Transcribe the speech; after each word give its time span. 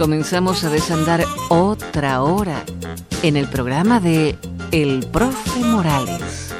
comenzamos 0.00 0.64
a 0.64 0.70
desandar 0.70 1.26
otra 1.50 2.22
hora 2.22 2.64
en 3.22 3.36
el 3.36 3.46
programa 3.50 4.00
de 4.00 4.34
El 4.72 5.06
Profe 5.06 5.60
Morales. 5.60 6.54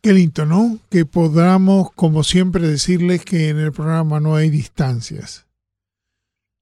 Qué 0.00 0.12
lindo, 0.12 0.46
¿no? 0.46 0.78
Que 0.88 1.04
podamos, 1.04 1.90
como 1.96 2.22
siempre, 2.22 2.68
decirles 2.68 3.24
que 3.24 3.48
en 3.48 3.58
el 3.58 3.72
programa 3.72 4.20
no 4.20 4.36
hay 4.36 4.50
distancias. 4.50 5.46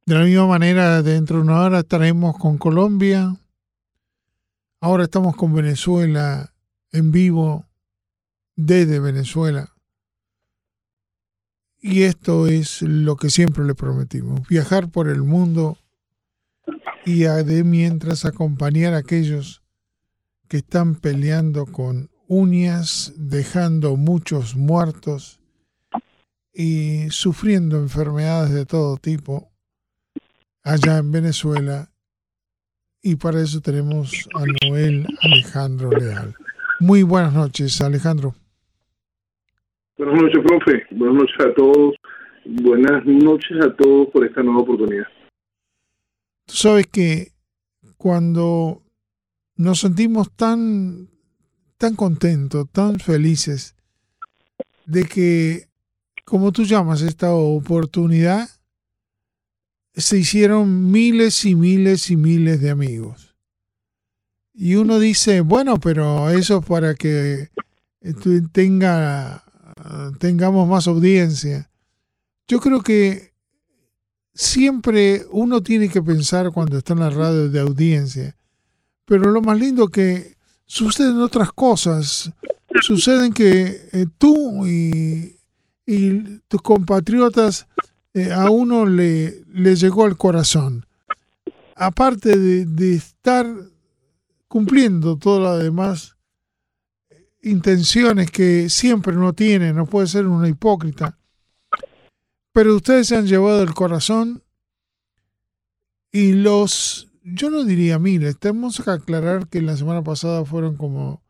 De 0.07 0.15
la 0.15 0.25
misma 0.25 0.47
manera, 0.47 1.03
dentro 1.03 1.37
de 1.37 1.43
una 1.43 1.61
hora 1.61 1.81
estaremos 1.81 2.39
con 2.39 2.57
Colombia. 2.57 3.37
Ahora 4.81 5.05
estamos 5.05 5.37
con 5.37 5.53
Venezuela 5.53 6.55
en 6.91 7.13
vivo 7.13 7.67
desde 8.57 8.99
Venezuela. 8.99 9.75
Y 11.81 12.03
esto 12.03 12.47
es 12.47 12.83
lo 12.83 13.17
que 13.17 13.31
siempre 13.31 13.65
le 13.65 13.75
prometimos, 13.75 14.47
viajar 14.49 14.91
por 14.91 15.09
el 15.09 15.23
mundo 15.23 15.79
y 17.05 17.21
de 17.21 17.65
mientras 17.65 18.25
acompañar 18.25 18.95
a 18.95 18.99
aquellos 18.99 19.63
que 20.49 20.59
están 20.59 20.97
peleando 20.97 21.67
con 21.67 22.11
uñas, 22.27 23.13
dejando 23.17 23.97
muchos 23.97 24.57
muertos 24.57 25.41
y 26.53 27.09
sufriendo 27.11 27.79
enfermedades 27.79 28.53
de 28.53 28.67
todo 28.67 28.97
tipo 28.97 29.51
allá 30.63 30.99
en 30.99 31.13
Venezuela. 31.13 31.91
Y 33.01 33.17
para 33.17 33.41
eso 33.41 33.61
tenemos 33.61 34.29
a 34.35 34.45
Noel 34.67 35.07
Alejandro 35.23 35.91
Leal. 35.91 36.35
Muy 36.81 37.05
buenas 37.05 37.33
noches, 37.33 37.81
Alejandro. 37.81 38.35
Buenas 39.99 40.23
noches, 40.23 40.45
profe. 40.47 40.87
Buenas 40.93 41.17
noches 41.17 41.37
a 41.41 41.55
todos. 41.55 41.97
Buenas 42.45 43.05
noches 43.05 43.59
a 43.61 43.75
todos 43.75 44.09
por 44.13 44.25
esta 44.25 44.45
nueva 44.45 44.61
oportunidad. 44.61 45.09
Tú 46.47 46.55
sabes 46.55 46.87
que 46.87 47.33
cuando 47.97 48.81
nos 49.57 49.81
sentimos 49.81 50.31
tan, 50.37 51.09
tan 51.79 51.97
contentos, 51.97 52.71
tan 52.71 53.01
felices 53.01 53.75
de 54.87 55.05
que, 55.05 55.67
como 56.25 56.53
tú 56.53 56.63
llamas 56.63 57.03
esta 57.03 57.35
oportunidad, 57.35 58.49
se 59.95 60.19
hicieron 60.19 60.93
miles 60.93 61.45
y 61.45 61.57
miles 61.57 62.09
y 62.13 62.17
miles 62.17 62.61
de 62.61 62.71
amigos. 62.71 63.35
Y 64.55 64.77
uno 64.77 65.01
dice, 65.01 65.41
bueno, 65.41 65.81
pero 65.81 66.31
eso 66.31 66.59
es 66.59 66.67
para 66.67 66.95
que 66.95 67.49
tenga 68.53 69.43
tengamos 70.19 70.69
más 70.69 70.87
audiencia. 70.87 71.71
Yo 72.47 72.61
creo 72.61 72.83
que 72.83 73.33
siempre 74.35 75.27
uno 75.31 75.63
tiene 75.63 75.89
que 75.89 76.03
pensar 76.03 76.51
cuando 76.53 76.79
está 76.79 76.93
en 76.93 77.01
la 77.01 77.11
radio 77.11 77.49
de 77.49 77.61
audiencia, 77.61 78.37
pero 79.05 79.31
lo 79.31 79.43
más 79.43 79.59
lindo 79.59 79.89
que 79.89 80.37
suceden 80.65 81.21
otras 81.21 81.53
cosas, 81.53 82.31
suceden 82.83 83.33
que 83.33 83.89
eh, 83.93 84.07
tú 84.19 84.67
y, 84.67 85.35
tus 86.49 86.61
compatriotas 86.61 87.67
eh, 88.13 88.31
a 88.31 88.51
uno 88.51 88.85
le, 88.85 89.43
le 89.51 89.75
llegó 89.75 90.05
al 90.05 90.19
corazón. 90.19 90.85
Aparte 91.75 92.37
de, 92.37 92.67
de 92.67 92.95
estar 92.95 93.47
cumpliendo 94.49 95.17
todo 95.17 95.41
lo 95.41 95.57
demás 95.57 96.18
intenciones 97.43 98.31
que 98.31 98.69
siempre 98.69 99.15
no 99.15 99.33
tiene, 99.33 99.73
no 99.73 99.87
puede 99.87 100.07
ser 100.07 100.27
una 100.27 100.49
hipócrita. 100.49 101.19
Pero 102.53 102.77
ustedes 102.77 103.09
se 103.09 103.17
han 103.17 103.27
llevado 103.27 103.63
el 103.63 103.75
corazón 103.75 104.43
y 106.11 106.33
los, 106.33 107.09
yo 107.23 107.51
no 107.51 107.65
diría 107.65 107.99
miles, 107.99 108.39
tenemos 108.39 108.81
que 108.83 108.91
aclarar 108.91 109.49
que 109.49 109.63
la 109.63 109.77
semana 109.77 110.03
pasada 110.03 110.45
fueron 110.45 110.77
como 110.77 111.23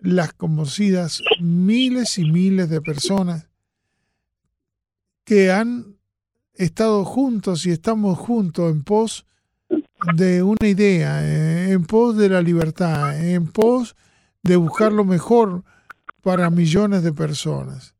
las 0.00 0.32
conocidas 0.32 1.22
miles 1.40 2.18
y 2.18 2.30
miles 2.30 2.68
de 2.68 2.80
personas 2.80 3.48
que 5.24 5.50
han 5.50 5.96
estado 6.54 7.04
juntos 7.04 7.66
y 7.66 7.70
estamos 7.70 8.18
juntos 8.18 8.72
en 8.72 8.82
pos 8.82 9.26
de 10.16 10.42
una 10.42 10.68
idea, 10.68 11.24
eh, 11.24 11.72
en 11.72 11.84
pos 11.84 12.16
de 12.16 12.28
la 12.28 12.40
libertad, 12.40 13.20
en 13.20 13.46
pos 13.48 13.96
de 14.48 14.56
buscar 14.56 14.92
lo 14.92 15.04
mejor 15.04 15.62
para 16.22 16.48
millones 16.48 17.02
de 17.02 17.12
personas. 17.12 17.94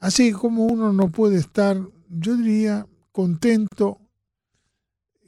Así 0.00 0.32
como 0.32 0.64
uno 0.64 0.94
no 0.94 1.10
puede 1.10 1.36
estar, 1.36 1.76
yo 2.08 2.36
diría, 2.36 2.86
contento 3.12 4.00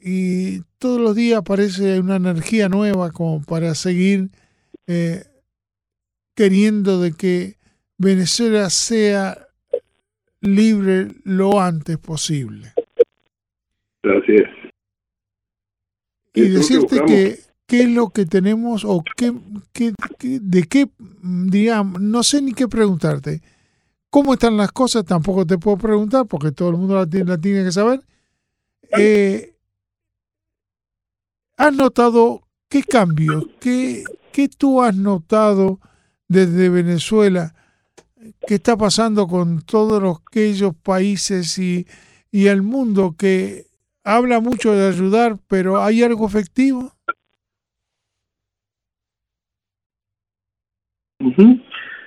y 0.01 0.61
todos 0.79 0.99
los 0.99 1.15
días 1.15 1.39
aparece 1.39 1.99
una 1.99 2.15
energía 2.15 2.69
nueva 2.69 3.11
como 3.11 3.43
para 3.43 3.75
seguir 3.75 4.31
eh, 4.87 5.25
queriendo 6.33 6.99
de 6.99 7.11
que 7.13 7.57
Venezuela 7.99 8.71
sea 8.71 9.47
libre 10.39 11.09
lo 11.23 11.61
antes 11.61 11.99
posible. 11.99 12.73
Gracias. 14.01 14.49
Y 16.33 16.49
decirte 16.49 16.99
que 17.05 17.50
qué 17.71 17.83
es 17.83 17.89
lo 17.89 18.09
que 18.09 18.25
tenemos 18.25 18.83
o 18.83 19.01
qué, 19.15 19.33
de 20.19 20.63
qué, 20.63 20.89
digamos, 21.21 22.01
no 22.01 22.21
sé 22.21 22.41
ni 22.41 22.51
qué 22.51 22.67
preguntarte. 22.67 23.41
¿Cómo 24.09 24.33
están 24.33 24.57
las 24.57 24.73
cosas? 24.73 25.05
Tampoco 25.05 25.45
te 25.45 25.57
puedo 25.57 25.77
preguntar 25.77 26.25
porque 26.25 26.51
todo 26.51 26.71
el 26.71 26.75
mundo 26.75 26.95
la 26.95 27.37
tiene, 27.37 27.63
que 27.63 27.71
saber. 27.71 28.01
Eh, 28.97 29.55
¿Has 31.55 31.73
notado 31.73 32.45
qué 32.67 32.83
cambios, 32.83 33.45
qué, 33.61 34.03
qué 34.33 34.49
tú 34.49 34.81
has 34.81 34.97
notado 34.97 35.79
desde 36.27 36.67
Venezuela? 36.67 37.55
¿Qué 38.45 38.55
está 38.55 38.75
pasando 38.75 39.29
con 39.29 39.61
todos 39.61 40.19
aquellos 40.27 40.75
países 40.75 41.57
y, 41.57 41.87
y 42.31 42.47
el 42.47 42.63
mundo 42.63 43.15
que 43.17 43.67
habla 44.03 44.41
mucho 44.41 44.73
de 44.73 44.89
ayudar, 44.89 45.39
pero 45.47 45.81
¿hay 45.81 46.03
algo 46.03 46.27
efectivo? 46.27 46.93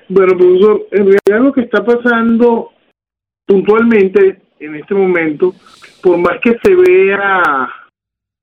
Bueno, 0.09 0.37
profesor, 0.37 0.87
en 0.91 1.07
realidad 1.07 1.47
lo 1.47 1.53
que 1.53 1.63
está 1.63 1.85
pasando 1.85 2.71
puntualmente 3.47 4.41
en 4.59 4.75
este 4.75 4.95
momento, 4.95 5.55
por 6.03 6.19
más 6.19 6.39
que 6.41 6.57
se 6.63 6.75
vea 6.75 7.69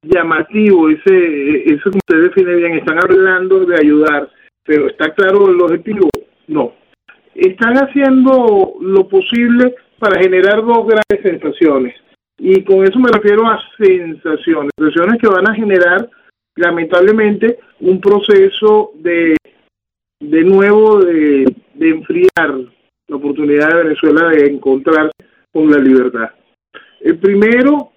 llamativo, 0.03 0.89
ese, 0.89 1.73
eso 1.73 1.91
como 1.91 1.99
usted 2.07 2.23
define 2.23 2.55
bien, 2.55 2.73
están 2.73 2.97
hablando 3.03 3.65
de 3.65 3.75
ayudar, 3.79 4.29
pero 4.65 4.87
está 4.87 5.13
claro 5.13 5.49
el 5.49 5.61
objetivo, 5.61 6.09
no. 6.47 6.73
Están 7.35 7.75
haciendo 7.75 8.73
lo 8.81 9.07
posible 9.07 9.75
para 9.99 10.21
generar 10.21 10.65
dos 10.65 10.87
grandes 10.87 11.21
sensaciones. 11.23 11.95
Y 12.37 12.63
con 12.63 12.83
eso 12.83 12.97
me 12.99 13.11
refiero 13.11 13.47
a 13.47 13.59
sensaciones, 13.77 14.71
sensaciones 14.75 15.21
que 15.21 15.27
van 15.27 15.47
a 15.47 15.53
generar 15.53 16.09
lamentablemente 16.55 17.59
un 17.79 18.01
proceso 18.01 18.91
de 18.95 19.35
de 20.21 20.43
nuevo 20.43 20.99
de, 20.99 21.53
enfriar 21.79 22.55
la 23.07 23.15
oportunidad 23.15 23.69
de 23.69 23.83
Venezuela 23.83 24.29
de 24.29 24.45
encontrarse 24.45 25.11
con 25.51 25.69
la 25.69 25.79
libertad. 25.79 26.29
El 27.01 27.17
primero, 27.17 27.91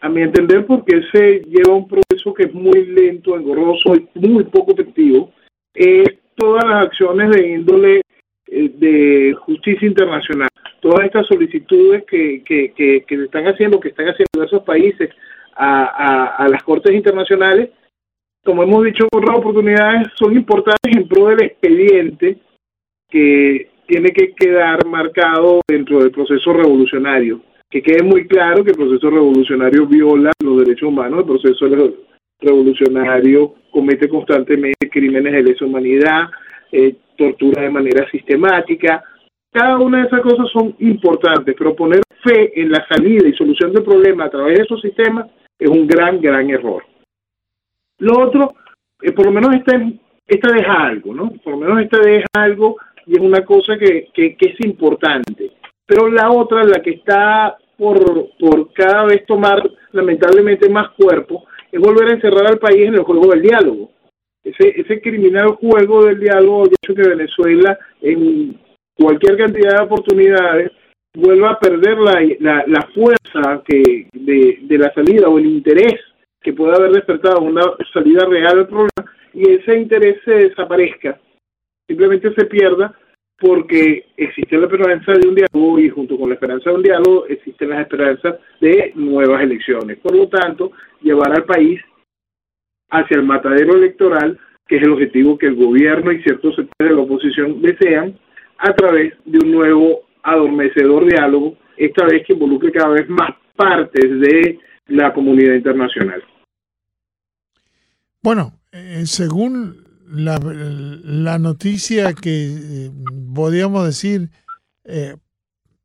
a 0.00 0.08
mi 0.08 0.22
entender, 0.22 0.66
porque 0.66 1.02
se 1.12 1.42
lleva 1.46 1.74
un 1.74 1.88
proceso 1.88 2.34
que 2.34 2.44
es 2.44 2.52
muy 2.52 2.84
lento, 2.86 3.36
engorroso 3.36 3.94
y 3.94 4.08
muy 4.14 4.44
poco 4.44 4.72
efectivo, 4.72 5.32
es 5.72 6.18
todas 6.34 6.64
las 6.64 6.86
acciones 6.86 7.30
de 7.30 7.48
índole 7.48 8.02
eh, 8.48 8.68
de 8.74 9.34
justicia 9.34 9.86
internacional, 9.86 10.48
todas 10.80 11.06
estas 11.06 11.28
solicitudes 11.28 12.04
que, 12.04 12.42
que, 12.44 12.72
que, 12.72 13.04
que 13.06 13.14
están 13.14 13.46
haciendo, 13.46 13.78
que 13.78 13.90
están 13.90 14.08
haciendo 14.08 14.44
esos 14.44 14.64
países 14.64 15.10
a, 15.54 15.84
a, 15.84 16.36
a 16.36 16.48
las 16.48 16.62
cortes 16.64 16.92
internacionales 16.92 17.70
como 18.44 18.62
hemos 18.62 18.84
dicho 18.84 19.06
otras 19.12 19.38
oportunidades, 19.38 20.08
son 20.16 20.34
importantes 20.34 20.96
en 20.96 21.06
pro 21.06 21.28
del 21.28 21.44
expediente 21.44 22.38
que 23.08 23.70
tiene 23.86 24.10
que 24.10 24.32
quedar 24.34 24.86
marcado 24.86 25.60
dentro 25.68 26.00
del 26.00 26.10
proceso 26.10 26.52
revolucionario. 26.52 27.40
Que 27.70 27.82
quede 27.82 28.02
muy 28.02 28.26
claro 28.26 28.64
que 28.64 28.70
el 28.70 28.76
proceso 28.76 29.10
revolucionario 29.10 29.86
viola 29.86 30.32
los 30.42 30.58
derechos 30.58 30.88
humanos, 30.88 31.20
el 31.20 31.26
proceso 31.26 31.66
revolucionario 32.40 33.54
comete 33.70 34.08
constantemente 34.08 34.90
crímenes 34.90 35.32
de 35.32 35.42
lesa 35.42 35.64
humanidad, 35.64 36.28
eh, 36.70 36.96
tortura 37.16 37.62
de 37.62 37.70
manera 37.70 38.10
sistemática. 38.10 39.02
Cada 39.50 39.78
una 39.78 40.00
de 40.00 40.06
esas 40.06 40.20
cosas 40.20 40.50
son 40.50 40.74
importantes, 40.80 41.54
pero 41.56 41.76
poner 41.76 42.00
fe 42.22 42.60
en 42.60 42.70
la 42.70 42.86
salida 42.88 43.28
y 43.28 43.34
solución 43.34 43.72
del 43.72 43.84
problema 43.84 44.24
a 44.24 44.30
través 44.30 44.58
de 44.58 44.64
esos 44.64 44.80
sistemas 44.80 45.26
es 45.58 45.68
un 45.68 45.86
gran, 45.86 46.20
gran 46.20 46.48
error. 46.50 46.82
Lo 48.02 48.18
otro, 48.18 48.54
eh, 49.00 49.12
por 49.12 49.26
lo 49.26 49.30
menos 49.30 49.54
esta, 49.54 49.80
esta 50.26 50.52
deja 50.52 50.86
algo, 50.86 51.14
¿no? 51.14 51.30
Por 51.44 51.52
lo 51.52 51.58
menos 51.60 51.80
esta 51.82 52.00
deja 52.00 52.26
algo 52.32 52.76
y 53.06 53.12
es 53.12 53.20
una 53.20 53.44
cosa 53.44 53.78
que, 53.78 54.08
que, 54.12 54.36
es 54.40 54.60
importante. 54.66 55.52
Pero 55.86 56.08
la 56.08 56.28
otra, 56.32 56.64
la 56.64 56.82
que 56.82 56.90
está 56.90 57.56
por, 57.78 58.30
por 58.40 58.72
cada 58.72 59.04
vez 59.04 59.24
tomar 59.24 59.62
lamentablemente 59.92 60.68
más 60.68 60.90
cuerpo, 60.90 61.44
es 61.70 61.80
volver 61.80 62.08
a 62.08 62.14
encerrar 62.14 62.48
al 62.48 62.58
país 62.58 62.88
en 62.88 62.94
el 62.94 63.02
juego 63.02 63.30
del 63.30 63.42
diálogo. 63.42 63.92
Ese, 64.42 64.80
ese 64.80 65.00
criminal 65.00 65.50
juego 65.50 66.04
del 66.04 66.18
diálogo 66.18 66.64
ha 66.64 66.66
hecho 66.66 66.94
que 66.96 67.08
Venezuela 67.08 67.78
en 68.00 68.58
cualquier 68.96 69.36
cantidad 69.36 69.76
de 69.76 69.84
oportunidades 69.84 70.72
vuelva 71.14 71.52
a 71.52 71.60
perder 71.60 71.98
la, 71.98 72.64
la, 72.66 72.82
fuerza 72.92 73.62
que 73.64 74.08
de, 74.12 74.58
de, 74.62 74.78
la 74.78 74.92
salida 74.92 75.28
o 75.28 75.38
el 75.38 75.46
interés 75.46 76.00
que 76.42 76.52
puede 76.52 76.76
haber 76.76 76.92
despertado 76.92 77.40
una 77.40 77.62
salida 77.92 78.24
real 78.26 78.56
del 78.56 78.66
problema 78.66 79.12
y 79.32 79.50
ese 79.50 79.78
interés 79.78 80.20
se 80.24 80.32
desaparezca, 80.32 81.18
simplemente 81.86 82.32
se 82.34 82.44
pierda 82.46 82.94
porque 83.38 84.06
existe 84.16 84.56
la 84.56 84.66
esperanza 84.66 85.12
de 85.12 85.28
un 85.28 85.34
diálogo 85.34 85.78
y 85.80 85.88
junto 85.88 86.16
con 86.16 86.28
la 86.28 86.34
esperanza 86.34 86.70
de 86.70 86.76
un 86.76 86.82
diálogo 86.82 87.26
existen 87.26 87.70
las 87.70 87.80
esperanzas 87.80 88.36
de 88.60 88.92
nuevas 88.94 89.42
elecciones. 89.42 89.98
Por 89.98 90.14
lo 90.14 90.28
tanto, 90.28 90.70
llevar 91.00 91.32
al 91.32 91.44
país 91.44 91.80
hacia 92.90 93.16
el 93.16 93.24
matadero 93.24 93.74
electoral, 93.74 94.38
que 94.68 94.76
es 94.76 94.82
el 94.82 94.92
objetivo 94.92 95.36
que 95.36 95.46
el 95.46 95.56
gobierno 95.56 96.12
y 96.12 96.22
ciertos 96.22 96.54
sectores 96.54 96.90
de 96.90 96.94
la 96.94 97.02
oposición 97.02 97.60
desean, 97.60 98.16
a 98.58 98.72
través 98.74 99.14
de 99.24 99.38
un 99.44 99.50
nuevo 99.50 100.02
adormecedor 100.22 101.04
diálogo, 101.06 101.56
esta 101.76 102.04
vez 102.04 102.24
que 102.24 102.34
involucre 102.34 102.70
cada 102.70 102.90
vez 102.90 103.08
más 103.08 103.30
partes 103.56 104.20
de 104.20 104.58
la 104.86 105.12
comunidad 105.12 105.54
internacional. 105.54 106.22
Bueno, 108.22 108.60
eh, 108.70 109.02
según 109.06 109.84
la, 110.06 110.38
la, 110.38 111.38
noticia 111.40 112.14
que 112.14 112.86
eh, 112.86 112.92
podríamos 113.34 113.84
decir 113.84 114.30
eh, 114.84 115.16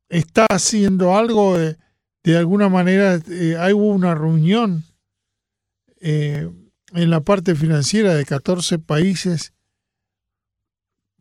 está 0.08 0.46
haciendo 0.48 1.16
algo, 1.16 1.58
de 1.58 2.36
alguna 2.36 2.68
manera 2.68 3.20
hay 3.58 3.72
una 3.72 4.14
reunión 4.14 4.84
en 6.00 6.70
la 6.92 7.20
parte 7.20 7.56
financiera 7.56 8.14
de 8.14 8.24
14 8.24 8.78
países. 8.78 9.52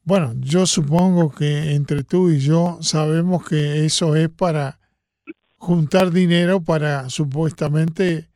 Bueno, 0.04 0.36
yo 0.38 0.68
supongo 0.68 1.32
que 1.32 1.74
entre 1.74 2.04
tú 2.04 2.30
y 2.30 2.40
yo 2.40 2.78
sabemos 2.82 3.44
que 3.44 3.86
eso 3.86 4.16
es 4.16 4.30
para 4.30 4.80
juntar 5.58 6.12
dinero 6.12 6.62
para 6.62 7.10
supuestamente 7.10 8.30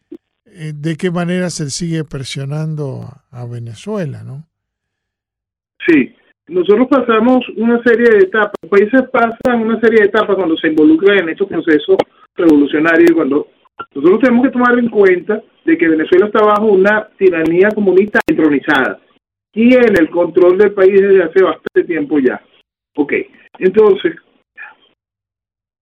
eh, 0.54 0.74
de 0.76 0.96
qué 0.98 1.12
manera 1.12 1.50
se 1.50 1.70
sigue 1.70 2.04
presionando 2.04 3.08
a 3.32 3.46
Venezuela, 3.46 4.24
¿no? 4.24 4.46
Sí, 5.88 6.14
nosotros 6.48 6.88
pasamos 6.90 7.48
una 7.58 7.82
serie 7.84 8.10
de 8.10 8.26
etapas, 8.26 8.54
los 8.62 8.70
países 8.70 9.02
pasan 9.12 9.62
una 9.62 9.80
serie 9.80 10.02
de 10.02 10.08
etapas 10.08 10.36
cuando 10.36 10.56
se 10.58 10.68
involucran 10.68 11.20
en 11.20 11.30
estos 11.30 11.48
procesos 11.48 11.98
revolucionarios 12.36 13.10
y 13.10 13.14
cuando 13.14 13.48
nosotros 13.96 14.22
tenemos 14.22 14.46
que 14.46 14.52
tomar 14.52 14.78
en 14.78 14.90
cuenta 14.90 15.42
de 15.66 15.78
que 15.78 15.88
Venezuela 15.88 16.28
está 16.28 16.44
bajo 16.44 16.66
una 16.66 17.08
tiranía 17.18 17.70
comunista 17.74 18.20
entronizada 18.28 19.00
en 19.54 19.98
el 19.98 20.10
control 20.10 20.58
del 20.58 20.74
país 20.74 21.02
desde 21.02 21.24
hace 21.24 21.44
bastante 21.44 21.84
tiempo 21.86 22.20
ya. 22.20 22.42
Ok, 22.96 23.14
entonces, 23.60 24.16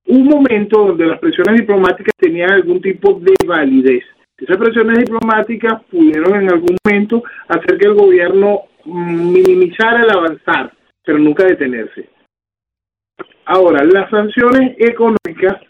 un 0.07 0.25
momento 0.25 0.85
donde 0.87 1.05
las 1.05 1.19
presiones 1.19 1.61
diplomáticas 1.61 2.13
tenían 2.17 2.51
algún 2.51 2.81
tipo 2.81 3.19
de 3.19 3.33
validez. 3.45 4.03
Esas 4.39 4.57
presiones 4.57 4.99
diplomáticas 4.99 5.83
pudieron 5.91 6.41
en 6.41 6.51
algún 6.51 6.77
momento 6.83 7.23
hacer 7.47 7.77
que 7.77 7.87
el 7.87 7.93
gobierno 7.93 8.61
minimizara 8.85 10.03
el 10.03 10.09
avanzar, 10.09 10.73
pero 11.03 11.17
nunca 11.17 11.45
detenerse. 11.45 12.09
Ahora, 13.45 13.83
las 13.83 14.09
sanciones 14.09 14.75
económicas, 14.77 15.61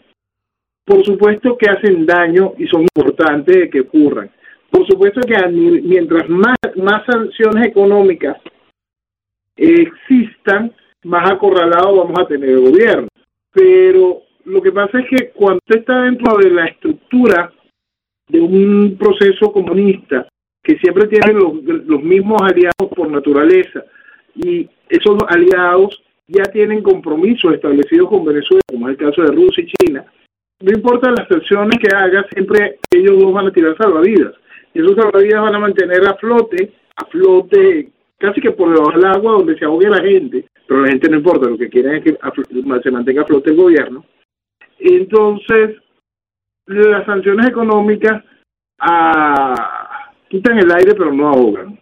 por 0.84 1.04
supuesto 1.04 1.56
que 1.56 1.68
hacen 1.68 2.06
daño 2.06 2.52
y 2.58 2.66
son 2.66 2.82
importantes 2.82 3.56
de 3.56 3.70
que 3.70 3.80
ocurran. 3.80 4.30
Por 4.70 4.86
supuesto 4.86 5.20
que 5.22 5.34
mientras 5.48 6.28
más, 6.28 6.56
más 6.76 7.04
sanciones 7.06 7.66
económicas 7.66 8.36
existan, 9.56 10.72
más 11.04 11.30
acorralado 11.30 11.96
vamos 11.96 12.18
a 12.20 12.26
tener 12.26 12.50
el 12.50 12.60
gobierno. 12.60 13.08
Pero 13.52 14.22
lo 14.44 14.62
que 14.62 14.72
pasa 14.72 15.00
es 15.00 15.06
que 15.08 15.30
cuando 15.30 15.60
está 15.66 16.02
dentro 16.02 16.36
de 16.38 16.50
la 16.50 16.66
estructura 16.66 17.52
de 18.30 18.40
un 18.40 18.96
proceso 18.98 19.52
comunista, 19.52 20.28
que 20.62 20.76
siempre 20.78 21.08
tiene 21.08 21.32
los, 21.32 21.62
los 21.64 22.02
mismos 22.02 22.40
aliados 22.42 22.88
por 22.94 23.10
naturaleza, 23.10 23.84
y 24.34 24.68
esos 24.88 25.18
aliados 25.28 26.02
ya 26.26 26.44
tienen 26.44 26.82
compromisos 26.82 27.54
establecidos 27.54 28.08
con 28.08 28.24
Venezuela, 28.24 28.62
como 28.68 28.88
es 28.88 28.98
el 28.98 29.06
caso 29.06 29.22
de 29.22 29.32
Rusia 29.32 29.64
y 29.64 29.86
China, 29.86 30.04
no 30.60 30.72
importa 30.72 31.10
las 31.10 31.26
sanciones 31.26 31.78
que 31.78 31.94
haga, 31.94 32.26
siempre 32.32 32.78
ellos 32.90 33.18
dos 33.18 33.32
van 33.32 33.46
a 33.46 33.52
tirar 33.52 33.76
salvavidas. 33.78 34.34
Y 34.74 34.80
esos 34.80 34.94
salvavidas 34.94 35.40
van 35.40 35.54
a 35.54 35.58
mantener 35.58 36.06
a 36.06 36.14
flote, 36.16 36.72
a 36.96 37.06
flote 37.06 37.88
casi 38.18 38.42
que 38.42 38.50
por 38.50 38.68
debajo 38.68 38.92
del 38.92 39.06
agua 39.06 39.32
donde 39.32 39.58
se 39.58 39.64
ahogue 39.64 39.88
la 39.88 40.02
gente, 40.02 40.44
pero 40.66 40.82
la 40.82 40.88
gente 40.88 41.08
no 41.08 41.16
importa, 41.16 41.48
lo 41.48 41.56
que 41.56 41.70
quieren 41.70 41.94
es 41.96 42.04
que 42.04 42.18
se 42.82 42.90
mantenga 42.90 43.22
a 43.22 43.26
flote 43.26 43.50
el 43.50 43.56
gobierno. 43.56 44.04
Entonces, 44.78 45.78
las 46.74 47.06
sanciones 47.06 47.48
económicas 47.48 48.22
ah, 48.78 50.10
quitan 50.28 50.58
el 50.58 50.70
aire 50.70 50.94
pero 50.94 51.12
no 51.12 51.28
ahogan. 51.28 51.78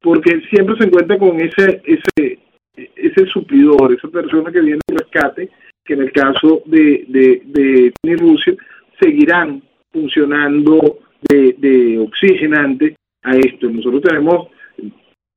Porque 0.00 0.40
siempre 0.50 0.76
se 0.76 0.84
encuentra 0.84 1.18
con 1.18 1.40
ese, 1.40 1.80
ese, 1.84 2.38
ese 2.74 3.26
suplidor, 3.26 3.92
esa 3.92 4.08
persona 4.08 4.50
que 4.50 4.60
viene 4.60 4.80
de 4.86 4.96
rescate, 4.96 5.50
que 5.84 5.94
en 5.94 6.02
el 6.02 6.12
caso 6.12 6.62
de, 6.66 7.04
de, 7.08 7.92
de 8.02 8.16
Rusia 8.16 8.54
seguirán 9.00 9.62
funcionando 9.92 10.98
de, 11.28 11.98
oxigenante 11.98 12.96
a 13.22 13.36
esto. 13.36 13.68
Nosotros 13.70 14.02
tenemos 14.02 14.48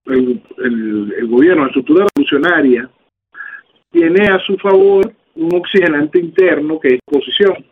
el, 0.06 0.42
el, 0.58 1.28
gobierno, 1.28 1.64
la 1.64 1.68
estructura 1.68 2.06
revolucionaria, 2.16 2.90
tiene 3.92 4.28
a 4.28 4.40
su 4.40 4.58
favor 4.58 5.12
un 5.36 5.56
oxigenante 5.56 6.20
interno 6.20 6.80
que 6.80 6.96
es 6.96 7.00
oposición. 7.08 7.66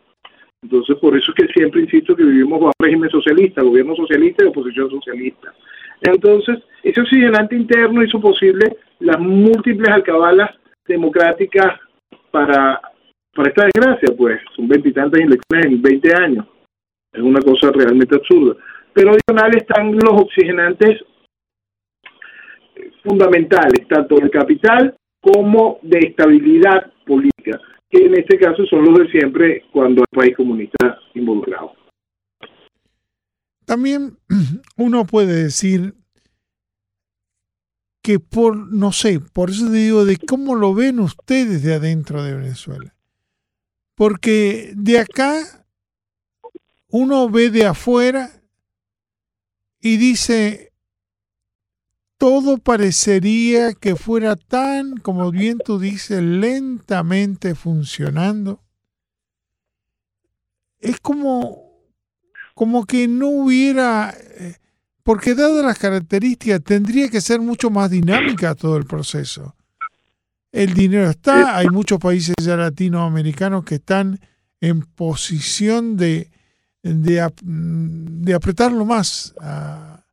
Entonces, 0.64 0.96
por 0.96 1.16
eso 1.16 1.30
es 1.30 1.46
que 1.46 1.52
siempre 1.52 1.82
insisto 1.82 2.16
que 2.16 2.24
vivimos 2.24 2.58
bajo 2.58 2.72
régimen 2.80 3.10
socialista, 3.10 3.62
gobierno 3.62 3.94
socialista 3.94 4.44
y 4.44 4.48
oposición 4.48 4.90
socialista. 4.90 5.54
Entonces, 6.00 6.58
ese 6.82 7.00
oxigenante 7.00 7.54
interno 7.54 8.02
hizo 8.02 8.20
posible 8.20 8.76
las 8.98 9.20
múltiples 9.20 9.90
alcabalas 9.90 10.50
democráticas 10.86 11.78
para, 12.32 12.80
para 13.32 13.48
esta 13.48 13.68
desgracia, 13.72 14.08
pues 14.16 14.40
son 14.56 14.66
veintitantas 14.66 15.20
elecciones 15.20 15.66
en 15.66 15.80
20 15.82 16.14
años 16.16 16.46
es 17.14 17.22
una 17.22 17.40
cosa 17.40 17.70
realmente 17.70 18.16
absurda. 18.16 18.56
Pero 18.92 19.10
adicional 19.12 19.56
están 19.56 19.92
los 19.94 20.22
oxigenantes 20.22 21.00
fundamentales, 23.02 23.86
tanto 23.88 24.16
del 24.16 24.30
capital 24.30 24.94
como 25.20 25.78
de 25.82 25.98
estabilidad 26.00 26.92
política, 27.06 27.60
en 27.96 28.14
este 28.14 28.38
caso 28.38 28.64
son 28.66 28.84
los 28.84 28.98
de 28.98 29.10
siempre 29.10 29.64
cuando 29.72 30.02
hay 30.02 30.18
país 30.18 30.36
comunista 30.36 30.98
involucrado. 31.14 31.72
También 33.64 34.18
uno 34.76 35.04
puede 35.06 35.44
decir 35.44 35.94
que 38.02 38.18
por, 38.18 38.70
no 38.70 38.92
sé, 38.92 39.18
por 39.32 39.48
eso 39.48 39.66
te 39.66 39.76
digo 39.76 40.04
de 40.04 40.18
cómo 40.18 40.54
lo 40.54 40.74
ven 40.74 41.00
ustedes 41.00 41.62
de 41.62 41.74
adentro 41.74 42.22
de 42.22 42.34
Venezuela. 42.34 42.94
Porque 43.94 44.72
de 44.76 44.98
acá 44.98 45.64
uno 46.90 47.30
ve 47.30 47.50
de 47.50 47.64
afuera 47.64 48.28
y 49.80 49.96
dice, 49.96 50.73
todo 52.24 52.56
parecería 52.56 53.74
que 53.74 53.96
fuera 53.96 54.34
tan, 54.34 54.96
como 54.96 55.30
bien 55.30 55.58
tú 55.62 55.78
dices, 55.78 56.22
lentamente 56.22 57.54
funcionando. 57.54 58.62
Es 60.80 60.98
como, 61.00 61.82
como 62.54 62.86
que 62.86 63.08
no 63.08 63.28
hubiera, 63.28 64.14
eh, 64.38 64.56
porque 65.02 65.34
dadas 65.34 65.66
las 65.66 65.78
características, 65.78 66.64
tendría 66.64 67.10
que 67.10 67.20
ser 67.20 67.42
mucho 67.42 67.68
más 67.68 67.90
dinámica 67.90 68.54
todo 68.54 68.78
el 68.78 68.86
proceso. 68.86 69.54
El 70.50 70.72
dinero 70.72 71.10
está, 71.10 71.58
hay 71.58 71.68
muchos 71.68 71.98
países 71.98 72.34
ya 72.40 72.56
latinoamericanos 72.56 73.66
que 73.66 73.74
están 73.74 74.18
en 74.62 74.80
posición 74.80 75.98
de, 75.98 76.30
de, 76.82 77.30
de 77.42 78.32
apretarlo 78.34 78.86
más 78.86 79.34
a, 79.42 80.03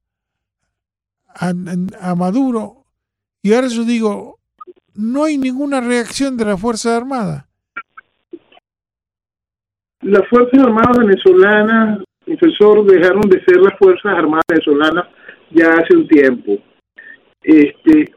a, 1.36 2.16
Maduro. 2.16 2.86
Y 3.42 3.54
ahora 3.54 3.68
yo 3.68 3.84
digo, 3.84 4.38
no 4.96 5.26
hay 5.26 5.38
ninguna 5.38 5.82
reacción 5.82 6.38
de 6.38 6.46
las 6.46 6.60
Fuerzas 6.60 6.94
Armadas. 6.94 7.46
Las 10.02 10.28
Fuerzas 10.30 10.64
Armadas 10.64 10.98
venezolanas, 10.98 12.04
profesor, 12.26 12.86
dejaron 12.86 13.22
de 13.22 13.44
ser 13.44 13.58
las 13.58 13.78
Fuerzas 13.78 14.18
Armadas 14.18 14.46
venezolanas 14.48 15.08
ya 15.52 15.74
hace 15.74 15.96
un 15.96 16.08
tiempo. 16.08 16.58
Este, 17.44 18.12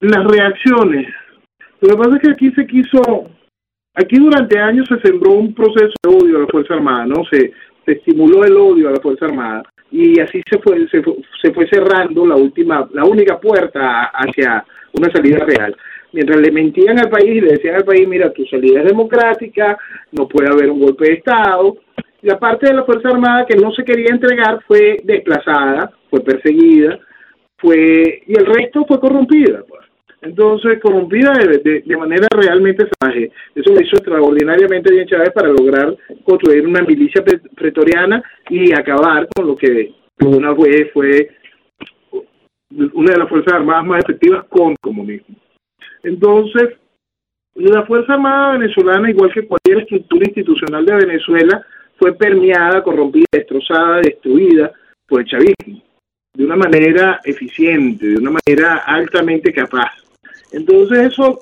las 0.00 0.24
reacciones 0.24 1.06
Lo 1.82 1.88
que 1.90 1.96
pasa 1.96 2.16
es 2.16 2.22
que 2.22 2.30
aquí 2.30 2.50
se 2.52 2.66
quiso, 2.66 3.30
aquí 3.94 4.16
durante 4.16 4.58
años 4.58 4.88
se 4.88 4.98
sembró 5.00 5.32
un 5.32 5.54
proceso 5.54 5.92
de 6.02 6.14
odio 6.14 6.38
a 6.38 6.40
la 6.40 6.46
Fuerza 6.46 6.74
Armada, 6.74 7.06
¿no? 7.06 7.22
Se, 7.30 7.52
se 7.84 7.92
estimuló 7.92 8.44
el 8.44 8.56
odio 8.56 8.88
a 8.88 8.92
la 8.92 9.00
Fuerza 9.00 9.26
Armada 9.26 9.62
y 9.90 10.20
así 10.20 10.42
se 10.48 10.58
fue, 10.58 10.88
se 10.88 11.02
fue, 11.02 11.14
se 11.42 11.52
fue 11.52 11.68
cerrando 11.68 12.26
la 12.26 12.36
última, 12.36 12.88
la 12.92 13.04
única 13.04 13.38
puerta 13.38 14.10
hacia 14.12 14.64
una 14.92 15.10
salida 15.10 15.44
real 15.44 15.76
mientras 16.12 16.40
le 16.40 16.50
mentían 16.50 16.98
al 16.98 17.08
país 17.08 17.28
y 17.28 17.40
le 17.40 17.52
decían 17.52 17.76
al 17.76 17.84
país, 17.84 18.06
mira, 18.08 18.32
tu 18.32 18.44
salida 18.46 18.80
es 18.80 18.86
democrática, 18.86 19.78
no 20.12 20.26
puede 20.28 20.48
haber 20.50 20.70
un 20.70 20.80
golpe 20.80 21.06
de 21.06 21.14
Estado. 21.14 21.76
La 22.22 22.38
parte 22.38 22.68
de 22.68 22.74
la 22.74 22.84
Fuerza 22.84 23.08
Armada 23.08 23.46
que 23.46 23.56
no 23.56 23.72
se 23.72 23.84
quería 23.84 24.10
entregar 24.10 24.60
fue 24.66 24.98
desplazada, 25.04 25.90
fue 26.10 26.20
perseguida, 26.20 26.98
fue 27.56 28.22
y 28.26 28.38
el 28.38 28.46
resto 28.46 28.84
fue 28.86 29.00
corrompida. 29.00 29.62
Entonces, 30.22 30.80
corrompida 30.80 31.32
de, 31.32 31.82
de, 31.84 31.96
manera 31.96 32.28
realmente 32.30 32.86
salvaje. 33.00 33.32
Eso 33.54 33.72
lo 33.72 33.80
hizo 33.80 33.96
extraordinariamente 33.96 34.92
bien 34.92 35.06
Chávez 35.06 35.30
para 35.32 35.48
lograr 35.48 35.96
construir 36.24 36.66
una 36.66 36.82
milicia 36.82 37.24
pretoriana 37.56 38.22
y 38.50 38.72
acabar 38.72 39.26
con 39.34 39.46
lo 39.46 39.56
que 39.56 39.94
una 40.20 40.52
vez 40.52 40.90
fue 40.92 41.30
una 42.92 43.12
de 43.12 43.18
las 43.18 43.28
Fuerzas 43.28 43.54
Armadas 43.54 43.86
más 43.86 44.04
efectivas 44.04 44.44
con 44.48 44.72
el 44.72 44.78
comunismo. 44.80 45.36
Entonces, 46.02 46.76
la 47.54 47.84
Fuerza 47.84 48.14
Armada 48.14 48.58
venezolana, 48.58 49.10
igual 49.10 49.32
que 49.32 49.46
cualquier 49.46 49.78
estructura 49.78 50.26
institucional 50.26 50.84
de 50.84 50.94
Venezuela, 50.94 51.66
fue 51.98 52.14
permeada, 52.14 52.82
corrompida, 52.82 53.26
destrozada, 53.32 54.00
destruida 54.00 54.72
por 55.06 55.20
el 55.20 55.26
chavismo, 55.26 55.82
de 56.34 56.44
una 56.44 56.56
manera 56.56 57.20
eficiente, 57.24 58.06
de 58.06 58.16
una 58.16 58.38
manera 58.46 58.82
altamente 58.86 59.52
capaz. 59.52 59.99
Entonces 60.52 61.12
eso, 61.12 61.40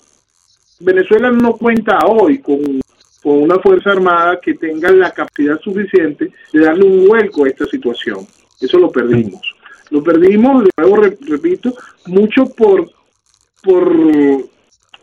Venezuela 0.81 1.31
no 1.31 1.57
cuenta 1.57 1.99
hoy 2.07 2.39
con, 2.39 2.81
con 3.23 3.43
una 3.43 3.59
Fuerza 3.59 3.91
Armada 3.91 4.41
que 4.41 4.55
tenga 4.55 4.91
la 4.91 5.11
capacidad 5.11 5.61
suficiente 5.61 6.31
de 6.53 6.61
darle 6.61 6.85
un 6.85 7.09
vuelco 7.09 7.45
a 7.45 7.49
esta 7.49 7.67
situación. 7.67 8.27
Eso 8.61 8.79
lo 8.79 8.91
perdimos. 8.91 9.55
Lo 9.91 10.03
perdimos, 10.03 10.65
luego 10.77 10.97
repito, 11.21 11.75
mucho 12.07 12.47
por 12.47 12.91
por 13.63 13.91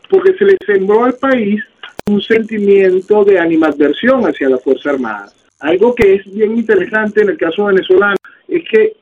porque 0.08 0.34
se 0.38 0.44
le 0.44 0.56
sembró 0.64 1.04
al 1.04 1.14
país 1.14 1.62
un 2.06 2.22
sentimiento 2.22 3.24
de 3.24 3.38
animadversión 3.38 4.22
hacia 4.24 4.48
la 4.48 4.58
Fuerza 4.58 4.90
Armada. 4.90 5.32
Algo 5.58 5.94
que 5.94 6.14
es 6.14 6.32
bien 6.32 6.56
interesante 6.56 7.22
en 7.22 7.30
el 7.30 7.36
caso 7.36 7.64
venezolano 7.64 8.16
es 8.46 8.62
que 8.68 8.96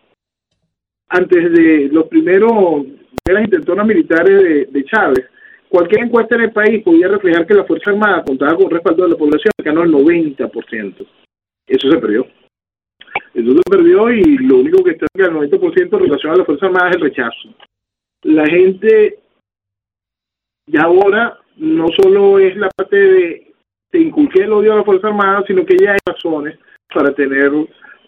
antes 1.08 1.52
de 1.52 1.88
los 1.92 2.06
primeros 2.06 2.87
las 3.32 3.44
intentonas 3.44 3.86
militares 3.86 4.70
de, 4.70 4.84
Chávez, 4.84 5.24
cualquier 5.68 6.04
encuesta 6.04 6.34
en 6.34 6.42
el 6.42 6.52
país 6.52 6.82
podía 6.82 7.08
reflejar 7.08 7.46
que 7.46 7.54
la 7.54 7.64
Fuerza 7.64 7.90
Armada 7.90 8.22
contaba 8.24 8.56
con 8.56 8.70
respaldo 8.70 9.04
de 9.04 9.10
la 9.10 9.16
población, 9.16 9.52
ganó 9.58 9.82
el 9.82 9.92
90%. 9.92 11.06
Eso 11.66 11.90
se 11.90 11.98
perdió. 11.98 12.26
Eso 13.32 13.52
se 13.52 13.70
perdió 13.70 14.10
y 14.10 14.36
lo 14.38 14.58
único 14.58 14.84
que 14.84 14.90
está 14.90 15.06
en 15.14 15.24
el 15.24 15.32
90% 15.32 15.76
en 15.76 15.90
relación 15.90 16.32
a 16.34 16.36
la 16.36 16.44
Fuerza 16.44 16.66
Armada 16.66 16.90
es 16.90 16.96
el 16.96 17.02
rechazo. 17.02 17.54
La 18.22 18.46
gente 18.46 19.18
y 20.66 20.76
ahora 20.76 21.38
no 21.56 21.88
solo 22.02 22.38
es 22.38 22.56
la 22.56 22.68
parte 22.76 22.96
de, 22.96 23.52
de 23.92 24.00
inculqué 24.00 24.42
el 24.42 24.52
odio 24.52 24.74
a 24.74 24.76
la 24.76 24.84
Fuerza 24.84 25.08
Armada, 25.08 25.44
sino 25.46 25.64
que 25.64 25.76
ya 25.78 25.92
hay 25.92 25.98
razones 26.06 26.58
para 26.92 27.14
tener 27.14 27.50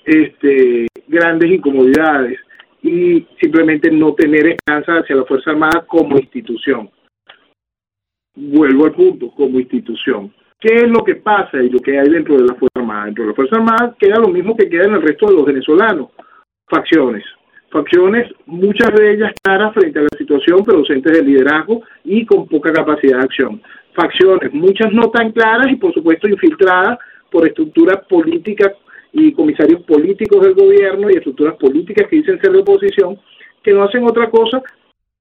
este, 0.04 0.86
grandes 1.08 1.50
incomodidades 1.50 2.38
y 2.88 3.26
simplemente 3.40 3.90
no 3.90 4.14
tener 4.14 4.46
esperanza 4.46 4.98
hacia 4.98 5.16
la 5.16 5.24
Fuerza 5.24 5.50
Armada 5.50 5.84
como 5.86 6.16
institución. 6.16 6.90
Vuelvo 8.34 8.84
al 8.84 8.92
punto, 8.92 9.30
como 9.30 9.58
institución. 9.58 10.32
¿Qué 10.58 10.74
es 10.76 10.88
lo 10.88 11.04
que 11.04 11.16
pasa 11.16 11.62
y 11.62 11.68
lo 11.68 11.80
que 11.80 11.98
hay 11.98 12.08
dentro 12.08 12.36
de 12.36 12.44
la 12.44 12.54
Fuerza 12.54 12.78
Armada? 12.80 13.06
Dentro 13.06 13.24
de 13.24 13.30
la 13.30 13.34
Fuerza 13.34 13.56
Armada 13.56 13.96
queda 13.98 14.16
lo 14.18 14.28
mismo 14.28 14.56
que 14.56 14.68
queda 14.68 14.84
en 14.84 14.94
el 14.94 15.02
resto 15.02 15.26
de 15.26 15.34
los 15.34 15.44
venezolanos, 15.44 16.10
facciones 16.66 17.24
facciones, 17.76 18.30
muchas 18.46 18.92
de 18.94 19.14
ellas 19.14 19.32
claras 19.42 19.74
frente 19.74 19.98
a 19.98 20.02
la 20.02 20.18
situación, 20.18 20.62
pero 20.64 20.78
ausentes 20.78 21.12
de 21.12 21.22
liderazgo 21.22 21.82
y 22.04 22.24
con 22.24 22.46
poca 22.46 22.72
capacidad 22.72 23.18
de 23.18 23.24
acción. 23.24 23.62
Facciones, 23.94 24.52
muchas 24.52 24.92
no 24.92 25.10
tan 25.10 25.32
claras 25.32 25.70
y 25.70 25.76
por 25.76 25.92
supuesto 25.92 26.28
infiltradas 26.28 26.98
por 27.30 27.46
estructuras 27.46 28.04
políticas 28.08 28.72
y 29.18 29.32
comisarios 29.32 29.82
políticos 29.82 30.42
del 30.42 30.54
gobierno 30.54 31.10
y 31.10 31.14
estructuras 31.14 31.56
políticas 31.56 32.06
que 32.08 32.16
dicen 32.16 32.40
ser 32.40 32.52
de 32.52 32.58
oposición, 32.58 33.18
que 33.62 33.72
no 33.72 33.84
hacen 33.84 34.04
otra 34.04 34.28
cosa 34.30 34.62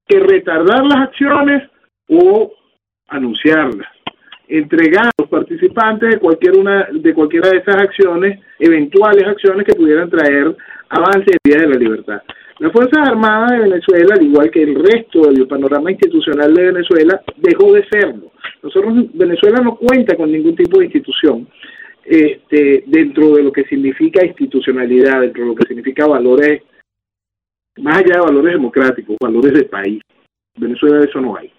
que 0.06 0.20
retardar 0.20 0.84
las 0.84 1.08
acciones 1.08 1.68
o 2.08 2.52
anunciarlas, 3.08 3.88
entregar 4.48 5.06
a 5.06 5.10
los 5.18 5.28
participantes 5.28 6.10
de 6.10 6.18
cualquier 6.18 6.56
una 6.56 6.88
de 6.92 7.14
cualquiera 7.14 7.48
de 7.50 7.58
esas 7.58 7.76
acciones, 7.76 8.38
eventuales 8.58 9.26
acciones 9.26 9.66
que 9.66 9.74
pudieran 9.74 10.10
traer 10.10 10.54
avance 10.90 11.30
en 11.30 11.38
vía 11.42 11.60
de 11.60 11.68
la 11.68 11.76
libertad. 11.76 12.22
Las 12.58 12.72
Fuerzas 12.72 13.08
Armadas 13.08 13.50
de 13.50 13.58
Venezuela, 13.68 14.14
al 14.14 14.22
igual 14.22 14.50
que 14.50 14.62
el 14.62 14.74
resto 14.76 15.26
del 15.30 15.46
panorama 15.46 15.90
institucional 15.90 16.54
de 16.54 16.72
Venezuela, 16.72 17.20
dejó 17.36 17.72
de 17.72 17.86
serlo. 17.88 18.32
Nosotros, 18.62 18.94
Venezuela 19.12 19.60
no 19.60 19.76
cuenta 19.76 20.16
con 20.16 20.32
ningún 20.32 20.56
tipo 20.56 20.78
de 20.78 20.86
institución 20.86 21.46
este, 22.06 22.84
dentro 22.86 23.34
de 23.34 23.42
lo 23.42 23.52
que 23.52 23.64
significa 23.64 24.24
institucionalidad, 24.24 25.20
dentro 25.22 25.42
de 25.42 25.48
lo 25.48 25.54
que 25.54 25.66
significa 25.66 26.06
valores, 26.06 26.62
más 27.78 27.98
allá 27.98 28.14
de 28.14 28.20
valores 28.20 28.52
democráticos, 28.52 29.16
valores 29.20 29.52
de 29.52 29.64
país. 29.64 30.00
Venezuela 30.58 31.04
eso 31.04 31.20
no 31.20 31.36
hay. 31.36 31.52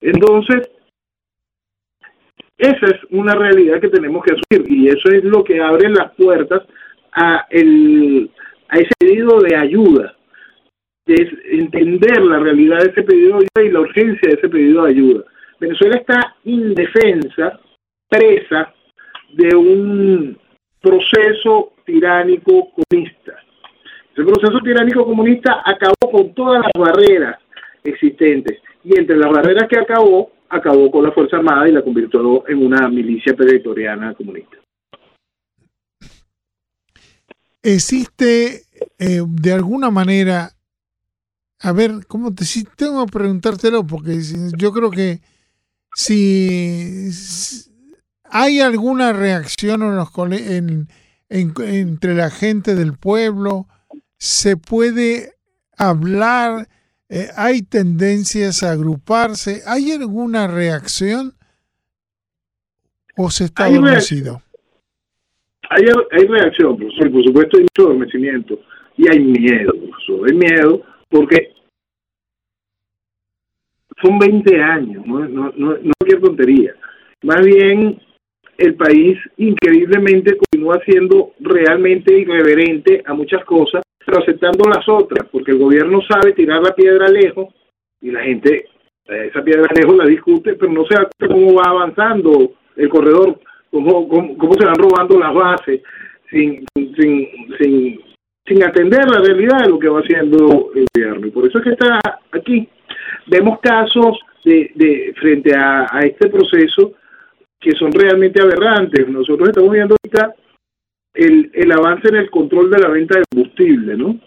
Entonces, 0.00 0.68
esa 2.58 2.86
es 2.86 3.04
una 3.10 3.34
realidad 3.34 3.80
que 3.80 3.88
tenemos 3.88 4.24
que 4.24 4.34
asumir 4.34 4.70
y 4.70 4.88
eso 4.88 5.10
es 5.10 5.24
lo 5.24 5.42
que 5.42 5.60
abre 5.60 5.88
las 5.88 6.14
puertas 6.14 6.62
a, 7.12 7.46
el, 7.50 8.30
a 8.68 8.78
ese 8.78 8.92
pedido 8.98 9.40
de 9.40 9.56
ayuda 9.56 10.16
es 11.06 11.28
entender 11.44 12.22
la 12.22 12.38
realidad 12.38 12.78
de 12.78 12.90
ese 12.90 13.02
pedido 13.02 13.38
de 13.38 13.48
ayuda 13.56 13.68
y 13.68 13.72
la 13.72 13.80
urgencia 13.80 14.28
de 14.28 14.34
ese 14.34 14.48
pedido 14.48 14.84
de 14.84 14.90
ayuda. 14.90 15.24
Venezuela 15.58 15.96
está 15.96 16.36
indefensa, 16.44 17.60
presa 18.08 18.72
de 19.32 19.56
un 19.56 20.38
proceso 20.80 21.72
tiránico 21.84 22.70
comunista. 22.70 23.32
Ese 24.12 24.24
proceso 24.24 24.60
tiránico 24.62 25.04
comunista 25.04 25.62
acabó 25.64 26.10
con 26.10 26.34
todas 26.34 26.62
las 26.62 26.72
barreras 26.78 27.38
existentes 27.82 28.58
y 28.84 28.98
entre 28.98 29.16
las 29.16 29.30
barreras 29.30 29.68
que 29.68 29.78
acabó, 29.78 30.32
acabó 30.48 30.90
con 30.90 31.04
la 31.04 31.12
Fuerza 31.12 31.36
Armada 31.36 31.68
y 31.68 31.72
la 31.72 31.82
convirtió 31.82 32.46
en 32.48 32.66
una 32.66 32.88
milicia 32.88 33.34
pretoriana 33.34 34.14
comunista. 34.14 34.56
¿Existe 37.62 38.62
eh, 38.98 39.22
de 39.24 39.52
alguna 39.52 39.90
manera 39.90 40.50
a 41.62 41.72
ver, 41.72 42.06
¿cómo 42.08 42.34
te, 42.34 42.44
si 42.44 42.64
tengo 42.64 43.06
que 43.06 43.12
preguntártelo? 43.12 43.86
Porque 43.86 44.18
yo 44.58 44.72
creo 44.72 44.90
que 44.90 45.20
si 45.94 47.08
hay 48.32 48.60
alguna 48.60 49.12
reacción 49.12 49.82
en 49.82 50.88
entre 51.32 52.14
la 52.14 52.30
gente 52.30 52.74
del 52.74 52.96
pueblo, 52.98 53.66
se 54.18 54.56
puede 54.56 55.32
hablar, 55.76 56.68
eh, 57.08 57.28
hay 57.36 57.62
tendencias 57.62 58.62
a 58.62 58.72
agruparse, 58.72 59.62
¿hay 59.66 59.92
alguna 59.92 60.46
reacción 60.46 61.32
o 63.16 63.30
se 63.30 63.44
está 63.44 63.64
adormecido? 63.64 64.42
Hay, 65.70 65.84
hay 66.10 66.26
reacción, 66.26 66.76
profesor, 66.76 67.12
por 67.12 67.24
supuesto 67.24 67.56
hay 67.56 67.62
mucho 67.62 67.88
adormecimiento 67.88 68.58
y 68.98 69.08
hay 69.10 69.20
miedo, 69.20 69.72
profesor, 69.72 70.30
hay 70.30 70.36
miedo 70.36 70.82
porque 71.08 71.54
son 74.02 74.18
20 74.18 74.62
años, 74.62 75.06
no, 75.06 75.20
no, 75.20 75.52
no, 75.56 75.78
no 75.78 75.92
cualquier 75.98 76.20
tontería. 76.20 76.74
Más 77.22 77.40
bien, 77.44 78.00
el 78.58 78.74
país 78.74 79.18
increíblemente 79.36 80.36
continúa 80.36 80.80
siendo 80.84 81.32
realmente 81.40 82.16
irreverente 82.18 83.02
a 83.06 83.14
muchas 83.14 83.44
cosas, 83.44 83.82
pero 84.04 84.20
aceptando 84.20 84.68
las 84.68 84.88
otras, 84.88 85.28
porque 85.30 85.52
el 85.52 85.58
gobierno 85.58 86.00
sabe 86.02 86.32
tirar 86.32 86.62
la 86.62 86.74
piedra 86.74 87.08
lejos 87.08 87.54
y 88.00 88.10
la 88.10 88.22
gente 88.22 88.66
esa 89.06 89.42
piedra 89.42 89.68
lejos 89.74 89.96
la 89.96 90.06
discute, 90.06 90.54
pero 90.54 90.72
no 90.72 90.84
se 90.86 90.94
da 90.94 91.08
cómo 91.26 91.54
va 91.54 91.70
avanzando 91.70 92.52
el 92.76 92.88
corredor, 92.88 93.38
cómo, 93.70 94.08
cómo, 94.08 94.36
cómo 94.38 94.54
se 94.54 94.64
van 94.64 94.76
robando 94.76 95.18
las 95.18 95.34
bases 95.34 95.82
sin, 96.30 96.64
sin, 96.76 97.28
sin, 97.58 98.00
sin 98.46 98.64
atender 98.64 99.08
la 99.08 99.20
realidad 99.20 99.62
de 99.62 99.68
lo 99.68 99.78
que 99.78 99.88
va 99.88 100.00
haciendo 100.00 100.70
el 100.74 100.86
gobierno. 100.94 101.26
Y 101.26 101.30
por 101.30 101.46
eso 101.46 101.58
es 101.58 101.64
que 101.64 101.70
está 101.70 102.00
aquí. 102.32 102.68
Vemos 103.26 103.60
casos 103.60 104.18
de, 104.44 104.70
de 104.74 105.14
frente 105.20 105.54
a, 105.54 105.86
este 106.02 106.28
proceso 106.28 106.92
que 107.62 107.72
son 107.72 107.92
realmente 107.92 108.42
aberrantes. 108.42 109.08
Nosotros 109.08 109.48
estamos 109.48 109.70
viendo 109.70 109.94
ahorita 109.94 110.34
el, 111.14 111.50
el 111.54 111.72
avance 111.72 112.08
en 112.08 112.16
el 112.16 112.30
control 112.30 112.70
de 112.70 112.78
la 112.80 112.88
venta 112.88 113.18
de 113.18 113.24
combustible, 113.30 113.96
¿no? 113.96 114.18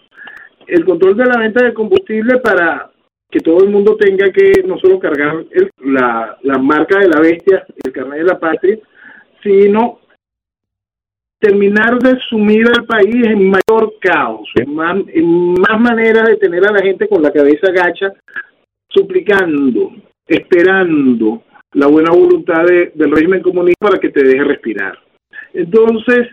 El 0.66 0.84
control 0.84 1.16
de 1.16 1.26
la 1.26 1.38
venta 1.38 1.64
de 1.64 1.74
combustible 1.74 2.38
para 2.38 2.90
que 3.30 3.40
todo 3.40 3.62
el 3.62 3.70
mundo 3.70 3.96
tenga 3.96 4.30
que 4.32 4.62
no 4.64 4.78
solo 4.78 4.98
cargar 4.98 5.44
la, 5.84 6.38
la 6.42 6.58
marca 6.58 6.98
de 6.98 7.08
la 7.08 7.20
bestia, 7.20 7.66
el 7.84 7.92
carnet 7.92 8.18
de 8.20 8.24
la 8.24 8.38
patria, 8.38 8.78
sino 9.42 10.00
terminar 11.38 11.98
de 11.98 12.18
sumir 12.30 12.66
al 12.68 12.86
país 12.86 13.26
en 13.26 13.50
mayor 13.50 13.94
caos, 14.00 14.48
en 14.54 14.74
más, 14.74 14.96
en 15.08 15.52
más 15.54 15.78
maneras 15.78 16.28
de 16.28 16.36
tener 16.36 16.66
a 16.66 16.72
la 16.72 16.80
gente 16.80 17.08
con 17.08 17.22
la 17.22 17.32
cabeza 17.32 17.70
gacha, 17.70 18.12
suplicando, 18.88 19.92
esperando 20.26 21.42
la 21.76 21.88
buena 21.88 22.10
voluntad 22.10 22.64
del 22.64 23.10
régimen 23.10 23.42
comunista 23.42 23.86
para 23.86 23.98
que 23.98 24.08
te 24.08 24.24
deje 24.24 24.42
respirar. 24.44 24.98
Entonces, 25.52 26.26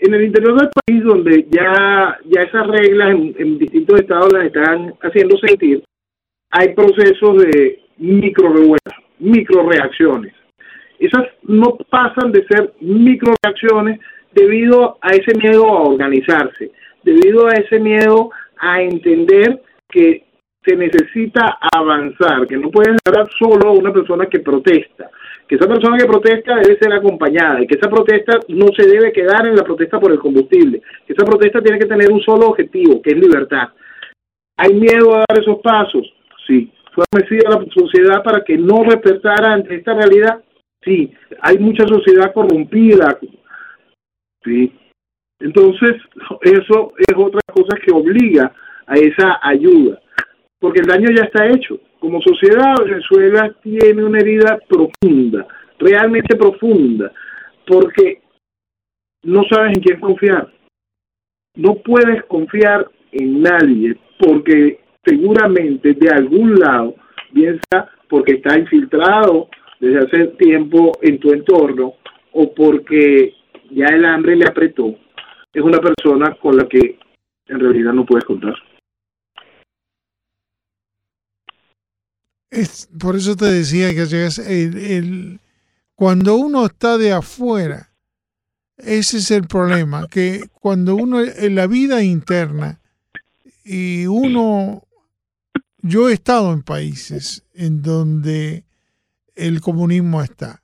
en 0.00 0.14
el 0.14 0.24
interior 0.24 0.58
del 0.58 0.70
país, 0.70 1.04
donde 1.04 1.46
ya, 1.50 2.18
ya 2.24 2.42
esas 2.42 2.66
reglas 2.66 3.10
en, 3.10 3.34
en 3.38 3.58
distintos 3.58 4.00
estados 4.00 4.32
las 4.32 4.46
están 4.46 4.94
haciendo 5.02 5.36
sentir, 5.36 5.84
hay 6.50 6.74
procesos 6.74 7.42
de 7.42 7.78
micro 7.98 8.50
revueltas, 8.50 8.94
micro 9.18 9.68
reacciones. 9.68 10.32
Esas 10.98 11.26
no 11.42 11.76
pasan 11.90 12.32
de 12.32 12.46
ser 12.46 12.72
micro 12.80 13.34
reacciones 13.42 14.00
debido 14.32 14.96
a 15.02 15.10
ese 15.10 15.36
miedo 15.38 15.66
a 15.66 15.82
organizarse, 15.82 16.70
debido 17.02 17.48
a 17.48 17.52
ese 17.52 17.78
miedo 17.78 18.30
a 18.58 18.80
entender 18.80 19.60
que 19.90 20.24
se 20.66 20.76
necesita 20.76 21.58
avanzar, 21.72 22.46
que 22.46 22.56
no 22.56 22.70
pueden 22.70 22.96
dar 23.04 23.28
solo 23.38 23.72
una 23.72 23.92
persona 23.92 24.26
que 24.26 24.40
protesta, 24.40 25.08
que 25.46 25.54
esa 25.54 25.68
persona 25.68 25.96
que 25.96 26.06
protesta 26.06 26.56
debe 26.56 26.78
ser 26.78 26.92
acompañada 26.92 27.62
y 27.62 27.66
que 27.66 27.78
esa 27.78 27.88
protesta 27.88 28.40
no 28.48 28.66
se 28.76 28.88
debe 28.88 29.12
quedar 29.12 29.46
en 29.46 29.54
la 29.54 29.62
protesta 29.62 30.00
por 30.00 30.10
el 30.10 30.18
combustible, 30.18 30.82
que 31.06 31.12
esa 31.12 31.24
protesta 31.24 31.60
tiene 31.60 31.78
que 31.78 31.86
tener 31.86 32.10
un 32.10 32.20
solo 32.20 32.48
objetivo, 32.48 33.00
que 33.00 33.10
es 33.10 33.16
libertad. 33.16 33.68
¿Hay 34.56 34.74
miedo 34.74 35.14
a 35.14 35.24
dar 35.28 35.38
esos 35.38 35.60
pasos? 35.62 36.12
Sí. 36.46 36.72
¿Fue 36.92 37.04
la 37.12 37.64
sociedad 37.72 38.22
para 38.24 38.42
que 38.42 38.56
no 38.56 38.82
despertara 38.88 39.52
ante 39.52 39.76
esta 39.76 39.94
realidad? 39.94 40.42
Sí. 40.82 41.12
¿Hay 41.42 41.58
mucha 41.58 41.86
sociedad 41.86 42.32
corrompida, 42.32 43.18
¿sí? 44.42 44.72
Entonces, 45.38 45.96
eso 46.40 46.92
es 46.96 47.14
otra 47.14 47.40
cosa 47.52 47.76
que 47.84 47.92
obliga 47.92 48.50
a 48.86 48.94
esa 48.94 49.38
ayuda, 49.42 50.00
porque 50.58 50.80
el 50.80 50.86
daño 50.86 51.08
ya 51.14 51.24
está 51.24 51.46
hecho. 51.46 51.78
Como 51.98 52.20
sociedad, 52.20 52.74
Venezuela 52.84 53.54
tiene 53.62 54.04
una 54.04 54.18
herida 54.18 54.58
profunda, 54.68 55.46
realmente 55.78 56.36
profunda, 56.36 57.12
porque 57.66 58.22
no 59.24 59.42
sabes 59.50 59.76
en 59.76 59.82
quién 59.82 60.00
confiar. 60.00 60.52
No 61.56 61.76
puedes 61.76 62.24
confiar 62.24 62.88
en 63.12 63.42
nadie, 63.42 63.96
porque 64.18 64.80
seguramente 65.04 65.94
de 65.94 66.08
algún 66.10 66.54
lado, 66.58 66.94
bien 67.32 67.58
sea 67.70 67.90
porque 68.08 68.34
está 68.34 68.58
infiltrado 68.58 69.48
desde 69.80 69.98
hace 69.98 70.26
tiempo 70.38 70.92
en 71.02 71.18
tu 71.18 71.32
entorno 71.32 71.94
o 72.32 72.54
porque 72.54 73.34
ya 73.70 73.86
el 73.86 74.04
hambre 74.04 74.36
le 74.36 74.46
apretó, 74.46 74.94
es 75.52 75.62
una 75.62 75.78
persona 75.78 76.36
con 76.40 76.56
la 76.56 76.68
que 76.68 76.98
en 77.48 77.60
realidad 77.60 77.92
no 77.92 78.04
puedes 78.04 78.24
contar. 78.24 78.54
Es, 82.50 82.88
por 82.98 83.16
eso 83.16 83.36
te 83.36 83.46
decía 83.46 83.92
que 83.94 84.02
el, 84.02 84.76
el, 84.76 85.40
cuando 85.94 86.36
uno 86.36 86.66
está 86.66 86.96
de 86.96 87.12
afuera, 87.12 87.92
ese 88.76 89.18
es 89.18 89.30
el 89.30 89.46
problema, 89.46 90.06
que 90.08 90.48
cuando 90.60 90.94
uno 90.94 91.22
en 91.22 91.54
la 91.54 91.66
vida 91.66 92.02
interna 92.02 92.80
y 93.64 94.06
uno, 94.06 94.86
yo 95.82 96.08
he 96.08 96.12
estado 96.12 96.52
en 96.52 96.62
países 96.62 97.42
en 97.54 97.82
donde 97.82 98.64
el 99.34 99.60
comunismo 99.60 100.22
está. 100.22 100.62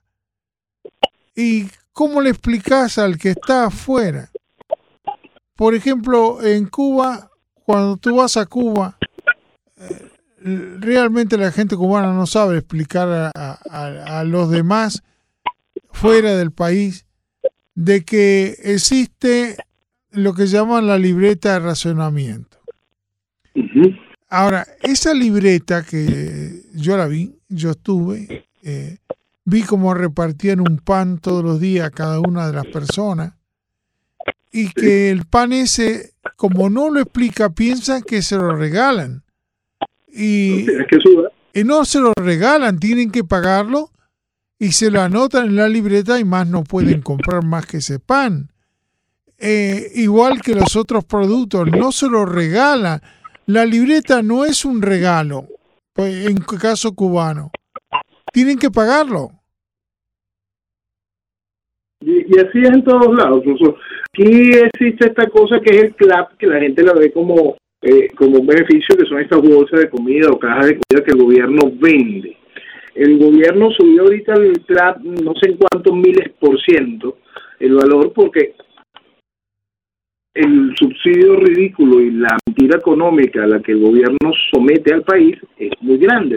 Y 1.35 1.69
¿Cómo 1.93 2.23
le 2.23 2.31
explicas 2.31 2.97
al 2.97 3.19
que 3.19 3.31
está 3.31 3.67
afuera? 3.67 4.31
Por 5.55 5.75
ejemplo, 5.75 6.43
en 6.43 6.67
Cuba, 6.67 7.31
cuando 7.67 7.99
tú 7.99 8.17
vas 8.17 8.39
a 8.39 8.47
Cuba, 8.47 8.97
eh, 9.77 10.11
realmente 10.45 11.37
la 11.37 11.53
gente 11.53 11.77
cubana 11.77 12.13
no 12.13 12.27
sabe 12.27 12.59
explicar 12.59 13.31
a, 13.35 14.25
los 14.25 14.51
demás 14.51 15.03
fuera 15.91 16.37
del 16.37 16.53
país 16.53 17.07
de 17.75 18.05
que 18.05 18.57
existe 18.63 19.57
lo 20.11 20.35
que 20.35 20.47
llaman 20.47 20.87
la 20.87 20.99
libreta 20.99 21.55
de 21.55 21.61
racionamiento. 21.61 22.59
Ahora, 24.29 24.67
esa 24.83 25.13
libreta 25.15 25.85
que 25.85 26.63
yo 26.75 26.97
la 26.97 27.07
vi, 27.07 27.35
yo 27.49 27.73
estuve, 27.73 28.47
eh, 28.63 28.99
vi 29.45 29.63
cómo 29.63 29.95
repartían 29.95 30.61
un 30.61 30.79
pan 30.79 31.19
todos 31.19 31.45
los 31.45 31.61
días 31.61 31.87
a 31.87 31.91
cada 31.91 32.21
una 32.21 32.47
de 32.47 32.53
las 32.55 32.67
personas 32.67 33.35
y 34.53 34.71
que 34.71 35.11
el 35.11 35.25
pan 35.25 35.53
ese, 35.53 36.13
como 36.37 36.69
no 36.69 36.91
lo 36.91 37.01
explica, 37.01 37.51
piensan 37.51 38.03
que 38.03 38.23
se 38.23 38.37
lo 38.37 38.55
regalan. 38.55 39.22
Y, 40.13 40.67
y 41.55 41.65
no 41.65 41.85
se 41.85 42.01
lo 42.01 42.13
regalan, 42.15 42.79
tienen 42.79 43.11
que 43.11 43.25
pagarlo 43.25 43.91
y 44.59 44.73
se 44.73 44.91
lo 44.91 45.01
anotan 45.01 45.47
en 45.47 45.57
la 45.57 45.69
libreta 45.69 46.21
y 46.21 46.25
más 46.25 46.47
no 46.47 46.65
pueden 46.65 47.01
comprar 47.01 47.45
más 47.45 47.67
que 47.67 47.79
ese 47.79 47.99
pan. 47.99 48.49
Eh, 49.39 49.91
igual 49.95 50.41
que 50.41 50.55
los 50.55 50.77
otros 50.77 51.05
productos, 51.05 51.69
no 51.71 51.91
se 51.91 52.09
lo 52.09 52.27
regalan. 52.27 53.01
La 53.47 53.65
libreta 53.65 54.23
no 54.23 54.45
es 54.45 54.65
un 54.65 54.83
regalo, 54.83 55.49
pues, 55.95 56.27
en 56.27 56.37
caso 56.37 56.95
cubano 56.95 57.51
tienen 58.33 58.59
que 58.59 58.71
pagarlo. 58.71 59.31
Y, 62.01 62.39
así 62.39 62.61
es 62.63 62.71
en 62.71 62.83
todos 62.83 63.15
lados. 63.15 63.45
Aquí 64.13 64.51
existe 64.53 65.07
esta 65.07 65.29
cosa 65.29 65.61
que 65.61 65.77
es 65.77 65.83
el 65.85 65.95
CLAP, 65.95 66.37
que 66.37 66.47
la 66.47 66.59
gente 66.59 66.83
la 66.83 66.95
ve 66.95 67.13
como, 67.13 67.57
eh, 67.83 68.09
como 68.15 68.39
un 68.39 68.47
beneficio, 68.47 68.97
que 68.97 69.07
son 69.07 69.21
estas 69.21 69.41
bolsas 69.41 69.81
de 69.81 69.91
comida 69.91 70.29
o 70.31 70.39
cajas 70.39 70.67
de 70.67 70.79
comida 70.79 71.05
que 71.05 71.11
el 71.11 71.23
gobierno 71.23 71.73
vende. 71.75 72.37
El 72.95 73.19
gobierno 73.19 73.71
subió 73.71 74.03
ahorita 74.03 74.35
el 74.35 74.61
CLAP 74.61 74.99
no 75.01 75.35
sé 75.35 75.51
en 75.51 75.57
cuántos 75.57 75.95
miles 75.95 76.31
por 76.39 76.61
ciento 76.61 77.19
el 77.59 77.75
valor 77.75 78.13
porque 78.13 78.55
el 80.35 80.75
subsidio 80.77 81.37
ridículo 81.37 82.01
y 82.01 82.11
la 82.11 82.37
mentira 82.47 82.79
económica 82.79 83.45
a 83.45 83.47
la 83.47 83.61
que 83.61 83.73
el 83.73 83.81
gobierno 83.81 84.33
somete 84.53 84.93
al 84.93 85.03
país 85.03 85.39
es 85.57 85.71
muy 85.81 85.97
grande. 85.99 86.37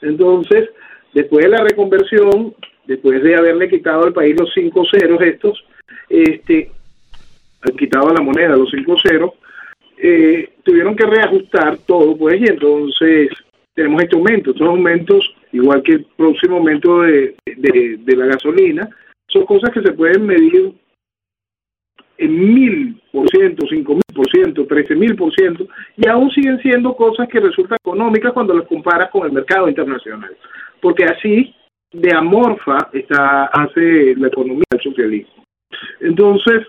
Entonces, 0.00 0.70
Después 1.12 1.44
de 1.44 1.50
la 1.50 1.62
reconversión, 1.62 2.54
después 2.86 3.22
de 3.22 3.36
haberle 3.36 3.68
quitado 3.68 4.04
al 4.04 4.12
país 4.12 4.34
los 4.38 4.50
cinco 4.54 4.82
ceros 4.90 5.20
estos, 5.20 5.64
este, 6.08 6.70
han 7.60 7.76
quitado 7.76 8.12
la 8.14 8.22
moneda, 8.22 8.56
los 8.56 8.70
cinco 8.70 8.96
ceros, 8.98 9.32
eh, 10.02 10.50
tuvieron 10.64 10.96
que 10.96 11.06
reajustar 11.06 11.78
todo, 11.86 12.16
pues, 12.16 12.40
y 12.40 12.44
entonces 12.44 13.30
tenemos 13.74 14.02
este 14.02 14.16
aumento. 14.16 14.50
Estos 14.50 14.68
aumentos, 14.68 15.34
igual 15.52 15.82
que 15.82 15.92
el 15.92 16.04
próximo 16.16 16.56
aumento 16.56 17.02
de, 17.02 17.34
de, 17.46 18.16
la 18.16 18.26
gasolina, 18.26 18.88
son 19.28 19.46
cosas 19.46 19.70
que 19.70 19.82
se 19.82 19.92
pueden 19.92 20.26
medir 20.26 20.72
en 22.18 22.54
mil 22.54 23.00
por 23.10 23.28
ciento, 23.30 23.66
cinco 23.68 23.94
mil 23.94 24.02
por 24.14 24.30
ciento, 24.30 24.66
trece 24.66 24.94
mil 24.94 25.16
por 25.16 25.32
ciento, 25.34 25.66
y 25.96 26.08
aún 26.08 26.30
siguen 26.30 26.58
siendo 26.60 26.94
cosas 26.94 27.28
que 27.28 27.40
resultan 27.40 27.78
económicas 27.80 28.32
cuando 28.32 28.54
las 28.54 28.66
comparas 28.66 29.10
con 29.10 29.26
el 29.26 29.32
mercado 29.32 29.68
internacional 29.68 30.36
porque 30.82 31.04
así 31.04 31.54
de 31.92 32.14
amorfa 32.14 32.90
está, 32.92 33.44
hace 33.44 34.14
la 34.16 34.26
economía 34.26 34.64
del 34.70 34.82
socialismo. 34.82 35.44
Entonces, 36.00 36.66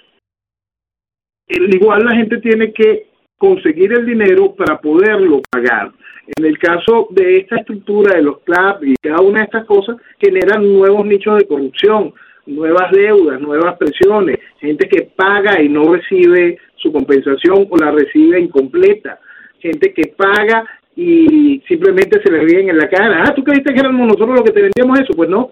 igual 1.48 2.06
la 2.06 2.16
gente 2.16 2.38
tiene 2.38 2.72
que 2.72 3.08
conseguir 3.44 3.92
el 3.92 4.06
dinero 4.06 4.56
para 4.56 4.80
poderlo 4.80 5.42
pagar. 5.50 5.92
En 6.38 6.46
el 6.46 6.58
caso 6.58 7.10
de 7.10 7.40
esta 7.40 7.58
estructura 7.58 8.16
de 8.16 8.24
los 8.24 8.40
CLAP 8.40 8.86
y 8.86 8.96
cada 9.02 9.20
una 9.20 9.40
de 9.40 9.46
estas 9.46 9.66
cosas 9.66 9.98
generan 10.18 10.64
nuevos 10.64 11.06
nichos 11.06 11.40
de 11.40 11.46
corrupción, 11.46 12.14
nuevas 12.46 12.90
deudas, 12.94 13.42
nuevas 13.42 13.78
presiones, 13.78 14.38
gente 14.62 14.88
que 14.88 15.10
paga 15.14 15.62
y 15.62 15.68
no 15.68 15.94
recibe 15.94 16.58
su 16.78 16.94
compensación 16.94 17.68
o 17.70 17.76
la 17.76 17.92
recibe 17.92 18.40
incompleta, 18.40 19.20
gente 19.60 19.92
que 19.92 20.14
paga 20.16 20.64
y 20.96 21.62
simplemente 21.68 22.22
se 22.24 22.32
le 22.32 22.40
ríen 22.46 22.70
en 22.70 22.78
la 22.78 22.90
cara. 22.90 23.26
Ah, 23.26 23.34
¿tú 23.36 23.44
creíste 23.44 23.74
que 23.74 23.82
éramos 23.82 24.08
nosotros 24.08 24.38
los 24.38 24.44
que 24.44 24.54
te 24.54 24.62
vendíamos 24.62 25.02
eso? 25.02 25.14
Pues 25.18 25.28
no. 25.28 25.52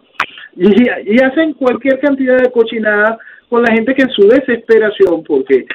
Y, 0.55 1.19
hacen 1.21 1.55
cualquier 1.55 1.99
cantidad 1.99 2.37
de 2.37 2.51
cochinada 2.51 3.17
con 3.49 3.63
la 3.63 3.73
gente 3.73 3.93
que 3.93 4.03
en 4.03 4.11
su 4.11 4.29
desesperación, 4.29 5.25
porque 5.25 5.65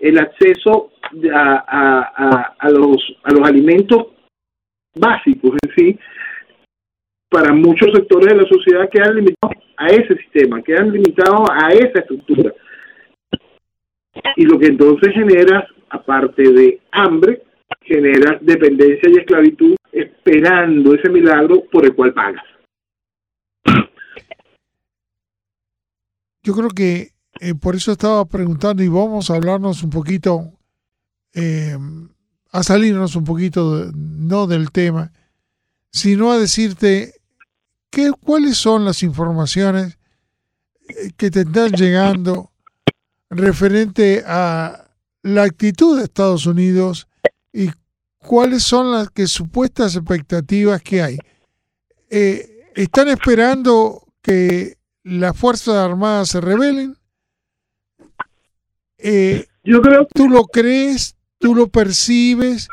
el 0.00 0.18
acceso 0.18 0.90
a, 1.32 1.64
a, 1.68 2.54
a, 2.58 2.70
los, 2.70 2.96
a 3.22 3.32
los 3.32 3.48
alimentos 3.48 4.08
básicos 4.94 5.52
en 5.62 5.74
sí 5.76 5.98
para 7.28 7.52
muchos 7.52 7.90
sectores 7.92 8.28
de 8.28 8.42
la 8.42 8.48
sociedad 8.48 8.88
quedan 8.90 9.16
limitados 9.16 9.56
a 9.76 9.86
ese 9.88 10.16
sistema, 10.16 10.62
quedan 10.62 10.92
limitados 10.92 11.48
a 11.50 11.68
esa 11.68 12.00
estructura. 12.00 12.52
Y 14.36 14.46
lo 14.46 14.58
que 14.58 14.66
entonces 14.66 15.12
genera, 15.12 15.66
aparte 15.90 16.42
de 16.42 16.80
hambre, 16.92 17.42
genera 17.82 18.38
dependencia 18.40 19.10
y 19.10 19.18
esclavitud 19.18 19.76
esperando 19.92 20.94
ese 20.94 21.10
milagro 21.10 21.64
por 21.70 21.84
el 21.84 21.94
cual 21.94 22.14
pagas. 22.14 22.44
Yo 26.42 26.54
creo 26.54 26.68
que 26.68 27.08
eh, 27.40 27.54
por 27.54 27.76
eso 27.76 27.92
estaba 27.92 28.24
preguntando 28.24 28.82
y 28.82 28.88
vamos 28.88 29.30
a 29.30 29.34
hablarnos 29.34 29.82
un 29.82 29.90
poquito, 29.90 30.52
eh, 31.34 31.76
a 32.50 32.62
salirnos 32.62 33.16
un 33.16 33.24
poquito, 33.24 33.90
no 33.94 34.46
del 34.46 34.70
tema, 34.70 35.12
sino 35.90 36.32
a 36.32 36.38
decirte 36.38 37.14
qué, 37.90 38.12
cuáles 38.18 38.56
son 38.56 38.84
las 38.84 39.02
informaciones 39.02 39.98
eh, 40.88 41.10
que 41.16 41.30
te 41.30 41.40
están 41.40 41.72
llegando 41.72 42.52
referente 43.28 44.22
a 44.26 44.88
la 45.22 45.42
actitud 45.42 45.98
de 45.98 46.04
Estados 46.04 46.46
Unidos 46.46 47.08
y 47.52 47.70
cuáles 48.18 48.62
son 48.62 48.92
las 48.92 49.10
que 49.10 49.26
supuestas 49.26 49.96
expectativas 49.96 50.80
que 50.82 51.02
hay. 51.02 51.18
¿Están 52.08 53.08
esperando 53.08 54.06
que 54.22 54.78
las 55.02 55.36
Fuerzas 55.36 55.74
Armadas 55.74 56.28
se 56.28 56.40
rebelen? 56.40 56.96
Eh, 59.08 59.44
Yo 59.62 59.80
creo 59.80 60.04
¿Tú 60.12 60.28
lo 60.28 60.42
crees? 60.44 61.16
¿Tú 61.38 61.54
lo 61.54 61.68
percibes? 61.68 62.68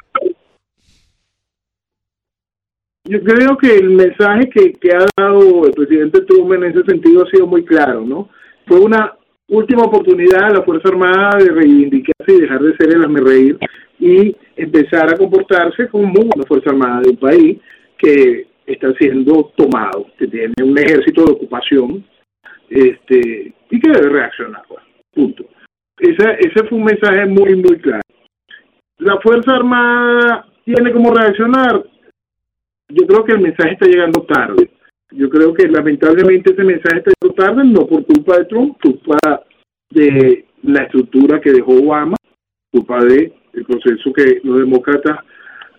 Yo 3.06 3.22
creo 3.22 3.56
que 3.58 3.76
el 3.76 3.90
mensaje 3.92 4.50
que, 4.50 4.74
que, 4.74 4.96
ha 4.96 5.06
dado 5.16 5.68
el 5.68 5.74
presidente 5.74 6.22
Trump 6.22 6.54
en 6.54 6.64
ese 6.64 6.84
sentido 6.86 7.24
ha 7.24 7.30
sido 7.30 7.46
muy 7.46 7.64
claro, 7.64 8.02
¿no? 8.02 8.30
Fue 8.66 8.80
una 8.80 9.14
última 9.50 9.84
oportunidad 9.84 10.46
a 10.46 10.54
la 10.54 10.64
Fuerza 10.64 10.90
Armada 10.90 11.38
de 11.38 11.52
reivindicarse 11.52 12.34
y 12.34 12.42
dejar 12.42 12.62
de 12.62 12.78
ser 12.78 12.96
el 12.96 13.16
reír 13.16 13.60
y 14.00 14.36
empezar 14.56 15.14
a 15.14 15.18
comportarse 15.18 15.88
como 15.90 16.14
una 16.20 16.46
Fuerza 16.48 16.72
Armada 16.72 17.02
de 17.02 17.10
un 17.12 17.18
país 17.18 17.60
que 17.98 18.48
está 18.66 18.92
siendo 18.94 19.52
tomado, 19.56 20.08
que 20.18 20.28
tiene 20.28 20.54
un 20.64 20.76
ejército 20.80 21.26
de 21.26 21.34
ocupación 21.34 22.04
este 22.70 23.54
y 23.70 23.80
que 23.80 23.92
debe 23.92 24.10
reaccionar, 24.10 24.64
pues, 24.68 24.84
punto. 25.14 25.46
Ese, 25.98 26.38
ese 26.40 26.68
fue 26.68 26.78
un 26.78 26.86
mensaje 26.86 27.26
muy, 27.26 27.56
muy 27.56 27.80
claro. 27.80 28.02
La 28.98 29.20
Fuerza 29.22 29.56
Armada 29.56 30.48
tiene 30.66 30.92
como 30.92 31.14
reaccionar. 31.14 31.84
Yo 32.90 33.08
creo 33.08 33.24
que 33.24 33.34
el 33.34 33.42
mensaje 33.42 33.74
está 33.74 33.86
llegando 33.86 34.22
tarde. 34.24 34.70
Yo 35.12 35.30
creo 35.30 35.54
que 35.54 35.68
lamentablemente 35.68 36.54
ese 36.54 36.64
mensaje 36.64 36.98
está 36.98 37.12
llegando 37.12 37.44
tarde, 37.44 37.64
no 37.66 37.88
por 37.88 38.06
culpa 38.06 38.38
de 38.38 38.46
Trump, 38.46 38.78
culpa 38.82 39.18
de 39.90 40.46
la 40.64 40.84
estructura 40.84 41.40
que 41.40 41.52
dejó 41.52 41.74
Obama, 41.74 42.16
culpa 42.72 43.04
de 43.04 43.34
el 43.54 43.66
proceso 43.66 44.12
que 44.14 44.42
los 44.44 44.60
demócratas 44.60 45.20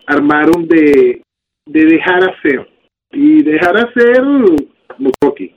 armaron 0.06 0.68
de, 0.68 1.22
de 1.66 1.84
dejar 1.84 2.30
hacer. 2.30 2.68
Y 3.10 3.42
dejar 3.42 3.76
hacer 3.76 4.22
no 4.22 5.10
aquí. 5.28 5.54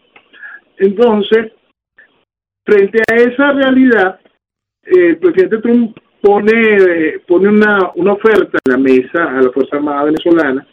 Entonces, 0.78 1.52
frente 2.66 3.02
a 3.12 3.16
esa 3.16 3.52
realidad, 3.54 4.20
el 4.88 5.18
presidente 5.18 5.58
Trump 5.60 5.98
pone, 6.22 7.20
pone 7.28 7.50
una, 7.50 7.92
una 7.96 8.14
oferta 8.14 8.58
en 8.66 8.72
la 8.72 8.78
mesa 8.78 9.38
a 9.38 9.42
la 9.42 9.52
Fuerza 9.52 9.78
Armada 9.78 10.06
venezolana, 10.06 10.68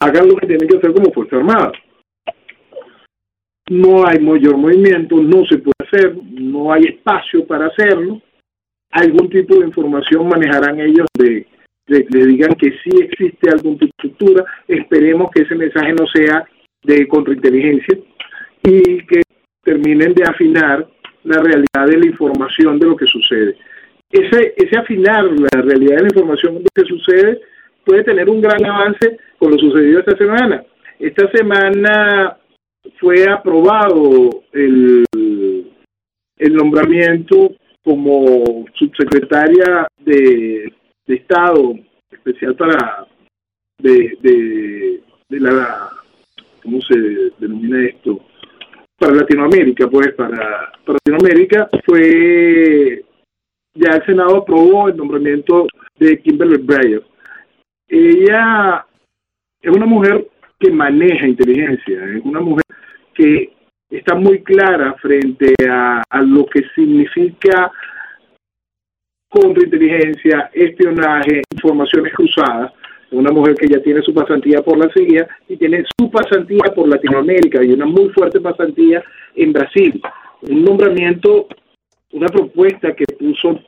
hagan 0.00 0.28
lo 0.28 0.36
que 0.36 0.46
tienen 0.46 0.68
que 0.68 0.76
hacer 0.76 0.92
como 0.92 1.12
Fuerza 1.12 1.36
Armada. 1.36 1.72
No 3.70 4.06
hay 4.06 4.18
mayor 4.20 4.56
movimiento, 4.56 5.16
no 5.16 5.44
se 5.44 5.58
puede 5.58 5.74
hacer, 5.80 6.16
no 6.16 6.72
hay 6.72 6.84
espacio 6.84 7.46
para 7.46 7.66
hacerlo. 7.66 8.22
Algún 8.90 9.28
tipo 9.28 9.56
de 9.56 9.66
información 9.66 10.26
manejarán 10.26 10.80
ellos 10.80 11.06
de, 11.18 11.46
le 11.86 12.26
digan 12.26 12.54
que 12.54 12.70
sí 12.82 12.90
existe 13.02 13.50
algún 13.50 13.78
tipo 13.78 13.92
de 14.02 14.08
estructura. 14.08 14.44
Esperemos 14.66 15.30
que 15.32 15.42
ese 15.42 15.54
mensaje 15.54 15.92
no 15.92 16.06
sea 16.06 16.48
de 16.82 17.06
contrainteligencia 17.08 17.98
y 18.62 19.06
que 19.06 19.22
terminen 19.62 20.14
de 20.14 20.24
afinar 20.24 20.88
la 21.24 21.40
realidad 21.42 21.86
de 21.86 21.98
la 21.98 22.06
información 22.06 22.78
de 22.78 22.86
lo 22.86 22.96
que 22.96 23.06
sucede. 23.06 23.56
Ese, 24.10 24.54
ese 24.56 24.78
afinar 24.78 25.24
la 25.24 25.60
realidad 25.60 25.96
de 25.96 26.02
la 26.02 26.08
información 26.08 26.54
de 26.54 26.60
lo 26.60 26.70
que 26.74 26.84
sucede 26.84 27.40
puede 27.84 28.04
tener 28.04 28.28
un 28.28 28.40
gran 28.40 28.64
avance 28.64 29.18
con 29.38 29.50
lo 29.50 29.58
sucedido 29.58 30.00
esta 30.00 30.16
semana. 30.16 30.64
Esta 30.98 31.30
semana 31.30 32.36
fue 32.98 33.28
aprobado 33.30 34.44
el, 34.52 35.04
el 36.38 36.54
nombramiento 36.54 37.52
como 37.84 38.66
subsecretaria 38.74 39.86
de, 39.98 40.72
de 41.06 41.14
Estado 41.14 41.74
especial 42.10 42.54
para 42.56 43.06
de, 43.78 44.18
de, 44.20 45.00
de 45.28 45.40
la 45.40 45.90
¿cómo 46.62 46.80
se 46.82 46.98
denomina 47.38 47.86
esto? 47.86 48.20
Para 48.98 49.14
Latinoamérica, 49.14 49.88
pues 49.88 50.12
para, 50.14 50.72
para 50.84 50.98
Latinoamérica 51.04 51.68
fue, 51.84 53.04
ya 53.74 53.92
el 53.96 54.04
Senado 54.04 54.38
aprobó 54.38 54.88
el 54.88 54.96
nombramiento 54.96 55.66
de 55.98 56.20
Kimberly 56.20 56.58
Breyer. 56.58 57.02
Ella 57.86 58.84
es 59.62 59.70
una 59.70 59.86
mujer 59.86 60.26
que 60.58 60.70
maneja 60.70 61.26
inteligencia, 61.26 62.04
es 62.04 62.24
una 62.24 62.40
mujer 62.40 62.64
que 63.14 63.52
está 63.88 64.14
muy 64.16 64.42
clara 64.42 64.94
frente 64.94 65.54
a, 65.68 66.02
a 66.08 66.22
lo 66.22 66.44
que 66.46 66.64
significa 66.74 67.70
contrainteligencia, 69.28 70.50
espionaje, 70.52 71.42
informaciones 71.52 72.12
cruzadas, 72.14 72.72
una 73.10 73.30
mujer 73.30 73.54
que 73.54 73.68
ya 73.68 73.80
tiene 73.80 74.02
su 74.02 74.12
pasantía 74.12 74.62
por 74.62 74.78
la 74.78 74.90
CIA 74.92 75.26
y 75.48 75.56
tiene 75.56 75.84
su 75.98 76.10
pasantía 76.10 76.72
por 76.74 76.88
Latinoamérica 76.88 77.62
y 77.64 77.72
una 77.72 77.86
muy 77.86 78.08
fuerte 78.10 78.40
pasantía 78.40 79.02
en 79.34 79.52
Brasil. 79.52 80.00
Un 80.42 80.64
nombramiento, 80.64 81.46
una 82.12 82.28
propuesta 82.28 82.94
que 82.94 83.04
puso 83.18 83.60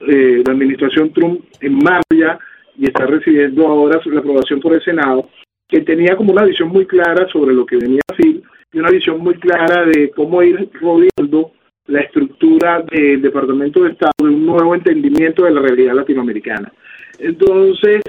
eh, 0.00 0.42
la 0.46 0.52
administración 0.52 1.12
Trump 1.12 1.44
en 1.60 1.74
marcha 1.74 2.38
y 2.76 2.86
está 2.86 3.06
recibiendo 3.06 3.66
ahora 3.66 4.00
la 4.04 4.20
aprobación 4.20 4.60
por 4.60 4.74
el 4.74 4.82
Senado, 4.82 5.28
que 5.68 5.80
tenía 5.80 6.16
como 6.16 6.32
una 6.32 6.44
visión 6.44 6.68
muy 6.68 6.86
clara 6.86 7.26
sobre 7.28 7.54
lo 7.54 7.66
que 7.66 7.76
venía 7.76 8.00
a 8.08 8.14
decir 8.14 8.42
y 8.72 8.78
una 8.78 8.90
visión 8.90 9.20
muy 9.20 9.34
clara 9.34 9.84
de 9.86 10.10
cómo 10.10 10.42
ir 10.42 10.70
rodeando 10.80 11.52
la 11.86 12.00
estructura 12.00 12.84
del 12.90 13.22
Departamento 13.22 13.82
de 13.82 13.90
Estado 13.90 14.12
de 14.18 14.28
un 14.28 14.46
nuevo 14.46 14.74
entendimiento 14.74 15.44
de 15.44 15.50
la 15.50 15.60
realidad 15.60 15.94
latinoamericana. 15.94 16.70
Entonces, 17.18 18.02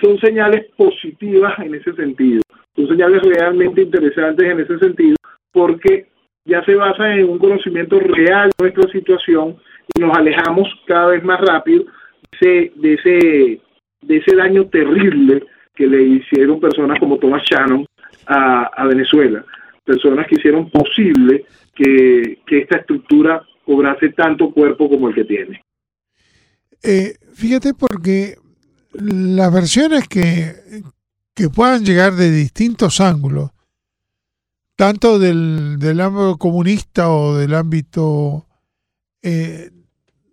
son 0.00 0.18
señales 0.18 0.66
positivas 0.76 1.58
en 1.58 1.74
ese 1.74 1.92
sentido, 1.94 2.42
son 2.74 2.88
señales 2.88 3.22
realmente 3.22 3.82
interesantes 3.82 4.46
en 4.46 4.60
ese 4.60 4.78
sentido, 4.78 5.16
porque 5.52 6.08
ya 6.44 6.64
se 6.64 6.74
basa 6.74 7.14
en 7.14 7.28
un 7.28 7.38
conocimiento 7.38 7.98
real 7.98 8.50
de 8.50 8.64
nuestra 8.64 8.90
situación 8.92 9.56
y 9.94 10.00
nos 10.00 10.16
alejamos 10.16 10.68
cada 10.86 11.08
vez 11.08 11.24
más 11.24 11.40
rápido 11.40 11.84
de 12.40 13.60
ese, 14.08 14.36
daño 14.36 14.66
terrible 14.66 15.44
que 15.74 15.86
le 15.86 16.02
hicieron 16.02 16.60
personas 16.60 16.98
como 16.98 17.18
Thomas 17.18 17.42
Shannon 17.44 17.86
a, 18.26 18.86
Venezuela, 18.86 19.44
personas 19.84 20.26
que 20.26 20.36
hicieron 20.36 20.70
posible 20.70 21.44
que, 21.74 22.38
que, 22.46 22.58
esta 22.58 22.78
estructura 22.78 23.42
cobrase 23.64 24.10
tanto 24.10 24.50
cuerpo 24.50 24.88
como 24.88 25.08
el 25.08 25.14
que 25.14 25.24
tiene. 25.24 25.62
Eh, 26.82 27.14
fíjate 27.34 27.72
porque 27.74 28.36
las 29.00 29.52
versiones 29.52 30.08
que, 30.08 30.82
que 31.34 31.48
puedan 31.48 31.84
llegar 31.84 32.14
de 32.14 32.30
distintos 32.30 33.00
ángulos, 33.00 33.50
tanto 34.76 35.18
del, 35.18 35.78
del 35.78 36.00
ámbito 36.00 36.36
comunista 36.38 37.10
o 37.10 37.36
del 37.36 37.54
ámbito 37.54 38.46
eh, 39.22 39.70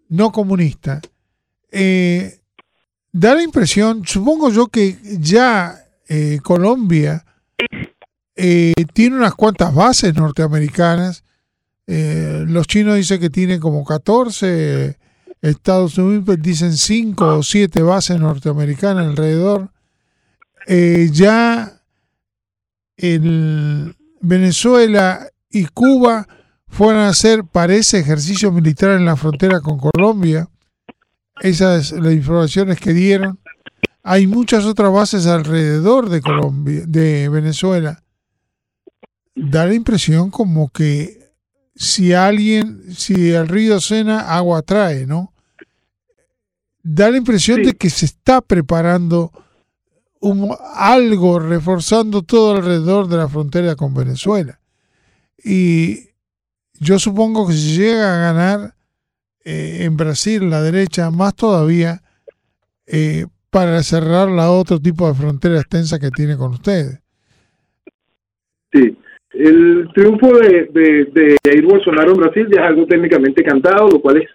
no 0.10 0.32
comunista, 0.32 1.02
eh, 1.72 2.42
da 3.12 3.36
la 3.36 3.44
impresión, 3.44 4.06
supongo 4.06 4.50
yo 4.50 4.68
que 4.68 4.98
ya 5.20 5.76
eh, 6.08 6.40
Colombia 6.44 7.26
eh, 8.36 8.74
tiene 8.94 9.16
unas 9.16 9.36
cuantas 9.36 9.74
bases 9.74 10.14
norteamericanas, 10.16 11.24
eh, 11.88 12.44
los 12.48 12.68
chinos 12.68 12.96
dicen 12.96 13.20
que 13.20 13.30
tienen 13.30 13.60
como 13.60 13.84
14, 13.84 14.98
Estados 15.44 15.98
Unidos 15.98 16.38
dicen 16.42 16.78
cinco 16.78 17.26
o 17.38 17.44
siete 17.44 17.82
bases 17.82 18.18
norteamericanas 18.18 19.08
alrededor. 19.08 19.72
Eh, 20.68 21.10
ya 21.12 21.82
en 22.96 23.94
Venezuela 24.22 25.28
y 25.50 25.66
Cuba 25.66 26.26
fueron 26.70 27.02
a 27.02 27.10
hacer, 27.10 27.44
parece, 27.44 28.00
ejercicio 28.00 28.54
militar 28.54 28.92
en 28.92 29.04
la 29.04 29.18
frontera 29.18 29.60
con 29.60 29.78
Colombia. 29.78 30.48
Esas 31.42 31.92
las 31.92 32.14
informaciones 32.14 32.80
que 32.80 32.94
dieron. 32.94 33.38
Hay 34.02 34.28
muchas 34.28 34.64
otras 34.64 34.94
bases 34.94 35.28
alrededor 35.28 36.08
de 36.08 36.22
Colombia, 36.22 36.84
de 36.88 37.28
Venezuela. 37.28 38.02
Da 39.36 39.66
la 39.66 39.74
impresión 39.74 40.32
como 40.32 40.70
que 40.70 41.34
si 41.76 42.14
alguien, 42.14 42.96
si 42.96 43.32
el 43.32 43.50
río 43.50 43.82
Sena 43.82 44.34
agua 44.34 44.62
trae, 44.62 45.06
¿no? 45.06 45.33
Da 46.84 47.10
la 47.10 47.18
impresión 47.18 47.60
Sí. 47.60 47.66
de 47.68 47.74
que 47.74 47.90
se 47.90 48.06
está 48.06 48.42
preparando 48.42 49.32
un, 50.20 50.50
algo, 50.76 51.40
reforzando 51.40 52.22
todo 52.22 52.56
alrededor 52.56 53.08
de 53.08 53.18
la 53.18 53.28
frontera 53.28 53.76
con 53.76 53.94
Venezuela. 53.94 54.60
Y 55.44 56.10
yo 56.80 57.00
supongo 57.00 57.48
que 57.48 57.54
si 57.54 57.78
llega 57.78 58.14
a 58.14 58.34
ganar 58.34 58.74
eh, 59.46 59.80
en 59.82 59.98
Brasil 59.98 60.50
la 60.50 60.62
derecha, 60.62 61.10
más 61.12 61.36
todavía 61.36 62.02
eh, 62.86 63.26
para 63.50 63.84
cerrar 63.84 64.30
la 64.30 64.50
otro 64.52 64.80
tipo 64.80 65.08
de 65.08 65.14
frontera 65.14 65.56
extensa 65.60 66.00
que 66.00 66.12
tiene 66.12 66.38
con 66.38 66.52
ustedes. 66.54 67.00
Sí, 68.72 68.98
el 69.32 69.90
triunfo 69.94 70.38
de, 70.38 70.70
de, 70.74 71.06
de 71.14 71.38
Jair 71.44 71.66
Bolsonaro 71.66 72.12
en 72.12 72.18
Brasil 72.18 72.48
ya 72.54 72.62
es 72.62 72.68
algo 72.68 72.86
técnicamente 72.88 73.44
cantado, 73.44 73.88
lo 73.90 74.02
cual 74.02 74.18
es, 74.18 74.30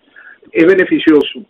es 0.53 0.67
beneficioso. 0.67 1.41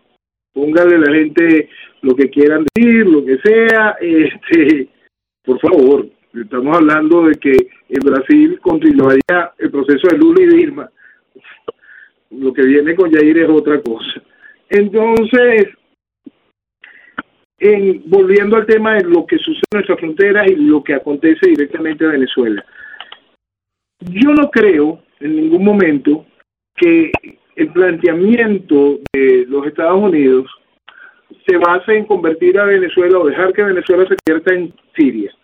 Póngale 0.52 0.96
a 0.96 0.98
la 0.98 1.14
gente 1.14 1.68
lo 2.02 2.14
que 2.14 2.30
quieran 2.30 2.66
decir, 2.74 3.06
lo 3.06 3.24
que 3.24 3.38
sea, 3.38 3.96
este, 4.00 4.88
por 5.44 5.60
favor, 5.60 6.06
estamos 6.34 6.76
hablando 6.76 7.26
de 7.26 7.34
que 7.36 7.52
en 7.88 8.00
Brasil 8.04 8.58
continuaría 8.60 9.52
el 9.58 9.70
proceso 9.70 10.08
de 10.08 10.18
Lula 10.18 10.42
y 10.42 10.46
Dilma. 10.46 10.90
Lo 12.30 12.52
que 12.52 12.62
viene 12.62 12.94
con 12.94 13.10
Jair 13.10 13.38
es 13.38 13.48
otra 13.48 13.80
cosa. 13.80 14.22
Entonces, 14.68 15.68
en, 17.58 18.02
volviendo 18.06 18.56
al 18.56 18.66
tema 18.66 18.96
de 18.96 19.04
lo 19.04 19.26
que 19.26 19.38
sucede 19.38 19.62
en 19.72 19.78
nuestras 19.78 19.98
fronteras 19.98 20.46
y 20.48 20.56
lo 20.56 20.82
que 20.84 20.94
acontece 20.94 21.48
directamente 21.48 22.04
en 22.04 22.12
Venezuela. 22.12 22.64
Yo 24.00 24.30
no 24.30 24.50
creo 24.50 25.02
en 25.20 25.36
ningún 25.36 25.64
momento 25.64 26.26
que 26.76 27.10
el 27.58 27.72
planteamiento 27.72 29.00
de 29.12 29.44
los 29.48 29.66
Estados 29.66 30.00
Unidos 30.00 30.46
se 31.44 31.56
base 31.56 31.96
en 31.96 32.04
convertir 32.04 32.56
a 32.56 32.64
Venezuela 32.64 33.18
o 33.18 33.26
dejar 33.26 33.52
que 33.52 33.64
Venezuela 33.64 34.06
se 34.08 34.14
convierta 34.14 34.54
en 34.54 34.72
Siria. 34.96 35.34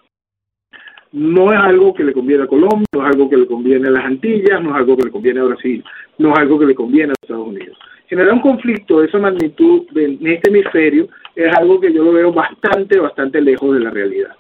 No 1.11 1.53
es 1.53 1.59
algo 1.59 1.93
que 1.93 2.05
le 2.05 2.13
conviene 2.13 2.45
a 2.45 2.47
Colombia, 2.47 2.87
no 2.95 3.05
es 3.05 3.13
algo 3.13 3.29
que 3.29 3.37
le 3.37 3.47
conviene 3.47 3.89
a 3.89 3.91
las 3.91 4.05
Antillas, 4.05 4.63
no 4.63 4.71
es 4.71 4.77
algo 4.77 4.97
que 4.97 5.07
le 5.07 5.11
conviene 5.11 5.41
a 5.41 5.45
Brasil, 5.45 5.85
no 6.19 6.33
es 6.33 6.39
algo 6.39 6.59
que 6.61 6.67
le 6.67 6.75
conviene 6.77 7.11
a 7.11 7.15
Estados 7.21 7.49
Unidos. 7.49 7.77
Generar 8.07 8.33
un 8.33 8.41
conflicto 8.41 9.01
de 9.01 9.09
esa 9.09 9.19
magnitud 9.19 9.83
en 9.97 10.25
este 10.25 10.51
hemisferio 10.51 11.09
es 11.35 11.53
algo 11.57 11.81
que 11.81 11.93
yo 11.93 12.05
lo 12.05 12.13
veo 12.13 12.33
bastante, 12.33 13.01
bastante 13.01 13.41
lejos 13.41 13.75
de 13.75 13.81
la 13.81 13.91
realidad. 13.91 14.37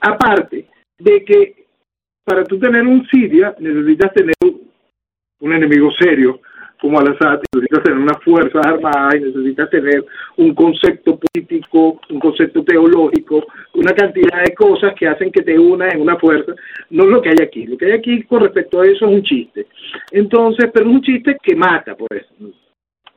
Aparte 0.00 0.66
de 0.98 1.24
que 1.24 1.64
para 2.24 2.42
tú 2.42 2.58
tener 2.58 2.84
un 2.84 3.06
Siria 3.06 3.54
necesitas 3.60 4.12
tener 4.14 4.34
un 5.38 5.52
enemigo 5.52 5.92
serio 5.92 6.40
como 6.84 7.00
Al-Assad, 7.00 7.40
necesitas 7.54 7.82
tener 7.82 7.98
unas 7.98 8.22
fuerzas 8.22 8.66
armadas 8.66 9.14
y 9.14 9.20
necesitas 9.20 9.70
tener 9.70 10.04
un 10.36 10.54
concepto 10.54 11.18
político, 11.18 11.98
un 12.10 12.20
concepto 12.20 12.62
teológico, 12.62 13.42
una 13.72 13.94
cantidad 13.94 14.44
de 14.44 14.52
cosas 14.52 14.92
que 14.94 15.08
hacen 15.08 15.32
que 15.32 15.40
te 15.40 15.58
unas 15.58 15.94
en 15.94 16.02
una 16.02 16.18
fuerza. 16.18 16.52
No 16.90 17.04
es 17.04 17.08
lo 17.08 17.22
que 17.22 17.30
hay 17.30 17.38
aquí. 17.42 17.64
Lo 17.64 17.78
que 17.78 17.86
hay 17.86 17.92
aquí 17.92 18.22
con 18.24 18.42
respecto 18.42 18.82
a 18.82 18.86
eso 18.86 19.06
es 19.06 19.12
un 19.12 19.22
chiste. 19.22 19.66
Entonces, 20.12 20.70
pero 20.74 20.84
es 20.84 20.94
un 20.94 21.00
chiste 21.00 21.38
que 21.42 21.56
mata, 21.56 21.94
por 21.96 22.14
eso. 22.14 22.28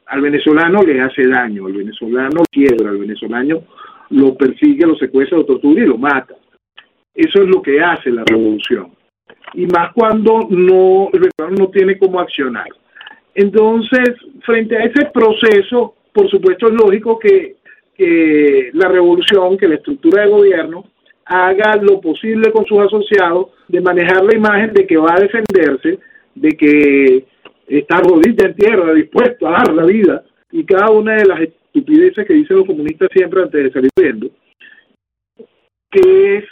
Al 0.05 0.21
venezolano 0.21 0.81
le 0.83 1.01
hace 1.01 1.27
daño, 1.27 1.65
al 1.65 1.73
venezolano 1.73 2.43
quiebra, 2.49 2.91
al 2.91 2.99
venezolano 2.99 3.63
lo 4.11 4.33
persigue, 4.35 4.87
lo 4.87 4.95
secuestra, 4.95 5.39
lo 5.39 5.45
tortura 5.45 5.83
y 5.83 5.87
lo 5.87 5.97
mata. 5.97 6.35
Eso 7.13 7.41
es 7.41 7.49
lo 7.49 7.61
que 7.61 7.81
hace 7.81 8.11
la 8.11 8.23
revolución. 8.25 8.93
Y 9.55 9.65
más 9.67 9.91
cuando 9.91 10.47
no, 10.49 11.09
el 11.11 11.19
venezolano 11.19 11.65
no 11.65 11.69
tiene 11.69 11.97
cómo 11.97 12.21
accionar. 12.21 12.67
Entonces, 13.37 14.15
frente 14.43 14.75
a 14.75 14.85
ese 14.85 15.11
proceso, 15.13 15.93
por 16.11 16.27
supuesto 16.27 16.69
es 16.69 16.73
lógico 16.73 17.19
que, 17.19 17.55
la 18.73 18.87
revolución, 18.87 19.57
que 19.59 19.67
la 19.67 19.75
estructura 19.75 20.23
de 20.23 20.29
gobierno 20.29 20.85
haga 21.25 21.75
lo 21.79 22.01
posible 22.01 22.51
con 22.51 22.65
sus 22.65 22.79
asociados 22.79 23.49
de 23.67 23.79
manejar 23.79 24.23
la 24.23 24.35
imagen 24.35 24.73
de 24.73 24.87
que 24.87 24.97
va 24.97 25.13
a 25.13 25.21
defenderse, 25.21 25.99
de 26.33 26.49
que 26.57 27.25
está 27.67 27.97
rodilla 27.97 28.47
en 28.47 28.55
tierra, 28.55 28.93
dispuesto 28.93 29.47
a 29.47 29.51
dar 29.51 29.73
la 29.73 29.85
vida, 29.85 30.23
y 30.51 30.63
cada 30.63 30.89
una 30.89 31.17
de 31.17 31.25
las 31.25 31.41
estupideces 31.41 32.25
que 32.25 32.33
dicen 32.33 32.57
los 32.57 32.65
comunistas 32.65 33.09
siempre 33.13 33.43
antes 33.43 33.63
de 33.65 33.71
salir 33.71 33.91
viendo, 33.95 34.31
que 35.91 36.37
es 36.37 36.45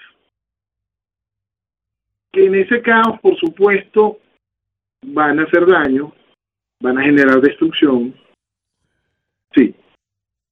que 2.32 2.45
en 2.45 2.56
ese 2.56 2.80
caos, 2.84 3.19
por 3.21 3.36
supuesto, 3.39 4.19
van 5.04 5.39
a 5.39 5.43
hacer 5.43 5.65
daño, 5.65 6.13
van 6.86 7.00
a 7.00 7.04
generar 7.04 7.41
destrucción. 7.41 8.13
Sí, 9.54 9.74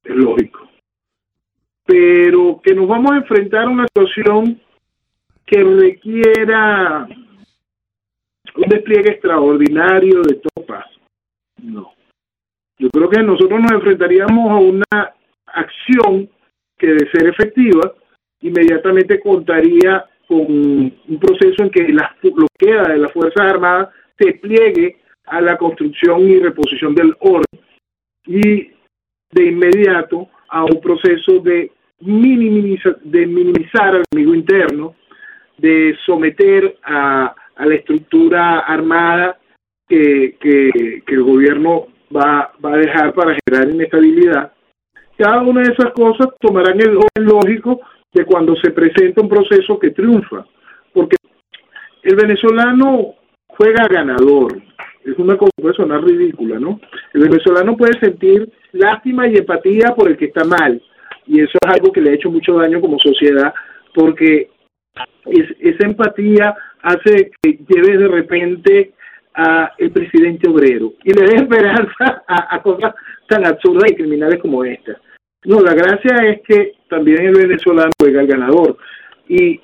es 0.02 0.16
lógico. 0.16 0.68
Pero 1.86 2.60
que 2.62 2.74
nos 2.74 2.88
vamos 2.88 3.12
a 3.12 3.18
enfrentar 3.18 3.64
a 3.64 3.70
una 3.70 3.86
situación 3.86 4.60
que 5.46 5.62
requiera 5.62 7.06
un 8.56 8.68
despliegue 8.68 9.10
extraordinario 9.12 10.22
de 10.22 10.40
tropas. 10.40 10.86
No. 11.62 11.92
Yo 12.78 12.90
creo 12.90 13.08
que 13.08 13.22
nosotros 13.22 13.60
nos 13.60 13.72
enfrentaríamos 13.72 14.50
a 14.50 14.56
una 14.56 15.14
acción 15.46 16.28
que 16.76 16.88
de 16.88 17.10
ser 17.10 17.28
efectiva, 17.28 17.94
inmediatamente 18.40 19.20
contaría 19.20 20.04
con 20.26 20.40
un 20.40 21.20
proceso 21.20 21.62
en 21.62 21.70
que 21.70 21.88
la, 21.92 22.16
lo 22.22 22.46
que 22.58 22.66
queda 22.66 22.88
de 22.88 22.98
las 22.98 23.12
Fuerzas 23.12 23.52
Armadas 23.52 23.90
se 24.18 24.32
pliegue 24.34 25.03
a 25.26 25.40
la 25.40 25.56
construcción 25.56 26.28
y 26.28 26.38
reposición 26.38 26.94
del 26.94 27.14
orden 27.20 27.60
y 28.26 28.70
de 29.30 29.44
inmediato 29.46 30.28
a 30.48 30.64
un 30.64 30.80
proceso 30.80 31.40
de, 31.40 31.72
minimizar, 32.00 32.98
de 33.00 33.26
minimizar 33.26 33.96
al 33.96 34.02
enemigo 34.12 34.34
interno, 34.34 34.94
de 35.58 35.96
someter 36.04 36.76
a, 36.84 37.34
la 37.56 37.74
estructura 37.74 38.60
armada 38.60 39.38
que, 39.88 40.36
el 41.06 41.22
gobierno 41.22 41.86
va, 42.14 42.52
va 42.64 42.74
a 42.74 42.78
dejar 42.78 43.14
para 43.14 43.36
generar 43.46 43.72
inestabilidad. 43.72 44.52
Cada 45.16 45.42
una 45.42 45.62
de 45.62 45.72
esas 45.72 45.92
cosas 45.92 46.28
tomarán 46.40 46.80
el 46.80 46.96
orden 46.96 47.24
lógico 47.24 47.80
de 48.12 48.24
cuando 48.24 48.56
se 48.56 48.70
presenta 48.70 49.22
un 49.22 49.28
proceso 49.28 49.78
que 49.78 49.90
triunfa, 49.90 50.44
porque 50.92 51.16
el 52.02 52.16
venezolano 52.16 53.14
juega 53.46 53.86
ganador, 53.88 54.60
es 55.04 55.18
una 55.18 55.36
cosa 55.36 55.50
puede 55.60 55.74
sonar 55.74 56.02
ridícula, 56.02 56.58
¿no? 56.58 56.80
El 57.12 57.22
venezolano 57.22 57.76
puede 57.76 57.98
sentir 58.00 58.48
lástima 58.72 59.28
y 59.28 59.36
empatía 59.36 59.94
por 59.94 60.08
el 60.08 60.16
que 60.16 60.26
está 60.26 60.44
mal, 60.44 60.82
y 61.26 61.40
eso 61.40 61.58
es 61.62 61.70
algo 61.70 61.92
que 61.92 62.00
le 62.00 62.10
ha 62.10 62.14
hecho 62.14 62.30
mucho 62.30 62.54
daño 62.54 62.80
como 62.80 62.98
sociedad, 62.98 63.52
porque 63.94 64.50
es, 65.26 65.46
esa 65.60 65.86
empatía 65.86 66.54
hace 66.82 67.30
que 67.42 67.58
lleve 67.68 67.98
de 67.98 68.08
repente 68.08 68.92
a 69.34 69.72
el 69.78 69.90
presidente 69.90 70.48
obrero 70.48 70.92
y 71.02 71.12
le 71.12 71.26
dé 71.26 71.36
esperanza 71.42 72.22
a, 72.26 72.54
a 72.54 72.62
cosas 72.62 72.94
tan 73.28 73.44
absurdas 73.46 73.90
y 73.90 73.96
criminales 73.96 74.40
como 74.40 74.64
esta. 74.64 75.00
No, 75.44 75.60
la 75.60 75.74
gracia 75.74 76.16
es 76.26 76.40
que 76.42 76.72
también 76.88 77.26
el 77.26 77.34
venezolano 77.34 77.90
juega 77.98 78.22
el 78.22 78.26
ganador. 78.26 78.78
Y 79.28 79.60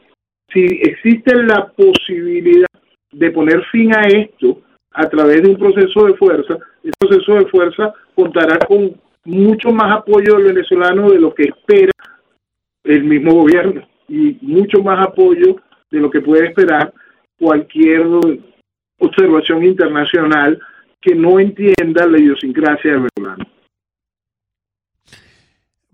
si 0.52 0.64
existe 0.82 1.34
la 1.42 1.68
posibilidad 1.68 2.66
de 3.12 3.30
poner 3.30 3.62
fin 3.66 3.94
a 3.96 4.02
esto 4.02 4.60
a 4.92 5.08
través 5.08 5.42
de 5.42 5.50
un 5.50 5.56
proceso 5.56 6.06
de 6.06 6.14
fuerza, 6.14 6.58
el 6.82 6.92
proceso 6.98 7.34
de 7.34 7.46
fuerza 7.46 7.94
contará 8.14 8.58
con 8.58 9.00
mucho 9.24 9.70
más 9.70 9.98
apoyo 9.98 10.34
del 10.36 10.54
venezolano 10.54 11.10
de 11.10 11.20
lo 11.20 11.34
que 11.34 11.44
espera 11.44 11.92
el 12.84 13.04
mismo 13.04 13.34
gobierno 13.34 13.86
y 14.08 14.36
mucho 14.40 14.82
más 14.82 15.06
apoyo 15.06 15.56
de 15.90 16.00
lo 16.00 16.10
que 16.10 16.20
puede 16.20 16.48
esperar 16.48 16.92
cualquier 17.38 18.06
observación 18.98 19.64
internacional 19.64 20.60
que 21.00 21.14
no 21.14 21.38
entienda 21.38 22.06
la 22.06 22.18
idiosincrasia 22.18 22.92
del 22.92 23.06
venezolano. 23.16 23.44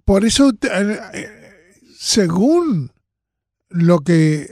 Por 0.05 0.25
eso, 0.25 0.51
eh, 0.51 0.99
según 1.95 2.91
lo 3.71 3.99
que, 4.01 4.47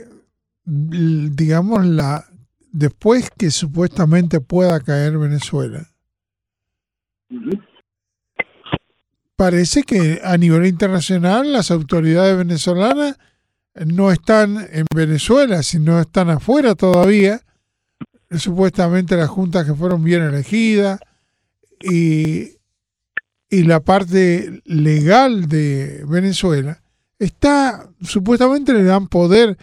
digamos, 0.65 1.85
la 1.85 2.25
después 2.75 3.29
que 3.37 3.51
supuestamente 3.51 4.41
pueda 4.41 4.81
caer 4.81 5.17
Venezuela, 5.17 5.89
parece 9.37 9.83
que 9.83 10.19
a 10.21 10.37
nivel 10.37 10.65
internacional 10.65 11.53
las 11.53 11.71
autoridades 11.71 12.37
venezolanas 12.37 13.17
no 13.75 14.11
están 14.11 14.67
en 14.71 14.85
Venezuela, 14.93 15.63
sino 15.63 16.01
están 16.01 16.29
afuera 16.29 16.75
todavía. 16.75 17.41
Supuestamente 18.29 19.15
las 19.15 19.29
juntas 19.29 19.65
que 19.65 19.73
fueron 19.73 20.03
bien 20.03 20.23
elegidas 20.23 20.99
y, 21.81 22.57
y 23.49 23.63
la 23.63 23.79
parte 23.79 24.61
legal 24.65 25.47
de 25.47 26.03
Venezuela 26.09 26.81
está, 27.19 27.89
supuestamente 28.01 28.73
le 28.73 28.83
dan 28.83 29.07
poder 29.07 29.57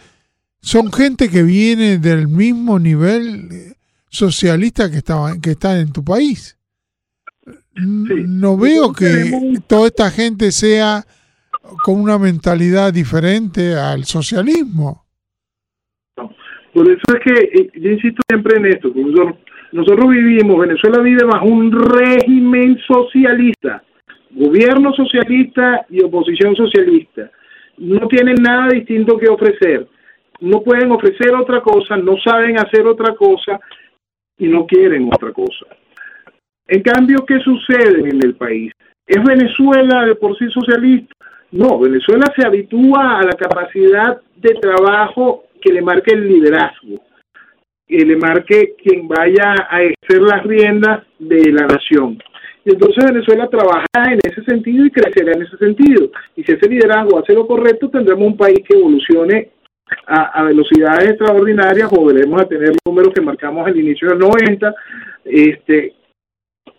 son 0.63 0.93
gente 0.93 1.29
que 1.29 1.43
viene 1.43 1.97
del 1.97 2.29
mismo 2.29 2.79
nivel 2.79 3.75
socialista 4.07 4.89
que 4.89 4.97
estaba 4.97 5.33
que 5.41 5.51
está 5.51 5.77
en 5.77 5.91
tu 5.91 6.05
país. 6.05 6.57
No 7.75 8.57
veo 8.57 8.93
que 8.93 9.59
toda 9.67 9.87
esta 9.87 10.09
gente 10.09 10.51
sea 10.51 11.03
con 11.83 11.99
una 11.99 12.17
mentalidad 12.17 12.93
diferente 12.93 13.75
al 13.75 14.05
socialismo. 14.05 15.03
Por 16.73 16.89
eso 16.89 17.03
es 17.13 17.19
que 17.19 17.59
eh, 17.59 17.69
yo 17.75 17.89
insisto 17.91 18.21
siempre 18.29 18.57
en 18.57 18.65
esto, 18.67 18.89
Nosotros 19.73 20.09
vivimos, 20.09 20.59
Venezuela 20.59 21.01
vive 21.01 21.25
bajo 21.25 21.45
un 21.45 21.71
régimen 21.71 22.79
socialista, 22.87 23.83
gobierno 24.31 24.93
socialista 24.93 25.85
y 25.89 26.01
oposición 26.01 26.55
socialista. 26.55 27.29
No 27.77 28.07
tienen 28.07 28.35
nada 28.41 28.69
distinto 28.69 29.17
que 29.17 29.27
ofrecer. 29.27 29.87
No 30.43 30.61
pueden 30.61 30.91
ofrecer 30.91 31.33
otra 31.33 31.61
cosa, 31.61 31.95
no 31.95 32.17
saben 32.17 32.59
hacer 32.59 32.85
otra 32.85 33.15
cosa 33.15 33.61
y 34.37 34.49
no 34.49 34.67
quieren 34.67 35.07
otra 35.07 35.31
cosa. 35.31 35.67
En 36.67 36.81
cambio, 36.81 37.25
¿qué 37.25 37.39
sucede 37.39 38.09
en 38.09 38.19
el 38.21 38.35
país? 38.35 38.73
¿Es 39.07 39.23
Venezuela 39.23 40.03
de 40.05 40.15
por 40.15 40.37
sí 40.37 40.49
socialista? 40.49 41.15
No, 41.51 41.79
Venezuela 41.79 42.25
se 42.35 42.45
habitúa 42.45 43.19
a 43.19 43.23
la 43.23 43.31
capacidad 43.31 44.19
de 44.35 44.53
trabajo 44.55 45.45
que 45.61 45.71
le 45.71 45.81
marque 45.81 46.13
el 46.13 46.27
liderazgo, 46.27 46.99
que 47.87 48.05
le 48.05 48.17
marque 48.17 48.75
quien 48.83 49.07
vaya 49.07 49.55
a 49.69 49.81
ejercer 49.81 50.23
las 50.23 50.43
riendas 50.43 51.05
de 51.19 51.53
la 51.53 51.67
nación. 51.67 52.21
Y 52.65 52.71
entonces 52.71 53.05
Venezuela 53.05 53.47
trabaja 53.47 54.11
en 54.11 54.19
ese 54.21 54.43
sentido 54.43 54.85
y 54.85 54.91
crecerá 54.91 55.31
en 55.37 55.43
ese 55.43 55.55
sentido. 55.55 56.09
Y 56.35 56.43
si 56.43 56.51
ese 56.51 56.67
liderazgo 56.67 57.17
hace 57.17 57.33
lo 57.33 57.47
correcto, 57.47 57.89
tendremos 57.89 58.27
un 58.27 58.35
país 58.35 58.59
que 58.67 58.77
evolucione 58.77 59.53
a, 60.05 60.43
velocidades 60.43 61.11
extraordinarias, 61.11 61.89
volveremos 61.89 62.41
a 62.41 62.47
tener 62.47 62.73
números 62.85 63.13
que 63.13 63.21
marcamos 63.21 63.67
al 63.67 63.77
inicio 63.77 64.09
del 64.09 64.19
90, 64.19 64.75
este, 65.25 65.93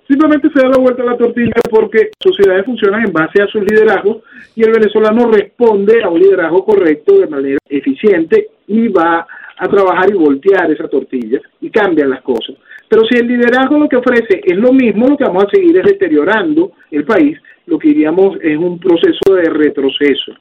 Simplemente 0.07 0.51
se 0.51 0.61
da 0.61 0.69
la 0.69 0.79
vuelta 0.79 1.03
a 1.03 1.07
la 1.07 1.17
tortilla 1.17 1.55
porque 1.71 2.11
sociedades 2.19 2.67
funcionan 2.67 3.07
en 3.07 3.13
base 3.13 3.41
a 3.41 3.47
sus 3.47 3.63
liderazgos 3.63 4.19
y 4.55 4.63
el 4.63 4.73
venezolano 4.73 5.31
responde 5.31 6.03
a 6.03 6.11
un 6.11 6.21
liderazgo 6.21 6.63
correcto 6.63 7.21
de 7.21 7.27
manera 7.27 7.59
eficiente 7.67 8.49
y 8.67 8.89
va 8.89 9.27
a 9.57 9.69
trabajar 9.69 10.11
y 10.11 10.15
voltear 10.15 10.71
esa 10.71 10.89
tortilla 10.89 11.41
y 11.61 11.71
cambian 11.71 12.11
las 12.11 12.21
cosas. 12.21 12.57
Pero 12.87 13.07
si 13.07 13.17
el 13.17 13.27
liderazgo 13.27 13.79
lo 13.79 13.89
que 13.89 13.97
ofrece 13.97 14.43
es 14.45 14.57
lo 14.57 14.73
mismo, 14.73 15.09
lo 15.09 15.17
que 15.17 15.25
vamos 15.25 15.45
a 15.45 15.51
seguir 15.51 15.79
es 15.79 15.85
deteriorando 15.85 16.73
el 16.91 17.05
país, 17.05 17.39
lo 17.67 17.79
que 17.79 17.89
diríamos 17.89 18.37
es 18.43 18.59
un 18.59 18.79
proceso 18.79 19.35
de 19.35 19.49
retroceso. 19.49 20.35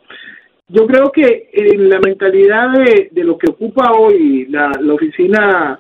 Yo 0.74 0.88
creo 0.88 1.12
que 1.12 1.52
en 1.54 1.88
la 1.88 2.00
mentalidad 2.00 2.72
de, 2.72 3.10
de 3.12 3.24
lo 3.24 3.38
que 3.38 3.52
ocupa 3.52 3.92
hoy 3.92 4.48
la, 4.48 4.72
oficina 4.92 5.80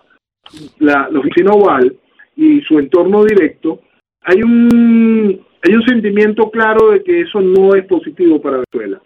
la, 0.78 1.10
oficina 1.18 1.52
oval, 1.52 1.98
y 2.36 2.62
su 2.62 2.78
entorno 2.78 3.24
directo, 3.24 3.80
hay 4.22 4.44
un, 4.44 5.44
hay 5.64 5.74
un 5.74 5.84
sentimiento 5.84 6.52
claro 6.52 6.92
de 6.92 7.04
que 7.04 7.22
eso 7.22 7.42
no 7.42 7.74
es 7.74 7.88
positivo 7.88 8.40
para 8.40 8.62
Venezuela. 8.72 9.02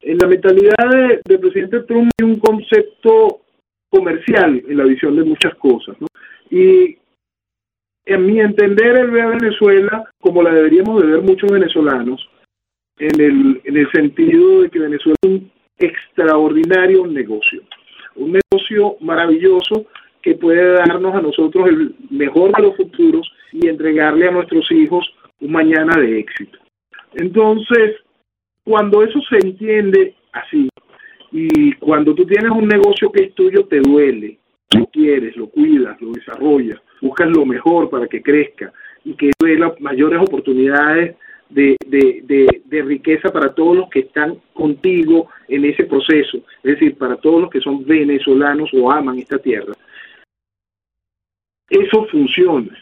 En 0.00 0.18
la 0.18 0.26
mentalidad 0.26 1.20
del 1.24 1.38
presidente 1.38 1.82
Trump 1.82 2.10
hay 2.18 2.26
un 2.26 2.40
concepto 2.40 3.42
comercial 3.88 4.60
en 4.68 4.76
la 4.76 4.84
visión 4.84 5.14
de 5.14 5.22
muchas 5.22 5.54
cosas. 5.54 5.96
¿no? 6.00 6.08
Y 6.50 6.98
en 8.06 8.26
mi 8.26 8.40
entender, 8.40 8.96
él 8.96 9.12
ve 9.12 9.22
a 9.22 9.28
Venezuela 9.28 10.10
como 10.20 10.42
la 10.42 10.52
deberíamos 10.52 11.00
de 11.00 11.12
ver 11.12 11.22
muchos 11.22 11.48
venezolanos, 11.48 12.28
en 12.98 13.20
el, 13.20 13.60
en 13.64 13.76
el 13.76 13.90
sentido 13.90 14.62
de 14.62 14.70
que 14.70 14.78
Venezuela 14.78 15.16
es 15.22 15.30
un 15.30 15.50
extraordinario 15.78 17.06
negocio, 17.06 17.62
un 18.16 18.32
negocio 18.32 18.96
maravilloso 19.00 19.86
que 20.22 20.34
puede 20.34 20.72
darnos 20.72 21.14
a 21.14 21.20
nosotros 21.20 21.68
el 21.68 21.94
mejor 22.10 22.52
de 22.52 22.62
los 22.62 22.76
futuros 22.76 23.30
y 23.52 23.68
entregarle 23.68 24.28
a 24.28 24.32
nuestros 24.32 24.70
hijos 24.72 25.12
un 25.40 25.52
mañana 25.52 26.00
de 26.00 26.18
éxito. 26.20 26.58
Entonces, 27.14 27.96
cuando 28.64 29.02
eso 29.02 29.20
se 29.28 29.36
entiende 29.36 30.14
así, 30.32 30.68
y 31.30 31.72
cuando 31.74 32.14
tú 32.14 32.24
tienes 32.24 32.50
un 32.50 32.68
negocio 32.68 33.10
que 33.10 33.24
es 33.24 33.34
tuyo, 33.34 33.66
te 33.66 33.80
duele, 33.80 34.38
lo 34.76 34.86
quieres, 34.86 35.36
lo 35.36 35.48
cuidas, 35.48 36.00
lo 36.00 36.12
desarrollas, 36.12 36.80
buscas 37.00 37.28
lo 37.28 37.44
mejor 37.44 37.90
para 37.90 38.06
que 38.06 38.22
crezca 38.22 38.72
y 39.04 39.14
que 39.14 39.32
dé 39.40 39.58
las 39.58 39.78
mayores 39.80 40.20
oportunidades 40.20 41.16
de, 41.54 41.76
de, 41.86 42.62
de, 42.64 42.82
riqueza 42.82 43.30
para 43.30 43.54
todos 43.54 43.76
los 43.76 43.88
que 43.88 44.00
están 44.00 44.38
contigo 44.52 45.28
en 45.48 45.64
ese 45.64 45.84
proceso, 45.84 46.38
es 46.62 46.72
decir, 46.74 46.96
para 46.96 47.16
todos 47.16 47.42
los 47.42 47.50
que 47.50 47.60
son 47.60 47.84
venezolanos 47.84 48.70
o 48.74 48.90
aman 48.90 49.18
esta 49.18 49.38
tierra 49.38 49.74
eso 51.68 52.06
funciona. 52.06 52.76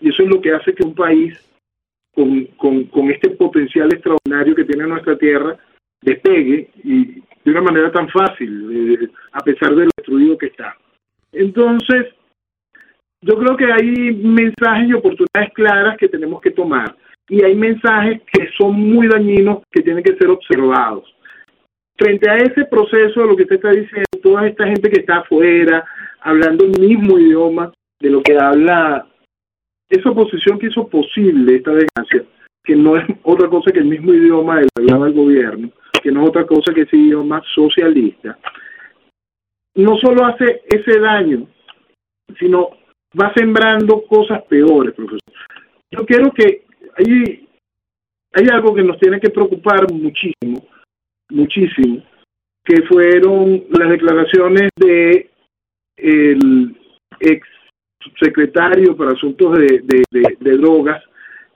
Y 0.00 0.10
eso 0.10 0.22
es 0.22 0.28
lo 0.28 0.40
que 0.40 0.52
hace 0.52 0.74
que 0.74 0.84
un 0.84 0.94
país 0.94 1.38
con, 2.14 2.44
con, 2.56 3.10
este 3.10 3.30
potencial 3.30 3.92
extraordinario 3.92 4.54
que 4.54 4.64
tiene 4.64 4.86
nuestra 4.86 5.16
tierra 5.16 5.56
despegue 6.00 6.70
y 6.84 7.22
de 7.44 7.50
una 7.50 7.62
manera 7.62 7.90
tan 7.90 8.08
fácil, 8.08 9.00
eh, 9.02 9.08
a 9.32 9.40
pesar 9.40 9.74
de 9.74 9.84
lo 9.84 9.90
destruido 9.96 10.38
que 10.38 10.46
está. 10.46 10.76
Entonces, 11.32 12.14
yo 13.20 13.36
creo 13.38 13.56
que 13.56 13.72
hay 13.72 14.12
mensajes 14.12 14.88
y 14.88 14.92
oportunidades 14.92 15.52
claras 15.54 15.96
que 15.96 16.08
tenemos 16.08 16.40
que 16.40 16.50
tomar 16.50 16.94
y 17.28 17.42
hay 17.42 17.54
mensajes 17.54 18.20
que 18.32 18.48
son 18.56 18.74
muy 18.74 19.08
dañinos 19.08 19.62
que 19.70 19.82
tienen 19.82 20.04
que 20.04 20.16
ser 20.16 20.28
observados. 20.28 21.14
Frente 21.96 22.28
a 22.28 22.36
ese 22.36 22.64
proceso 22.66 23.20
de 23.20 23.26
lo 23.26 23.36
que 23.36 23.44
usted 23.44 23.56
está 23.56 23.70
diciendo, 23.70 24.04
toda 24.22 24.46
esta 24.46 24.66
gente 24.66 24.90
que 24.90 25.00
está 25.00 25.18
afuera, 25.18 25.84
hablando 26.20 26.64
el 26.64 26.78
mismo 26.80 27.18
idioma, 27.18 27.72
de 28.00 28.10
lo 28.10 28.22
que 28.22 28.36
habla 28.36 29.06
esa 29.88 30.10
oposición 30.10 30.58
que 30.58 30.66
hizo 30.66 30.88
posible 30.88 31.56
esta 31.56 31.72
desgracia, 31.72 32.24
que 32.64 32.74
no 32.74 32.96
es 32.96 33.04
otra 33.22 33.48
cosa 33.48 33.70
que 33.70 33.78
el 33.78 33.86
mismo 33.86 34.12
idioma 34.12 34.56
del 34.56 34.68
del 34.74 35.12
gobierno, 35.12 35.70
que 36.02 36.10
no 36.10 36.22
es 36.22 36.28
otra 36.28 36.46
cosa 36.46 36.74
que 36.74 36.82
ese 36.82 36.96
idioma 36.96 37.42
socialista, 37.54 38.38
no 39.76 39.96
solo 39.98 40.26
hace 40.26 40.62
ese 40.66 40.98
daño, 40.98 41.46
sino 42.38 42.70
va 43.20 43.32
sembrando 43.34 44.02
cosas 44.02 44.42
peores, 44.44 44.94
profesor. 44.94 45.20
Yo 45.90 46.04
quiero 46.06 46.32
que 46.32 46.64
hay, 46.96 47.48
hay 48.32 48.46
algo 48.52 48.74
que 48.74 48.82
nos 48.82 48.98
tiene 48.98 49.20
que 49.20 49.30
preocupar 49.30 49.90
muchísimo, 49.92 50.66
muchísimo, 51.30 52.02
que 52.64 52.82
fueron 52.82 53.64
las 53.70 53.90
declaraciones 53.90 54.70
de 54.76 55.30
el 55.96 56.76
ex 57.20 57.46
subsecretario 58.00 58.96
para 58.96 59.12
asuntos 59.12 59.56
de, 59.58 60.02
drogas, 60.40 61.02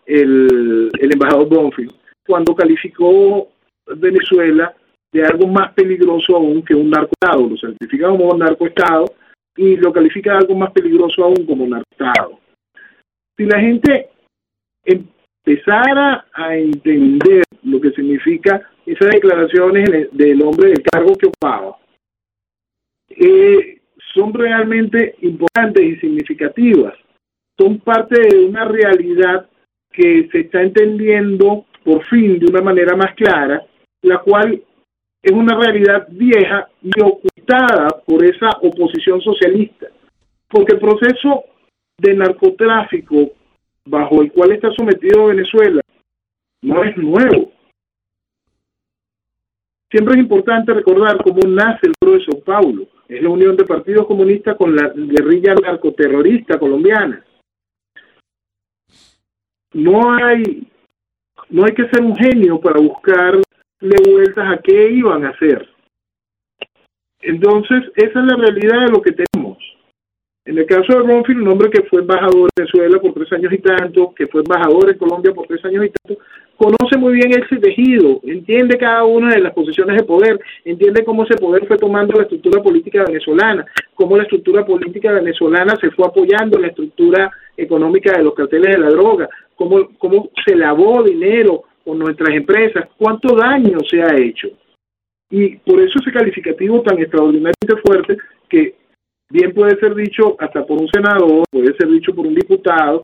el, 0.06 0.90
el 0.98 1.12
embajador 1.12 1.48
Bonfield, 1.48 1.94
cuando 2.26 2.54
calificó 2.54 3.48
Venezuela 3.96 4.74
de 5.12 5.24
algo 5.24 5.46
más 5.48 5.72
peligroso 5.72 6.36
aún 6.36 6.62
que 6.62 6.74
un 6.74 6.90
narcoestado, 6.90 7.48
lo 7.48 7.56
certifica 7.56 8.08
como 8.08 8.34
narcoestado 8.34 9.06
y 9.56 9.76
lo 9.76 9.92
califica 9.92 10.32
de 10.32 10.38
algo 10.38 10.54
más 10.54 10.70
peligroso 10.72 11.24
aún 11.24 11.46
como 11.46 11.66
narcoestado. 11.66 12.38
Si 13.36 13.44
la 13.44 13.60
gente 13.60 14.08
empezara 15.48 16.26
a 16.34 16.56
entender 16.56 17.42
lo 17.62 17.80
que 17.80 17.90
significa 17.92 18.68
esas 18.84 19.08
declaraciones 19.08 20.08
del 20.12 20.42
hombre 20.42 20.70
del 20.70 20.82
cargo 20.82 21.16
que 21.16 21.26
ocupaba, 21.26 21.76
eh, 23.08 23.80
son 24.14 24.34
realmente 24.34 25.14
importantes 25.22 25.82
y 25.82 25.96
significativas. 25.96 26.94
Son 27.58 27.78
parte 27.78 28.20
de 28.20 28.44
una 28.44 28.64
realidad 28.66 29.48
que 29.90 30.28
se 30.30 30.40
está 30.40 30.62
entendiendo 30.62 31.66
por 31.82 32.04
fin 32.04 32.38
de 32.38 32.46
una 32.46 32.60
manera 32.60 32.94
más 32.94 33.14
clara, 33.14 33.64
la 34.02 34.18
cual 34.18 34.62
es 35.22 35.32
una 35.32 35.58
realidad 35.58 36.06
vieja 36.10 36.68
y 36.82 37.00
ocultada 37.00 37.88
por 38.06 38.24
esa 38.24 38.50
oposición 38.62 39.20
socialista. 39.20 39.86
Porque 40.48 40.74
el 40.74 40.80
proceso 40.80 41.44
de 41.98 42.14
narcotráfico 42.14 43.32
bajo 43.88 44.22
el 44.22 44.32
cual 44.32 44.52
está 44.52 44.70
sometido 44.72 45.26
Venezuela 45.26 45.80
no 46.62 46.84
es 46.84 46.96
nuevo. 46.96 47.52
Siempre 49.90 50.14
es 50.14 50.20
importante 50.20 50.74
recordar 50.74 51.22
cómo 51.22 51.40
nace 51.48 51.86
el 51.86 51.94
Pro 51.98 52.12
de 52.12 52.24
Sao 52.24 52.40
Paulo 52.40 52.86
es 53.08 53.22
la 53.22 53.30
unión 53.30 53.56
de 53.56 53.64
partidos 53.64 54.06
comunistas 54.06 54.56
con 54.56 54.76
la 54.76 54.92
guerrilla 54.94 55.54
narcoterrorista 55.54 56.58
colombiana. 56.58 57.24
No 59.72 60.12
hay, 60.12 60.68
no 61.48 61.64
hay 61.64 61.72
que 61.72 61.88
ser 61.88 62.02
un 62.02 62.14
genio 62.14 62.60
para 62.60 62.80
buscarle 62.80 63.42
vueltas 64.10 64.52
a 64.52 64.60
qué 64.62 64.90
iban 64.90 65.24
a 65.24 65.30
hacer. 65.30 65.68
Entonces, 67.20 67.84
esa 67.96 68.20
es 68.20 68.26
la 68.26 68.36
realidad 68.36 68.86
de 68.86 68.90
lo 68.90 69.00
que 69.00 69.12
tenemos. 69.12 69.47
En 70.48 70.56
el 70.56 70.64
caso 70.64 70.94
de 70.94 71.00
Ronfield, 71.00 71.42
un 71.42 71.48
hombre 71.48 71.68
que 71.68 71.82
fue 71.82 72.00
embajador 72.00 72.48
en 72.48 72.64
Venezuela 72.64 72.98
por 72.98 73.12
tres 73.12 73.30
años 73.34 73.52
y 73.52 73.58
tanto, 73.58 74.14
que 74.16 74.28
fue 74.28 74.40
embajador 74.40 74.90
en 74.90 74.96
Colombia 74.96 75.34
por 75.34 75.46
tres 75.46 75.62
años 75.66 75.84
y 75.84 75.90
tanto, 75.90 76.22
conoce 76.56 76.96
muy 76.96 77.12
bien 77.12 77.32
ese 77.32 77.56
tejido, 77.60 78.18
entiende 78.22 78.78
cada 78.78 79.04
una 79.04 79.34
de 79.34 79.42
las 79.42 79.52
posiciones 79.52 79.98
de 79.98 80.04
poder, 80.04 80.40
entiende 80.64 81.04
cómo 81.04 81.24
ese 81.24 81.36
poder 81.36 81.66
fue 81.66 81.76
tomando 81.76 82.14
la 82.14 82.22
estructura 82.22 82.62
política 82.62 83.04
venezolana, 83.04 83.66
cómo 83.94 84.16
la 84.16 84.22
estructura 84.22 84.64
política 84.64 85.12
venezolana 85.12 85.76
se 85.76 85.90
fue 85.90 86.06
apoyando 86.06 86.56
en 86.56 86.62
la 86.62 86.68
estructura 86.68 87.30
económica 87.54 88.16
de 88.16 88.24
los 88.24 88.32
carteles 88.32 88.74
de 88.74 88.78
la 88.78 88.88
droga, 88.88 89.28
cómo, 89.54 89.90
cómo 89.98 90.30
se 90.46 90.56
lavó 90.56 91.02
dinero 91.02 91.64
con 91.84 91.98
nuestras 91.98 92.34
empresas, 92.34 92.88
cuánto 92.96 93.36
daño 93.36 93.80
se 93.86 94.02
ha 94.02 94.16
hecho. 94.16 94.48
Y 95.28 95.56
por 95.56 95.78
eso 95.78 95.98
ese 96.00 96.10
calificativo 96.10 96.80
tan 96.80 96.98
extraordinariamente 96.98 97.82
fuerte 97.84 98.16
que 98.48 98.77
bien 99.30 99.52
puede 99.52 99.78
ser 99.78 99.94
dicho 99.94 100.36
hasta 100.38 100.64
por 100.64 100.80
un 100.80 100.88
senador, 100.88 101.44
puede 101.50 101.74
ser 101.76 101.88
dicho 101.88 102.14
por 102.14 102.26
un 102.26 102.34
diputado, 102.34 103.02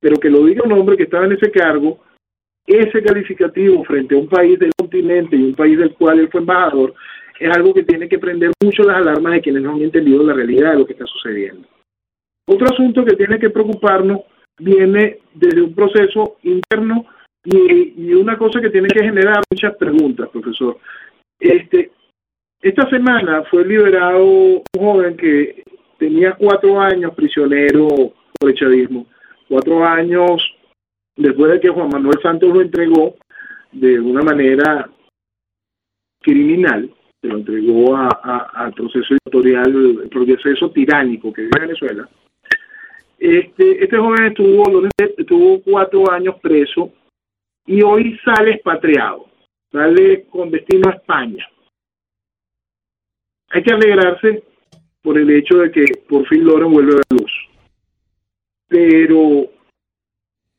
pero 0.00 0.16
que 0.16 0.30
lo 0.30 0.44
diga 0.44 0.62
un 0.64 0.72
hombre 0.72 0.96
que 0.96 1.04
estaba 1.04 1.26
en 1.26 1.32
ese 1.32 1.50
cargo, 1.50 2.00
ese 2.66 3.02
calificativo 3.02 3.84
frente 3.84 4.14
a 4.14 4.18
un 4.18 4.28
país 4.28 4.58
del 4.58 4.72
continente 4.78 5.36
y 5.36 5.42
un 5.42 5.54
país 5.54 5.78
del 5.78 5.94
cual 5.94 6.20
él 6.20 6.28
fue 6.30 6.40
embajador, 6.40 6.94
es 7.38 7.56
algo 7.56 7.72
que 7.72 7.84
tiene 7.84 8.08
que 8.08 8.18
prender 8.18 8.50
mucho 8.62 8.82
las 8.82 8.98
alarmas 8.98 9.32
de 9.32 9.40
quienes 9.40 9.62
no 9.62 9.72
han 9.72 9.82
entendido 9.82 10.22
la 10.22 10.34
realidad 10.34 10.72
de 10.72 10.78
lo 10.78 10.86
que 10.86 10.92
está 10.92 11.06
sucediendo. 11.06 11.66
Otro 12.46 12.66
asunto 12.66 13.04
que 13.04 13.16
tiene 13.16 13.38
que 13.38 13.50
preocuparnos 13.50 14.20
viene 14.58 15.18
desde 15.34 15.62
un 15.62 15.74
proceso 15.74 16.36
interno 16.42 17.06
y, 17.44 18.12
una 18.12 18.36
cosa 18.36 18.60
que 18.60 18.70
tiene 18.70 18.88
que 18.88 19.02
generar 19.02 19.42
muchas 19.50 19.74
preguntas, 19.76 20.28
profesor. 20.28 20.78
Este, 21.38 21.90
esta 22.60 22.88
semana 22.90 23.44
fue 23.44 23.64
liberado 23.64 24.26
un 24.26 24.62
joven 24.78 25.16
que 25.16 25.59
tenía 26.00 26.32
cuatro 26.32 26.80
años 26.80 27.14
prisionero 27.14 27.86
por 28.38 28.50
el 28.50 28.56
chavismo, 28.56 29.06
cuatro 29.46 29.84
años 29.84 30.42
después 31.14 31.52
de 31.52 31.60
que 31.60 31.68
Juan 31.68 31.90
Manuel 31.90 32.18
Santos 32.22 32.52
lo 32.52 32.62
entregó 32.62 33.16
de 33.70 34.00
una 34.00 34.22
manera 34.22 34.90
criminal, 36.22 36.90
se 37.20 37.28
lo 37.28 37.36
entregó 37.36 37.94
al 37.94 38.72
proceso 38.72 39.14
editorial, 39.14 40.08
proceso 40.10 40.70
tiránico 40.70 41.32
que 41.32 41.42
vive 41.42 41.52
en 41.56 41.62
Venezuela. 41.68 42.08
Este, 43.18 43.84
este 43.84 43.98
joven 43.98 44.34
estuvo 45.18 45.60
cuatro 45.62 46.10
años 46.10 46.36
preso 46.40 46.90
y 47.66 47.82
hoy 47.82 48.18
sale 48.24 48.52
expatriado, 48.52 49.26
sale 49.70 50.24
con 50.30 50.50
destino 50.50 50.88
a 50.88 50.94
España. 50.94 51.46
Hay 53.50 53.62
que 53.62 53.74
alegrarse 53.74 54.49
por 55.02 55.18
el 55.18 55.30
hecho 55.30 55.58
de 55.58 55.70
que 55.70 55.84
por 56.08 56.26
fin 56.28 56.44
Loren 56.44 56.72
vuelve 56.72 56.92
a 56.92 56.96
la 56.96 57.16
luz. 57.18 57.32
Pero, 58.68 59.50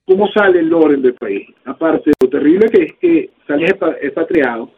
¿cómo 0.05 0.27
sale 0.31 0.61
Loren 0.63 1.01
del 1.01 1.13
país? 1.13 1.47
Aparte, 1.65 2.11
lo 2.21 2.29
terrible 2.29 2.69
que 2.69 2.83
es 2.83 2.93
que 2.95 3.29
sale 3.47 3.67
expatriado, 4.01 4.71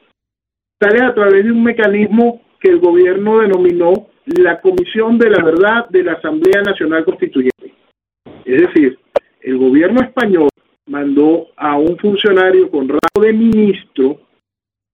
sale 0.79 1.03
a 1.03 1.13
través 1.13 1.43
de 1.45 1.51
un 1.51 1.63
mecanismo 1.63 2.41
que 2.59 2.69
el 2.69 2.79
gobierno 2.79 3.39
denominó 3.39 4.07
la 4.25 4.61
Comisión 4.61 5.17
de 5.17 5.29
la 5.29 5.43
Verdad 5.43 5.89
de 5.89 6.03
la 6.03 6.13
Asamblea 6.13 6.61
Nacional 6.61 7.03
Constituyente. 7.03 7.73
Es 8.45 8.61
decir, 8.61 8.99
el 9.41 9.57
gobierno 9.57 10.01
español 10.01 10.49
mandó 10.87 11.47
a 11.57 11.77
un 11.77 11.97
funcionario 11.97 12.69
con 12.69 12.87
rango 12.87 13.21
de 13.21 13.33
ministro 13.33 14.19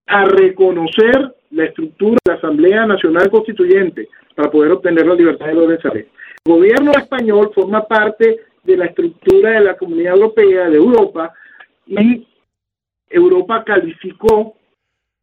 a 0.07 0.25
reconocer 0.25 1.35
la 1.51 1.65
estructura 1.65 2.17
de 2.23 2.31
la 2.31 2.37
Asamblea 2.37 2.85
Nacional 2.85 3.29
Constituyente 3.29 4.07
para 4.39 4.51
poder 4.51 4.71
obtener 4.71 5.05
la 5.05 5.15
libertad 5.15 5.47
de 5.47 5.53
los 5.53 5.83
El 5.83 6.07
gobierno 6.45 6.93
español 6.93 7.51
forma 7.53 7.85
parte 7.85 8.39
de 8.63 8.77
la 8.77 8.85
estructura 8.85 9.51
de 9.51 9.59
la 9.59 9.75
Comunidad 9.75 10.13
Europea, 10.13 10.69
de 10.69 10.77
Europa, 10.77 11.33
y 11.85 12.25
Europa 13.09 13.65
calificó 13.65 14.55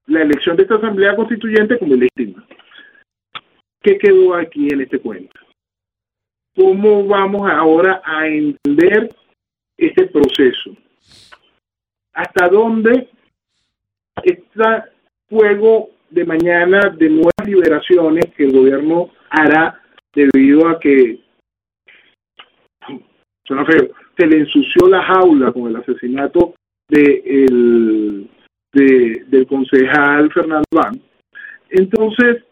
la 0.05 0.21
elección 0.21 0.55
de 0.55 0.65
esta 0.65 0.75
Asamblea 0.75 1.17
Constituyente 1.17 1.79
como 1.79 1.95
ilegítima. 1.95 2.47
¿Qué 3.81 3.97
quedó 3.97 4.35
aquí 4.35 4.69
en 4.71 4.83
este 4.83 4.99
cuento? 4.99 5.41
¿Cómo 6.55 7.07
vamos 7.07 7.51
ahora 7.51 8.03
a 8.05 8.27
entender 8.27 9.17
este 9.79 10.09
proceso? 10.09 10.77
¿Hasta 12.13 12.49
dónde 12.49 13.09
está 14.23 14.91
fuego 15.27 15.96
de 16.11 16.25
mañana 16.25 16.81
de 16.97 17.09
nuevas 17.09 17.47
liberaciones 17.47 18.27
que 18.37 18.45
el 18.45 18.53
gobierno 18.53 19.11
hará 19.31 19.81
debido 20.15 20.69
a 20.69 20.79
que 20.79 21.21
suena 23.45 23.65
feo, 23.65 23.91
se 24.17 24.27
le 24.27 24.39
ensució 24.39 24.89
la 24.89 25.03
jaula 25.03 25.53
con 25.53 25.69
el 25.69 25.77
asesinato 25.77 26.55
de 26.89 27.23
el, 27.25 28.31
del 28.73 29.47
concejal 29.47 30.33
Fernando 30.33 30.65
Van. 30.73 31.01
Entonces, 31.69 32.45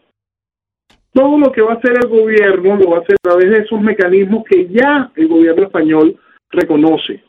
todo 1.13 1.37
lo 1.37 1.51
que 1.51 1.61
va 1.61 1.73
a 1.73 1.75
hacer 1.75 1.93
el 1.93 2.09
gobierno 2.09 2.75
lo 2.75 2.91
va 2.91 2.97
a 2.97 3.01
hacer 3.01 3.15
a 3.15 3.29
través 3.29 3.49
de 3.49 3.59
esos 3.59 3.81
mecanismos 3.81 4.43
que 4.43 4.67
ya 4.67 5.11
el 5.15 5.27
gobierno 5.27 5.63
español 5.63 6.17
reconoce. 6.49 7.23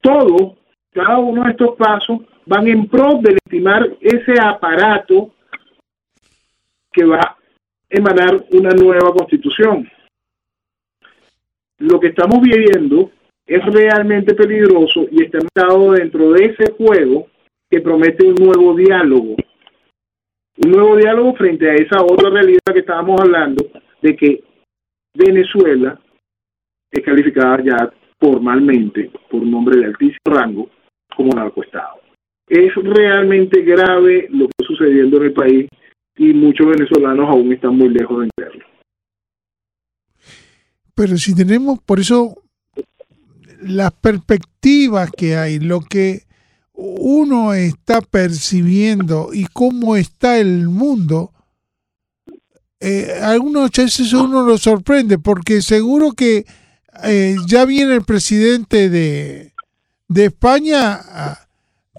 Todo, 0.00 0.56
cada 0.92 1.18
uno 1.18 1.44
de 1.44 1.50
estos 1.50 1.76
pasos 1.76 2.20
van 2.46 2.68
en 2.68 2.86
pro 2.88 3.20
de 3.20 3.32
legitimar 3.32 3.88
ese 4.00 4.34
aparato 4.40 5.32
que 6.92 7.04
va 7.04 7.18
a 7.18 7.36
emanar 7.88 8.44
una 8.52 8.70
nueva 8.70 9.12
constitución. 9.12 9.88
Lo 11.78 11.98
que 11.98 12.08
estamos 12.08 12.40
viviendo 12.40 13.10
es 13.46 13.64
realmente 13.66 14.34
peligroso 14.34 15.06
y 15.10 15.24
está 15.24 15.38
entrado 15.38 15.92
dentro 15.92 16.32
de 16.32 16.44
ese 16.44 16.72
juego 16.72 17.28
que 17.70 17.80
promete 17.80 18.26
un 18.26 18.36
nuevo 18.36 18.74
diálogo. 18.74 19.36
Un 20.56 20.70
nuevo 20.70 20.96
diálogo 20.96 21.34
frente 21.34 21.68
a 21.68 21.74
esa 21.74 22.02
otra 22.02 22.30
realidad 22.30 22.72
que 22.72 22.80
estábamos 22.80 23.20
hablando 23.20 23.64
de 24.00 24.16
que 24.16 24.44
Venezuela 25.14 25.98
es 26.92 27.04
calificada 27.04 27.62
ya 27.64 27.92
formalmente 28.20 29.10
por 29.28 29.42
un 29.42 29.50
nombre 29.50 29.78
de 29.78 29.86
altísimo 29.86 30.20
rango 30.26 30.70
como 31.16 31.32
narcoestado 31.32 32.03
es 32.48 32.74
realmente 32.74 33.62
grave 33.62 34.28
lo 34.30 34.46
que 34.46 34.52
está 34.58 34.66
sucediendo 34.66 35.16
en 35.18 35.22
el 35.24 35.32
país 35.32 35.68
y 36.16 36.32
muchos 36.32 36.66
venezolanos 36.66 37.28
aún 37.28 37.52
están 37.52 37.76
muy 37.76 37.88
lejos 37.88 38.20
de 38.20 38.24
entenderlo. 38.26 38.64
Pero 40.94 41.16
si 41.16 41.34
tenemos, 41.34 41.80
por 41.80 41.98
eso, 41.98 42.36
las 43.60 43.92
perspectivas 43.92 45.10
que 45.10 45.36
hay, 45.36 45.58
lo 45.58 45.80
que 45.80 46.22
uno 46.72 47.52
está 47.52 48.00
percibiendo 48.00 49.30
y 49.32 49.46
cómo 49.46 49.96
está 49.96 50.38
el 50.38 50.68
mundo, 50.68 51.32
eh, 52.78 53.18
algunas 53.22 53.70
veces 53.72 54.12
uno 54.12 54.44
lo 54.44 54.58
sorprende, 54.58 55.18
porque 55.18 55.62
seguro 55.62 56.12
que 56.12 56.44
eh, 57.02 57.36
ya 57.46 57.64
viene 57.64 57.94
el 57.94 58.02
presidente 58.02 58.88
de, 58.88 59.52
de 60.08 60.24
España 60.26 61.00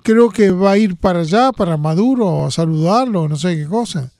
creo 0.06 0.30
que 0.30 0.52
va 0.52 0.74
a 0.74 0.78
ir 0.78 0.96
para 0.96 1.20
allá, 1.22 1.52
para 1.52 1.78
Maduro, 1.78 2.46
a 2.46 2.52
saludarlo, 2.52 3.28
no 3.28 3.36
sé 3.36 3.56
qué 3.56 3.68
cosa. 3.68 4.12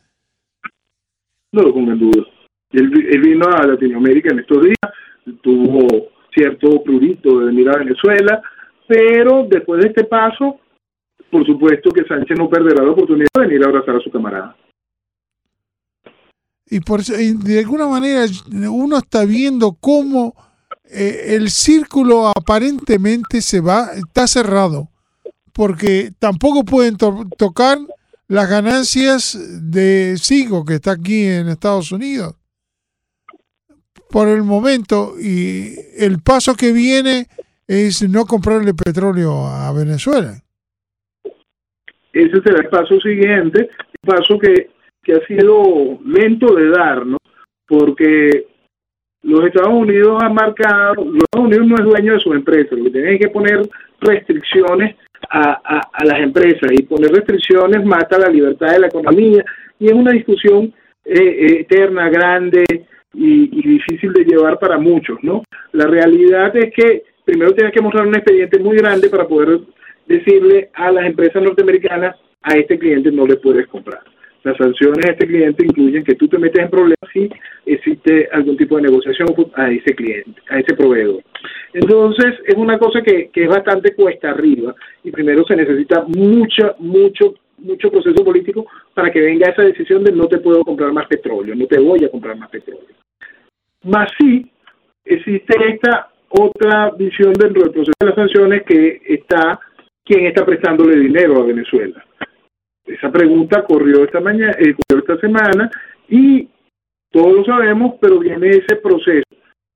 No 1.52 1.62
lo 1.62 1.74
pongo 1.74 1.92
en 1.92 2.00
duda. 2.00 2.24
Él, 2.72 2.90
vino 3.22 3.46
a 3.48 3.66
Latinoamérica 3.66 4.34
en 4.34 4.40
estos 4.40 4.64
días, 4.64 5.40
tuvo 5.42 5.88
cierto 6.34 6.84
prurito 6.84 7.40
de 7.40 7.46
venir 7.46 7.70
a 7.70 7.78
Venezuela, 7.78 8.42
pero 8.88 9.48
después 9.50 9.82
de 9.82 9.90
este 9.90 10.04
paso, 10.04 10.60
por 11.30 11.46
supuesto 11.46 11.92
que 11.92 12.04
Sánchez 12.04 12.38
no 12.38 12.50
perderá 12.50 12.84
la 12.84 12.92
oportunidad 12.92 13.28
de 13.36 13.48
venir 13.48 13.64
a 13.64 13.70
abrazar 13.70 13.96
a 13.96 14.00
su 14.00 14.12
camarada. 14.12 14.56
Y 16.68 16.80
por 16.80 17.02
de 17.04 17.60
alguna 17.60 17.88
manera 17.88 18.26
uno 18.72 18.98
está 18.98 19.24
viendo 19.24 19.78
cómo 19.80 20.34
eh, 20.84 21.36
el 21.36 21.50
círculo 21.50 22.28
aparentemente 22.28 23.40
se 23.42 23.62
va, 23.62 23.94
está 23.94 24.26
cerrado 24.26 24.90
porque 25.56 26.10
tampoco 26.20 26.66
pueden 26.66 26.98
tocar 26.98 27.78
las 28.28 28.50
ganancias 28.50 29.38
de 29.72 30.18
Sigo, 30.18 30.66
que 30.66 30.76
está 30.76 30.92
aquí 30.92 31.24
en 31.24 31.48
Estados 31.48 31.94
Unidos. 31.94 32.36
Por 34.10 34.28
el 34.28 34.44
momento, 34.44 35.14
y 35.18 35.76
el 35.98 36.22
paso 36.22 36.56
que 36.56 36.74
viene 36.74 37.28
es 37.68 38.08
no 38.08 38.26
comprarle 38.26 38.74
petróleo 38.74 39.48
a 39.48 39.72
Venezuela. 39.72 40.34
Ese 42.12 42.42
será 42.42 42.62
el 42.62 42.70
paso 42.70 43.00
siguiente, 43.00 43.62
el 43.62 44.16
paso 44.16 44.38
que, 44.38 44.72
que 45.04 45.14
ha 45.14 45.26
sido 45.26 46.00
lento 46.06 46.54
de 46.54 46.70
dar, 46.70 47.06
¿no? 47.06 47.18
Porque 47.66 48.48
los 49.22 49.46
Estados 49.46 49.74
Unidos 49.74 50.22
han 50.22 50.34
marcado, 50.34 50.96
los 51.06 51.24
Estados 51.24 51.48
Unidos 51.48 51.68
no 51.68 51.76
es 51.76 51.84
dueño 51.84 52.14
de 52.14 52.20
sus 52.20 52.36
empresas, 52.36 52.78
lo 52.78 52.84
que 52.86 52.92
tienen 52.92 53.20
que 53.20 53.30
poner 53.30 53.68
restricciones 54.02 54.96
a, 55.30 55.82
las 56.04 56.20
empresas 56.20 56.72
y 56.72 56.84
poner 56.84 57.12
restricciones 57.12 57.86
mata 57.86 58.18
la 58.18 58.30
libertad 58.30 58.72
de 58.72 58.80
la 58.80 58.88
economía 58.88 59.44
y 59.80 59.88
es 59.88 59.94
una 59.94 60.12
discusión 60.12 60.74
eh, 61.06 61.14
eh, 61.14 61.60
eterna, 61.62 62.10
grande 62.10 62.64
y, 63.14 63.68
difícil 63.68 64.14
de 64.14 64.26
llevar 64.26 64.60
para 64.60 64.78
muchos, 64.78 65.18
¿no? 65.24 65.44
La 65.72 65.88
realidad 65.88 66.56
es 66.56 66.74
que 66.74 67.04
primero 67.24 67.54
tienes 67.54 67.74
que 67.74 67.82
mostrar 67.82 68.08
un 68.08 68.16
expediente 68.16 68.60
muy 68.60 68.78
grande 68.78 69.10
para 69.10 69.28
poder 69.28 69.60
decirle 70.06 70.70
a 70.74 70.92
las 70.92 71.06
empresas 71.06 71.42
norteamericanas 71.42 72.16
a 72.42 72.56
este 72.56 72.78
cliente 72.78 73.12
no 73.12 73.26
le 73.26 73.38
puedes 73.38 73.68
comprar. 73.68 74.02
Las 74.46 74.58
sanciones 74.58 75.04
a 75.08 75.12
este 75.14 75.26
cliente 75.26 75.66
incluyen 75.66 76.04
que 76.04 76.14
tú 76.14 76.28
te 76.28 76.38
metes 76.38 76.62
en 76.64 76.70
problemas 76.70 77.00
si 77.12 77.28
existe 77.66 78.30
algún 78.32 78.56
tipo 78.56 78.76
de 78.76 78.84
negociación 78.84 79.28
a 79.56 79.72
ese 79.72 79.96
cliente, 79.96 80.40
a 80.50 80.60
ese 80.60 80.76
proveedor. 80.76 81.24
Entonces, 81.74 82.36
es 82.46 82.54
una 82.54 82.78
cosa 82.78 83.02
que, 83.02 83.32
que 83.34 83.46
es 83.46 83.50
bastante 83.50 83.96
cuesta 83.96 84.30
arriba 84.30 84.76
y 85.04 85.10
primero 85.10 85.44
se 85.48 85.56
necesita 85.56 86.06
mucho, 86.08 86.76
mucho, 86.78 87.34
mucho 87.58 87.90
proceso 87.90 88.24
político 88.24 88.68
para 88.94 89.12
que 89.12 89.20
venga 89.20 89.50
esa 89.50 89.64
decisión 89.64 90.04
de 90.04 90.12
no 90.12 90.28
te 90.28 90.38
puedo 90.38 90.64
comprar 90.64 90.94
más 90.94 91.08
petróleo, 91.08 91.56
no 91.56 91.66
te 91.66 91.80
voy 91.80 92.06
a 92.06 92.12
comprar 92.12 92.38
más 92.38 92.52
petróleo. 92.52 92.86
Más 93.82 94.12
sí, 94.20 94.46
existe 95.06 95.56
esta 95.70 96.10
otra 96.30 96.92
visión 96.92 97.34
dentro 97.34 97.64
del 97.64 97.72
proceso 97.72 97.94
de 98.00 98.06
las 98.06 98.16
sanciones 98.16 98.62
que 98.62 99.02
está 99.08 99.60
quién 100.04 100.28
está 100.28 100.46
prestándole 100.46 101.00
dinero 101.00 101.42
a 101.42 101.46
Venezuela. 101.48 102.06
Esa 102.86 103.12
pregunta 103.12 103.66
corrió 103.66 104.04
esta 104.04 104.20
mañana, 104.20 104.56
eh, 104.60 104.76
corrió 104.88 105.04
esta 105.04 105.18
semana 105.20 105.70
y 106.08 106.48
todos 107.12 107.34
lo 107.34 107.46
sabemos, 107.46 107.96
pero 108.00 108.20
viene 108.20 108.50
ese 108.50 108.76
proceso. 108.76 109.24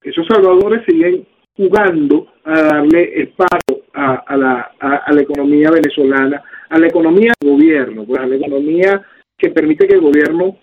Esos 0.02 0.28
salvadores 0.28 0.84
siguen 0.86 1.26
jugando 1.56 2.28
a 2.44 2.62
darle 2.62 3.22
espacio 3.22 3.84
a, 3.94 4.38
la, 4.38 4.72
a, 4.80 5.12
la 5.12 5.22
economía 5.22 5.72
venezolana, 5.72 6.42
a 6.70 6.80
la 6.80 6.88
economía 6.88 7.34
del 7.40 7.52
gobierno, 7.52 8.06
pues 8.06 8.20
a 8.22 8.28
la 8.28 8.36
economía 8.36 9.06
que 9.38 9.50
permite 9.50 9.88
que 9.88 9.96
el 9.96 10.02
gobierno 10.02 10.58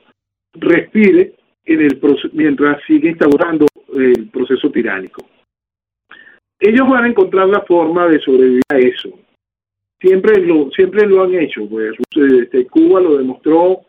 respire 0.55 1.35
en 1.65 1.81
el 1.81 2.01
mientras 2.33 2.83
sigue 2.87 3.11
instaurando 3.11 3.67
el 3.95 4.29
proceso 4.29 4.71
tiránico. 4.71 5.25
Ellos 6.59 6.89
van 6.89 7.05
a 7.05 7.09
encontrar 7.09 7.49
la 7.49 7.61
forma 7.63 8.07
de 8.07 8.21
sobrevivir 8.21 8.63
a 8.71 8.79
eso. 8.79 9.11
Siempre 10.01 10.41
lo, 10.43 10.71
siempre 10.73 11.07
lo 11.07 11.23
han 11.23 11.35
hecho, 11.35 11.67
pues 11.69 11.95
este, 12.15 12.67
Cuba 12.67 13.01
lo 13.01 13.17
demostró 13.17 13.81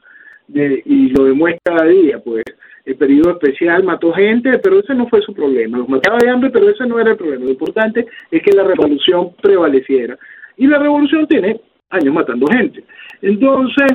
y 0.49 1.09
lo 1.09 1.25
demuestra 1.25 1.75
cada 1.75 1.89
día, 1.89 2.19
pues 2.19 2.45
el 2.87 2.95
periodo 2.95 3.31
especial 3.31 3.83
mató 3.83 4.13
gente, 4.13 4.57
pero 4.59 4.79
ese 4.79 4.95
no 4.95 5.09
fue 5.09 5.21
su 5.21 5.33
problema. 5.33 5.77
Los 5.77 5.89
mataba 5.89 6.19
de 6.19 6.29
hambre, 6.29 6.49
pero 6.49 6.69
ese 6.69 6.85
no 6.87 6.97
era 6.97 7.11
el 7.11 7.17
problema. 7.17 7.43
Lo 7.43 7.51
importante 7.51 8.05
es 8.31 8.41
que 8.41 8.55
la 8.55 8.63
revolución 8.63 9.33
prevaleciera. 9.41 10.17
Y 10.55 10.67
la 10.67 10.79
revolución 10.79 11.27
tiene 11.27 11.59
años 11.89 12.13
matando 12.13 12.47
gente. 12.47 12.85
Entonces, 13.21 13.91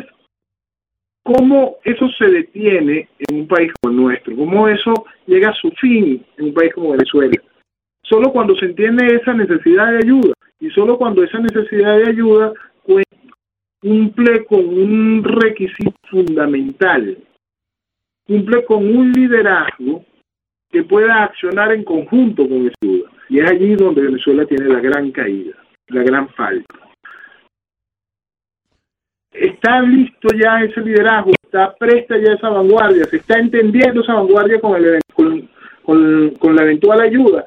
¿cómo 1.23 1.77
eso 1.85 2.07
se 2.19 2.27
detiene 2.27 3.09
en 3.19 3.41
un 3.41 3.49
país 3.49 3.73
como 3.81 3.95
el 3.95 4.03
nuestro? 4.03 4.37
¿Cómo 4.37 4.69
eso 4.69 4.93
llega 5.27 5.49
a 5.49 5.55
su 5.55 5.71
fin 5.81 6.23
en 6.37 6.45
un 6.45 6.55
país 6.55 6.75
como 6.75 6.91
Venezuela? 6.91 7.33
Solo 8.03 8.31
cuando 8.31 8.55
se 8.57 8.67
entiende 8.67 9.07
esa 9.07 9.33
necesidad 9.33 9.91
de 9.93 9.99
ayuda 10.05 10.35
y 10.63 10.71
solo 10.71 10.97
cuando 10.97 11.25
esa 11.25 11.41
necesidad 11.41 11.99
de 11.99 12.11
ayuda 12.11 12.53
cumple 13.81 14.45
con 14.45 14.61
un 14.61 15.25
requisito 15.25 15.93
fundamental 16.09 17.19
cumple 18.25 18.65
con 18.65 18.87
un 18.97 19.11
liderazgo 19.11 20.05
que 20.71 20.85
pueda 20.85 21.25
accionar 21.25 21.73
en 21.73 21.83
conjunto 21.83 22.49
con 22.49 22.67
esa 22.67 22.77
ayuda. 22.81 23.11
Y 23.29 23.41
es 23.41 23.51
allí 23.51 23.75
donde 23.75 24.03
Venezuela 24.03 24.47
tiene 24.47 24.69
la 24.69 24.81
gran 24.81 25.11
caída, 25.11 25.57
la 25.89 26.03
gran 26.05 26.29
falta. 26.29 26.75
Está 29.33 29.81
listo 29.83 30.29
ya 30.41 30.63
ese 30.63 30.81
liderazgo, 30.81 31.33
está 31.43 31.75
presta 31.75 32.17
ya 32.19 32.35
esa 32.35 32.51
vanguardia, 32.51 33.05
se 33.07 33.17
está 33.17 33.39
entendiendo 33.39 34.03
esa 34.03 34.15
vanguardia 34.15 34.61
con, 34.61 34.77
el, 34.77 35.01
con, 35.83 36.57
la 36.57 36.63
eventual 36.63 37.01
ayuda. 37.01 37.45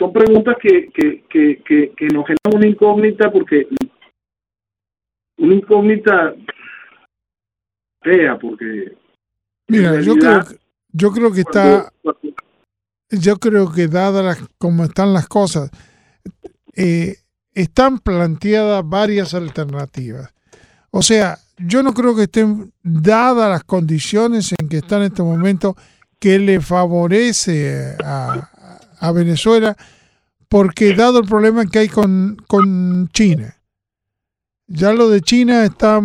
Son 0.00 0.14
preguntas 0.14 0.56
que, 0.62 0.88
que, 0.88 1.24
que, 1.28 1.62
que, 1.62 1.92
que 1.94 2.06
nos 2.06 2.24
generan 2.26 2.56
una 2.56 2.66
incógnita 2.66 3.30
porque 3.30 3.68
una 5.36 5.54
incógnita 5.54 6.34
fea 8.02 8.38
porque 8.38 8.96
Mira, 9.68 10.00
yo 10.00 10.16
creo, 10.16 10.42
yo 10.90 11.12
creo 11.12 11.32
que 11.32 11.40
está, 11.42 11.92
yo 13.10 13.36
creo 13.36 13.70
que 13.70 13.88
dadas 13.88 14.24
las, 14.24 14.48
como 14.56 14.84
están 14.84 15.12
las 15.12 15.28
cosas, 15.28 15.70
eh, 16.74 17.16
están 17.52 17.98
planteadas 17.98 18.82
varias 18.88 19.34
alternativas. 19.34 20.32
O 20.90 21.02
sea, 21.02 21.38
yo 21.58 21.82
no 21.82 21.92
creo 21.92 22.16
que 22.16 22.22
estén 22.22 22.72
dadas 22.82 23.50
las 23.50 23.64
condiciones 23.64 24.54
en 24.58 24.66
que 24.66 24.78
están 24.78 25.02
en 25.02 25.08
este 25.08 25.22
momento 25.22 25.76
que 26.18 26.38
le 26.38 26.60
favorece 26.60 27.96
a, 28.02 28.50
a 29.00 29.12
Venezuela, 29.12 29.76
porque 30.48 30.94
dado 30.94 31.18
el 31.20 31.26
problema 31.26 31.66
que 31.66 31.80
hay 31.80 31.88
con, 31.88 32.36
con 32.46 33.08
China, 33.08 33.56
ya 34.68 34.92
lo 34.92 35.08
de 35.08 35.20
China 35.20 35.64
está 35.64 36.00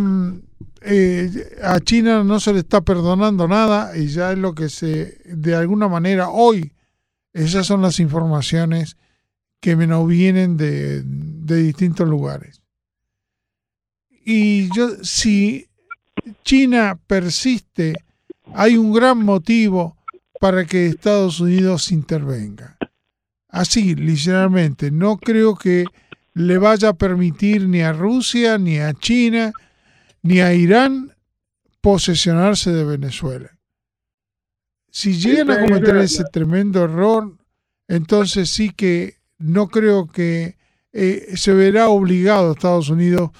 eh, 0.87 1.57
a 1.63 1.79
China 1.79 2.23
no 2.23 2.39
se 2.39 2.53
le 2.53 2.59
está 2.59 2.81
perdonando 2.81 3.47
nada 3.47 3.97
y 3.97 4.05
ya 4.05 4.31
es 4.31 4.37
lo 4.37 4.53
que 4.53 4.69
se, 4.69 5.19
de 5.25 5.55
alguna 5.55 5.87
manera, 5.87 6.29
hoy, 6.29 6.73
esas 7.33 7.65
son 7.65 7.81
las 7.81 7.99
informaciones 7.99 8.95
que 9.59 9.75
me 9.75 9.87
nos 9.87 10.07
vienen 10.07 10.57
de, 10.57 11.01
de 11.03 11.63
distintos 11.63 12.07
lugares. 12.07 12.61
Y 14.23 14.69
yo, 14.75 15.03
si 15.03 15.67
China 16.43 16.99
persiste, 17.07 17.95
hay 18.53 18.77
un 18.77 18.93
gran 18.93 19.25
motivo 19.25 19.97
para 20.39 20.65
que 20.65 20.87
Estados 20.87 21.39
Unidos 21.39 21.91
intervenga. 21.91 22.77
Así, 23.49 23.95
literalmente, 23.95 24.91
no 24.91 25.17
creo 25.17 25.55
que 25.55 25.85
le 26.33 26.57
vaya 26.57 26.89
a 26.89 26.97
permitir 26.97 27.67
ni 27.67 27.81
a 27.81 27.93
Rusia 27.93 28.57
ni 28.57 28.79
a 28.79 28.93
China 28.93 29.53
ni 30.21 30.41
a 30.41 30.53
Irán 30.53 31.13
posesionarse 31.81 32.71
de 32.71 32.83
Venezuela. 32.83 33.57
Si 34.89 35.13
llegan 35.13 35.51
a 35.51 35.61
cometer 35.61 35.97
ese 35.97 36.23
tremendo 36.31 36.83
error, 36.83 37.37
entonces 37.87 38.49
sí 38.49 38.71
que 38.71 39.17
no 39.37 39.67
creo 39.67 40.07
que 40.07 40.57
eh, 40.93 41.33
se 41.35 41.53
verá 41.53 41.89
obligado 41.89 42.53
Estados 42.53 42.89
Unidos 42.89 43.31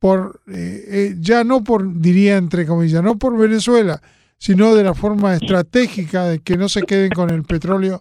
por, 0.00 0.40
eh, 0.48 0.84
eh, 0.88 1.16
ya 1.20 1.44
no 1.44 1.62
por, 1.62 2.00
diría 2.00 2.36
entre 2.36 2.66
comillas, 2.66 3.02
no 3.04 3.18
por 3.18 3.38
Venezuela, 3.38 4.02
sino 4.42 4.74
de 4.74 4.82
la 4.82 4.92
forma 4.92 5.34
estratégica 5.34 6.24
de 6.24 6.40
que 6.40 6.56
no 6.56 6.68
se 6.68 6.82
queden 6.82 7.10
con 7.10 7.30
el 7.30 7.44
petróleo. 7.44 8.00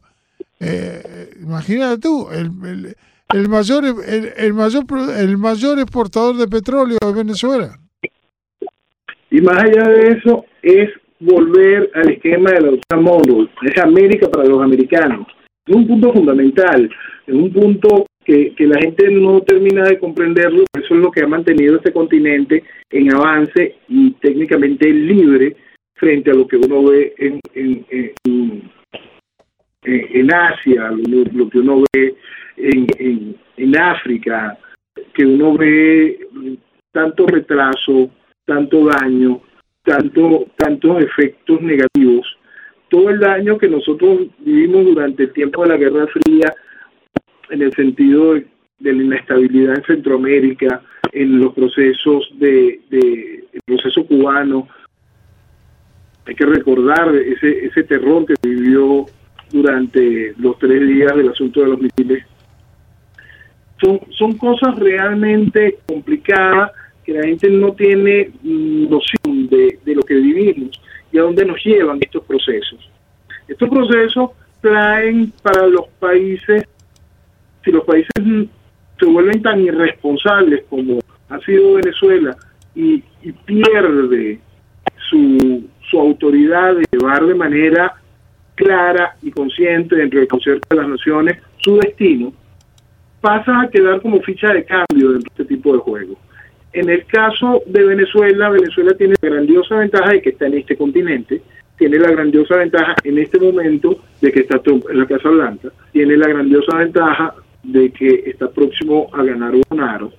imagínate 1.40 2.02
tú, 2.02 2.30
el, 2.32 2.96
el, 3.32 3.48
mayor, 3.48 3.84
el, 3.86 4.54
mayor, 4.56 4.84
el 5.20 5.38
mayor 5.38 5.78
exportador 5.78 6.38
de 6.38 6.48
petróleo 6.48 6.98
de 7.00 7.14
Venezuela. 7.14 7.78
Y 9.30 9.40
más 9.42 9.60
allá 9.60 9.88
de 9.88 10.18
eso, 10.18 10.46
es 10.64 10.90
volver 11.20 11.92
al 11.94 12.10
esquema 12.10 12.50
de 12.54 12.80
la 12.90 12.98
Monroe, 12.98 13.48
es 13.62 13.78
América 13.78 14.28
para 14.28 14.50
los 14.50 14.64
americanos. 14.64 15.28
Es 15.68 15.76
un 15.76 15.86
punto 15.86 16.12
fundamental, 16.12 16.90
es 17.28 17.36
un 17.36 17.54
punto 17.54 18.08
que, 18.26 18.56
que 18.56 18.66
la 18.66 18.80
gente 18.82 19.12
no 19.12 19.42
termina 19.42 19.84
de 19.84 20.00
comprenderlo, 20.00 20.64
eso 20.74 20.96
es 20.96 21.02
lo 21.02 21.12
que 21.12 21.24
ha 21.24 21.28
mantenido 21.28 21.76
este 21.76 21.94
continente 21.94 22.64
en 22.90 23.14
avance 23.14 23.76
y 23.88 24.10
técnicamente 24.14 24.90
libre 24.90 25.56
frente 26.02 26.32
a 26.32 26.34
lo 26.34 26.48
que 26.48 26.58
uno 26.58 26.84
ve 26.84 27.14
en, 27.20 27.40
en, 27.54 27.86
en, 29.84 30.34
Asia, 30.34 30.90
lo, 30.90 31.48
que 31.48 31.60
uno 31.60 31.84
ve 31.94 32.16
en, 32.58 33.38
en, 33.56 33.78
África, 33.80 34.58
que 35.14 35.24
uno 35.24 35.56
ve 35.56 36.28
tanto 36.92 37.28
retraso, 37.28 38.10
tanto 38.46 38.86
daño, 38.86 39.42
tanto, 39.84 40.48
tantos 40.58 41.04
efectos 41.04 41.62
negativos, 41.62 42.36
todo 42.90 43.12
el 43.12 43.20
daño 43.20 43.60
que 43.60 43.70
nosotros 43.70 44.22
vivimos 44.40 44.86
durante 44.86 45.24
el 45.24 45.34
tiempo 45.34 45.62
de 45.62 45.70
la 45.70 45.78
Guerra 45.78 46.08
Fría, 46.08 46.52
en 47.52 47.62
el 47.62 47.72
sentido 47.74 48.34
de, 48.34 48.48
la 48.80 49.04
inestabilidad 49.04 49.78
en 49.78 49.84
Centroamérica, 49.84 50.82
en 51.12 51.38
los 51.40 51.54
procesos 51.54 52.28
de, 52.40 52.82
de 52.90 53.44
proceso 53.68 54.04
cubano, 54.08 54.68
hay 56.32 56.36
que 56.36 56.46
recordar 56.46 57.14
ese, 57.14 57.66
ese 57.66 57.84
terror 57.84 58.26
que 58.26 58.36
vivió 58.42 59.06
durante 59.52 60.34
los 60.38 60.58
tres 60.60 60.88
días 60.88 61.14
del 61.14 61.30
asunto 61.30 61.60
de 61.60 61.68
los 61.68 61.82
misiles. 61.82 62.26
Son, 63.82 64.00
son 64.12 64.38
cosas 64.38 64.80
realmente 64.80 65.80
complicadas 65.86 66.72
que 67.04 67.14
la 67.14 67.24
gente 67.24 67.50
no 67.50 67.74
tiene 67.74 68.32
mm, 68.44 68.90
noción 68.90 69.50
de, 69.50 69.78
lo 69.94 70.04
que 70.04 70.14
vivimos 70.14 70.82
y 71.12 71.18
a 71.18 71.24
dónde 71.24 71.46
nos 71.46 71.62
llevan 71.66 71.98
estos 72.00 72.24
procesos. 72.24 72.90
Estos 73.50 73.68
procesos 73.68 74.32
traen 74.62 75.34
para 75.42 75.68
los 75.68 75.88
países, 76.00 76.64
si 77.66 77.72
los 77.72 77.84
países 77.84 78.10
se 78.98 79.06
vuelven 79.06 79.42
tan 79.42 79.60
irresponsables 79.60 80.64
como 80.70 81.00
ha 81.28 81.40
sido 81.40 81.74
Venezuela 81.74 82.38
y, 82.74 83.04
pierde 83.46 84.40
su, 85.10 85.64
su 85.92 86.00
autoridad 86.00 86.76
de 86.76 86.86
llevar 86.92 87.26
de 87.26 87.36
manera 87.36 87.94
clara 88.56 89.16
y 89.22 89.30
consciente 89.32 89.96
dentro 89.96 90.20
del 90.20 90.28
concierto 90.28 90.66
de 90.70 90.78
las 90.78 90.88
naciones 90.88 91.38
su 91.58 91.78
destino, 91.78 92.34
pasa 93.20 93.62
a 93.62 93.70
quedar 93.70 94.02
como 94.02 94.22
ficha 94.22 94.54
de 94.54 94.64
cambio 94.64 95.12
dentro 95.12 95.32
de 95.36 95.44
este 95.44 95.56
tipo 95.56 95.74
de 95.74 95.80
juegos. 95.80 96.18
En 96.74 96.90
el 96.90 97.06
caso 97.06 97.62
de 97.66 97.84
Venezuela, 97.84 98.50
Venezuela 98.50 98.94
tiene 98.94 99.16
la 99.22 99.30
grandiosa 99.30 99.76
ventaja 99.76 100.12
de 100.12 100.22
que 100.22 100.30
está 100.30 100.48
en 100.48 100.56
este 100.56 100.78
continente, 100.78 101.42
tiene 101.78 102.00
la 102.00 102.10
grandiosa 102.12 102.56
ventaja 102.56 102.96
en 103.04 103.18
este 103.18 103.40
momento 103.40 104.00
de 104.22 104.32
que 104.32 104.40
está 104.42 104.62
en 104.66 105.00
la 105.00 105.06
Casa 105.06 105.30
Blanca, 105.30 105.70
tiene 105.92 106.16
la 106.16 106.28
grandiosa 106.28 106.78
ventaja 106.78 107.36
de 107.64 107.92
que 107.92 108.24
está 108.26 108.50
próximo 108.50 109.10
a 109.12 109.24
ganar 109.24 109.52
Bolsonaro 109.52 110.12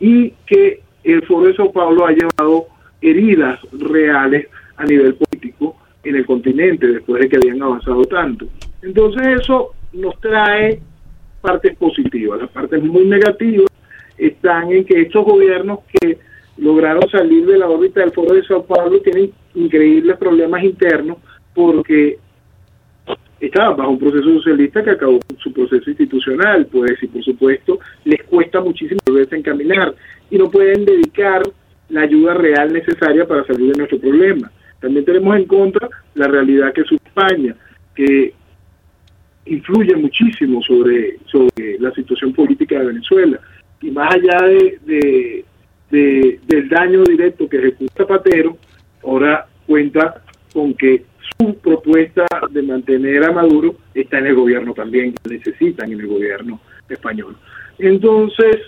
y 0.00 0.30
que 0.46 0.80
el 1.04 1.22
Foro 1.26 1.46
de 1.46 1.54
Sao 1.54 1.72
Paulo 1.72 2.06
ha 2.06 2.12
llevado 2.12 2.66
heridas 3.00 3.60
reales 3.72 4.48
a 4.76 4.84
nivel 4.84 5.14
político 5.14 5.76
en 6.02 6.16
el 6.16 6.26
continente 6.26 6.86
después 6.86 7.22
de 7.22 7.28
que 7.28 7.36
habían 7.36 7.62
avanzado 7.62 8.04
tanto. 8.04 8.46
Entonces 8.82 9.40
eso 9.40 9.74
nos 9.92 10.18
trae 10.20 10.80
partes 11.40 11.76
positivas. 11.76 12.40
Las 12.40 12.50
partes 12.50 12.82
muy 12.82 13.06
negativas 13.06 13.70
están 14.18 14.72
en 14.72 14.84
que 14.84 15.02
estos 15.02 15.24
gobiernos 15.24 15.80
que 16.00 16.18
lograron 16.58 17.08
salir 17.10 17.46
de 17.46 17.58
la 17.58 17.68
órbita 17.68 18.00
del 18.00 18.12
Foro 18.12 18.34
de 18.34 18.44
Sao 18.44 18.64
Paulo 18.64 19.00
tienen 19.00 19.32
increíbles 19.54 20.16
problemas 20.18 20.62
internos 20.62 21.18
porque 21.54 22.18
estaban 23.40 23.76
bajo 23.76 23.90
un 23.90 23.98
proceso 23.98 24.24
socialista 24.24 24.82
que 24.82 24.90
acabó 24.90 25.20
su 25.38 25.52
proceso 25.52 25.90
institucional, 25.90 26.66
pues, 26.66 27.02
y 27.02 27.06
por 27.06 27.22
supuesto 27.22 27.78
les 28.04 28.22
cuesta 28.24 28.60
muchísimo 28.60 29.00
volverse 29.06 29.34
a 29.34 29.38
encaminar 29.38 29.94
y 30.30 30.38
no 30.38 30.50
pueden 30.50 30.84
dedicar 30.84 31.42
la 31.88 32.02
ayuda 32.02 32.34
real 32.34 32.72
necesaria 32.72 33.26
para 33.26 33.44
salir 33.44 33.72
de 33.72 33.78
nuestro 33.78 33.98
problema. 33.98 34.50
También 34.84 35.06
tenemos 35.06 35.34
en 35.34 35.46
contra 35.46 35.88
la 36.14 36.28
realidad 36.28 36.74
que 36.74 36.82
es 36.82 36.92
España, 36.92 37.56
que 37.94 38.34
influye 39.46 39.96
muchísimo 39.96 40.62
sobre, 40.62 41.16
sobre 41.24 41.78
la 41.78 41.90
situación 41.92 42.34
política 42.34 42.78
de 42.78 42.88
Venezuela. 42.88 43.40
Y 43.80 43.90
más 43.90 44.14
allá 44.14 44.46
de, 44.46 45.42
de, 45.90 46.38
del 46.46 46.68
daño 46.68 47.02
directo 47.04 47.48
que 47.48 47.56
ejecuta 47.56 48.04
Zapatero, 48.04 48.58
ahora 49.02 49.46
cuenta 49.66 50.22
con 50.52 50.74
que 50.74 51.06
su 51.38 51.54
propuesta 51.54 52.26
de 52.50 52.60
mantener 52.60 53.24
a 53.24 53.32
Maduro 53.32 53.76
está 53.94 54.18
en 54.18 54.26
el 54.26 54.34
gobierno 54.34 54.74
también, 54.74 55.14
necesitan 55.26 55.92
en 55.92 56.00
el 56.00 56.08
gobierno 56.08 56.60
español. 56.90 57.38
Entonces, 57.78 58.58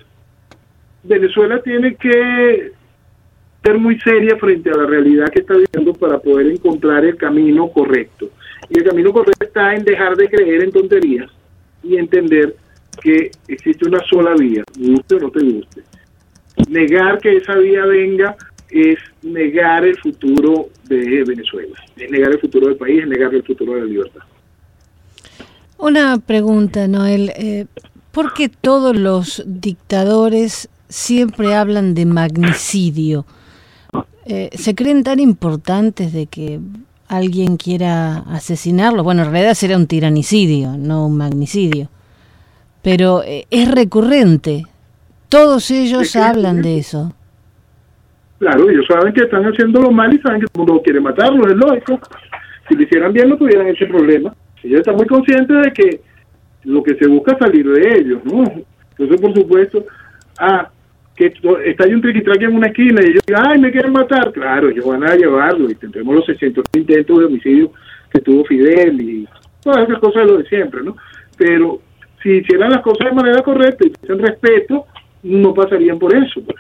Venezuela 1.02 1.60
tiene 1.60 1.94
que 1.96 2.72
ser 3.66 3.78
muy 3.80 3.98
seria 3.98 4.36
frente 4.36 4.70
a 4.70 4.76
la 4.76 4.86
realidad 4.86 5.28
que 5.28 5.40
está 5.40 5.54
viviendo 5.54 5.92
para 5.94 6.20
poder 6.20 6.46
encontrar 6.46 7.04
el 7.04 7.16
camino 7.16 7.68
correcto. 7.68 8.30
Y 8.70 8.78
el 8.78 8.84
camino 8.84 9.12
correcto 9.12 9.44
está 9.44 9.74
en 9.74 9.84
dejar 9.84 10.16
de 10.16 10.28
creer 10.28 10.62
en 10.62 10.70
tonterías 10.70 11.28
y 11.82 11.96
entender 11.96 12.54
que 13.02 13.32
existe 13.48 13.88
una 13.88 13.98
sola 14.08 14.34
vía, 14.38 14.62
guste 14.78 15.16
o 15.16 15.18
no 15.18 15.30
te 15.32 15.40
guste. 15.40 15.82
Negar 16.68 17.18
que 17.18 17.38
esa 17.38 17.56
vía 17.56 17.84
venga 17.86 18.36
es 18.70 18.98
negar 19.22 19.84
el 19.84 19.98
futuro 19.98 20.68
de 20.84 21.24
Venezuela, 21.24 21.76
es 21.96 22.08
negar 22.08 22.30
el 22.30 22.38
futuro 22.38 22.68
del 22.68 22.76
país, 22.76 23.02
es 23.02 23.08
negar 23.08 23.34
el 23.34 23.42
futuro 23.42 23.74
de 23.74 23.80
la 23.80 23.86
libertad. 23.86 24.22
Una 25.76 26.18
pregunta, 26.18 26.86
Noel. 26.86 27.32
Eh, 27.36 27.66
¿Por 28.12 28.32
qué 28.32 28.48
todos 28.48 28.96
los 28.96 29.42
dictadores 29.44 30.68
siempre 30.88 31.52
hablan 31.54 31.94
de 31.94 32.06
magnicidio? 32.06 33.26
Eh, 34.24 34.50
¿Se 34.54 34.74
creen 34.74 35.04
tan 35.04 35.20
importantes 35.20 36.12
de 36.12 36.26
que 36.26 36.60
alguien 37.08 37.56
quiera 37.56 38.18
asesinarlo? 38.30 39.04
Bueno, 39.04 39.22
en 39.22 39.30
realidad 39.30 39.54
sería 39.54 39.76
un 39.76 39.86
tiranicidio, 39.86 40.76
no 40.76 41.06
un 41.06 41.16
magnicidio. 41.16 41.88
Pero 42.82 43.22
eh, 43.22 43.46
es 43.50 43.70
recurrente. 43.70 44.64
Todos 45.28 45.70
ellos 45.70 46.14
hablan 46.16 46.62
de 46.62 46.78
eso. 46.78 47.12
Claro, 48.38 48.68
ellos 48.68 48.84
saben 48.86 49.12
que 49.12 49.22
están 49.22 49.44
haciéndolo 49.44 49.90
mal 49.90 50.12
y 50.12 50.18
saben 50.18 50.40
que 50.40 50.46
todo 50.46 50.64
el 50.64 50.68
mundo 50.68 50.82
quiere 50.82 51.00
matarlos, 51.00 51.46
es 51.48 51.56
lógico. 51.56 52.00
Si 52.68 52.74
lo 52.74 52.82
hicieran 52.82 53.12
bien 53.12 53.28
no 53.28 53.36
tuvieran 53.36 53.66
ese 53.68 53.86
problema. 53.86 54.34
Ellos 54.62 54.80
están 54.80 54.96
muy 54.96 55.06
conscientes 55.06 55.56
de 55.62 55.72
que 55.72 56.00
lo 56.64 56.82
que 56.82 56.96
se 56.96 57.06
busca 57.06 57.32
es 57.32 57.38
salir 57.38 57.68
de 57.68 57.98
ellos, 57.98 58.20
¿no? 58.24 58.44
Entonces, 58.90 59.20
por 59.20 59.34
supuesto, 59.34 59.84
ah, 60.38 60.68
que 61.16 61.32
está 61.64 61.84
ahí 61.84 61.94
un 61.94 62.02
triquitraque 62.02 62.44
en 62.44 62.54
una 62.54 62.68
esquina 62.68 63.00
y 63.02 63.10
ellos 63.10 63.22
digan, 63.26 63.46
ay, 63.46 63.58
me 63.58 63.72
quieren 63.72 63.92
matar. 63.92 64.32
Claro, 64.32 64.68
ellos 64.68 64.84
van 64.84 65.02
a 65.02 65.16
llevarlo 65.16 65.70
y 65.70 65.74
tendremos 65.74 66.14
los 66.14 66.26
600 66.26 66.64
intentos 66.74 67.18
de 67.18 67.24
homicidio 67.24 67.72
que 68.10 68.20
tuvo 68.20 68.44
Fidel 68.44 69.00
y 69.00 69.28
todas 69.62 69.88
esas 69.88 69.98
cosas 69.98 70.26
de 70.26 70.32
lo 70.32 70.38
de 70.38 70.48
siempre, 70.48 70.82
¿no? 70.82 70.96
Pero 71.36 71.80
si 72.22 72.30
hicieran 72.30 72.70
las 72.70 72.82
cosas 72.82 73.08
de 73.08 73.14
manera 73.14 73.42
correcta 73.42 73.86
y 73.86 73.90
tuviesen 73.90 74.26
respeto, 74.26 74.86
no 75.22 75.54
pasarían 75.54 75.98
por 75.98 76.14
eso, 76.14 76.40
pues. 76.42 76.56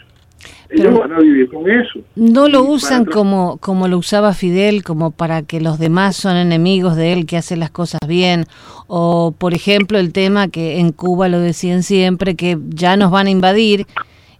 Ellos 0.68 0.98
van 0.98 1.12
a 1.12 1.20
vivir 1.20 1.48
con 1.48 1.70
eso. 1.70 2.00
No 2.16 2.48
lo 2.48 2.64
usan 2.64 3.04
como, 3.04 3.58
como 3.58 3.86
lo 3.86 3.98
usaba 3.98 4.34
Fidel, 4.34 4.82
como 4.82 5.12
para 5.12 5.42
que 5.42 5.60
los 5.60 5.78
demás 5.78 6.16
son 6.16 6.36
enemigos 6.36 6.96
de 6.96 7.12
él, 7.12 7.24
que 7.24 7.36
hace 7.36 7.56
las 7.56 7.70
cosas 7.70 8.00
bien. 8.08 8.46
O, 8.88 9.32
por 9.36 9.54
ejemplo, 9.54 9.98
el 9.98 10.12
tema 10.12 10.48
que 10.48 10.80
en 10.80 10.90
Cuba 10.90 11.28
lo 11.28 11.38
decían 11.38 11.84
siempre, 11.84 12.34
que 12.34 12.58
ya 12.68 12.96
nos 12.96 13.12
van 13.12 13.28
a 13.28 13.30
invadir, 13.30 13.86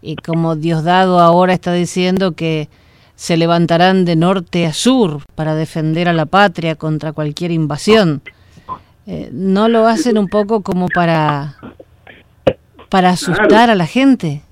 y 0.03 0.17
como 0.17 0.57
Diosdado 0.57 1.21
ahora 1.21 1.53
está 1.53 1.73
diciendo 1.73 2.33
que 2.33 2.69
se 3.15 3.37
levantarán 3.37 4.05
de 4.05 4.17
norte 4.17 4.67
a 4.67 4.73
sur 4.73 5.21
para 5.35 5.55
defender 5.55 6.09
a 6.09 6.13
la 6.13 6.27
patria 6.27 6.75
contra 6.75 7.13
cualquier 7.13 7.51
invasión. 7.51 8.21
Eh, 9.07 9.31
¿No 9.33 9.69
lo 9.69 9.87
hacen 9.87 10.19
un 10.19 10.29
poco 10.29 10.63
como 10.63 10.89
para, 10.89 11.57
para 12.91 13.11
asustar 13.11 13.71
a 13.71 13.75
la 13.75 13.87
gente? 13.87 14.43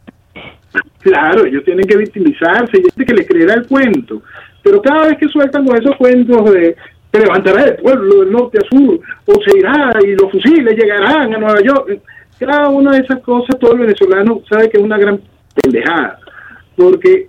Claro, 1.01 1.45
ellos 1.45 1.63
tienen 1.65 1.87
que 1.87 1.97
victimizarse, 1.97 2.79
y 2.79 2.83
gente 2.83 3.05
que 3.05 3.15
les 3.15 3.29
creerá 3.29 3.55
el 3.55 3.67
cuento. 3.67 4.23
Pero 4.63 4.81
cada 4.81 5.09
vez 5.09 5.19
que 5.19 5.29
sueltan 5.29 5.67
con 5.67 5.77
esos 5.77 5.95
cuentos 5.97 6.51
de 6.51 6.75
se 7.13 7.21
levantará 7.21 7.65
el 7.65 7.77
pueblo 7.77 8.21
del 8.21 8.33
norte 8.33 8.59
a 8.59 8.69
sur, 8.69 8.99
o 9.27 9.33
se 9.45 9.59
irá 9.59 9.93
y 10.03 10.17
los 10.17 10.33
fusiles 10.33 10.77
llegarán 10.77 11.33
a 11.33 11.39
Nueva 11.39 11.61
York, 11.63 12.01
cada 12.41 12.69
una 12.71 12.93
de 12.93 13.03
esas 13.03 13.21
cosas 13.21 13.57
todo 13.61 13.73
el 13.75 13.81
venezolano 13.81 14.43
sabe 14.49 14.69
que 14.69 14.79
es 14.79 14.83
una 14.83 14.99
gran 14.99 15.21
pendejada, 15.55 16.19
porque 16.77 17.29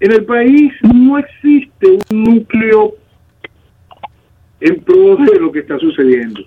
en 0.00 0.12
el 0.12 0.24
país 0.24 0.72
no 0.82 1.18
existe 1.18 1.98
un 2.10 2.24
núcleo 2.24 2.94
en 4.60 4.80
pro 4.82 5.16
de 5.16 5.40
lo 5.40 5.52
que 5.52 5.60
está 5.60 5.78
sucediendo. 5.78 6.40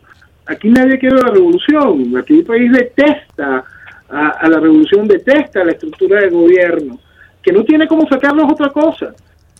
Aquí 0.45 0.69
nadie 0.69 0.97
quiere 0.97 1.15
la 1.15 1.29
revolución, 1.29 2.17
aquí 2.17 2.39
el 2.39 2.45
país 2.45 2.71
detesta 2.71 3.63
a, 4.09 4.49
la 4.49 4.59
revolución, 4.59 5.07
detesta 5.07 5.63
la 5.63 5.71
estructura 5.71 6.21
de 6.21 6.29
gobierno, 6.29 6.99
que 7.41 7.51
no 7.51 7.63
tiene 7.63 7.87
cómo 7.87 8.07
sacarlos 8.07 8.51
otra 8.51 8.69
cosa, 8.69 9.13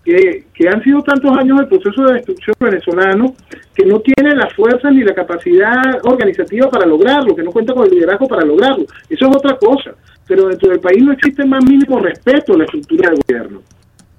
que, 0.04 0.46
que 0.54 0.68
han 0.68 0.84
sido 0.84 1.04
tantos 1.04 1.38
años 1.38 1.60
el 1.60 1.68
proceso 1.68 2.04
de 2.06 2.14
destrucción 2.14 2.56
venezolano, 2.60 3.36
que 3.76 3.86
no 3.86 4.00
tiene 4.00 4.36
la 4.36 4.50
fuerza 4.50 4.90
ni 4.90 5.04
la 5.04 5.14
capacidad 5.14 6.00
organizativa 6.04 6.70
para 6.70 6.88
lograrlo, 6.88 7.36
que 7.36 7.44
no 7.44 7.52
cuenta 7.52 7.74
con 7.74 7.86
el 7.86 7.92
liderazgo 7.92 8.28
para 8.28 8.46
lograrlo. 8.46 8.86
Eso 9.08 9.30
es 9.30 9.36
otra 9.36 9.58
cosa. 9.58 9.94
Pero 10.30 10.48
dentro 10.48 10.70
del 10.70 10.80
país 10.80 11.04
no 11.04 11.12
existe 11.12 11.44
más 11.44 11.66
mínimo 11.66 12.00
respeto 12.00 12.54
a 12.54 12.60
la 12.60 12.64
estructura 12.66 13.10
de 13.10 13.18
gobierno. 13.28 13.62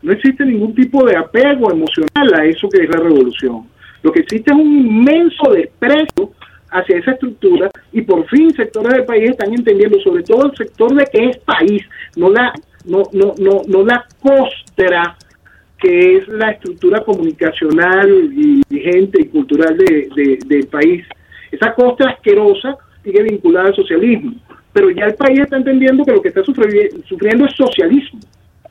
No 0.02 0.12
existe 0.12 0.44
ningún 0.44 0.74
tipo 0.74 1.06
de 1.06 1.16
apego 1.16 1.70
emocional 1.70 2.34
a 2.34 2.44
eso 2.44 2.68
que 2.68 2.82
es 2.82 2.90
la 2.90 3.00
revolución. 3.00 3.66
Lo 4.02 4.10
que 4.10 4.20
existe 4.20 4.50
es 4.50 4.56
un 4.56 4.86
inmenso 4.86 5.52
desprecio 5.52 6.32
hacia 6.70 6.98
esa 6.98 7.12
estructura 7.12 7.70
y 7.92 8.02
por 8.02 8.26
fin 8.28 8.52
sectores 8.54 8.92
del 8.92 9.04
país 9.04 9.30
están 9.30 9.54
entendiendo, 9.54 10.00
sobre 10.00 10.24
todo 10.24 10.50
el 10.50 10.56
sector 10.56 10.92
de 10.94 11.04
que 11.06 11.26
es 11.26 11.38
país, 11.38 11.82
no 12.16 12.28
la, 12.30 12.52
no, 12.86 13.04
no, 13.12 13.34
no, 13.38 13.62
no 13.68 13.84
la 13.84 14.04
costra 14.20 15.16
que 15.78 16.16
es 16.16 16.28
la 16.28 16.50
estructura 16.50 17.00
comunicacional 17.04 18.08
y 18.32 18.62
vigente 18.68 19.22
y 19.22 19.28
cultural 19.28 19.76
de, 19.76 20.38
del 20.44 20.66
país. 20.66 21.06
Esa 21.50 21.72
costra 21.74 22.10
asquerosa 22.10 22.76
sigue 23.02 23.22
vinculada 23.22 23.68
al 23.68 23.74
socialismo, 23.76 24.34
pero 24.72 24.90
ya 24.90 25.06
el 25.06 25.14
país 25.14 25.40
está 25.40 25.56
entendiendo 25.56 26.04
que 26.04 26.12
lo 26.12 26.22
que 26.22 26.28
está 26.28 26.42
sufriendo 26.44 27.46
es 27.46 27.56
socialismo 27.56 28.20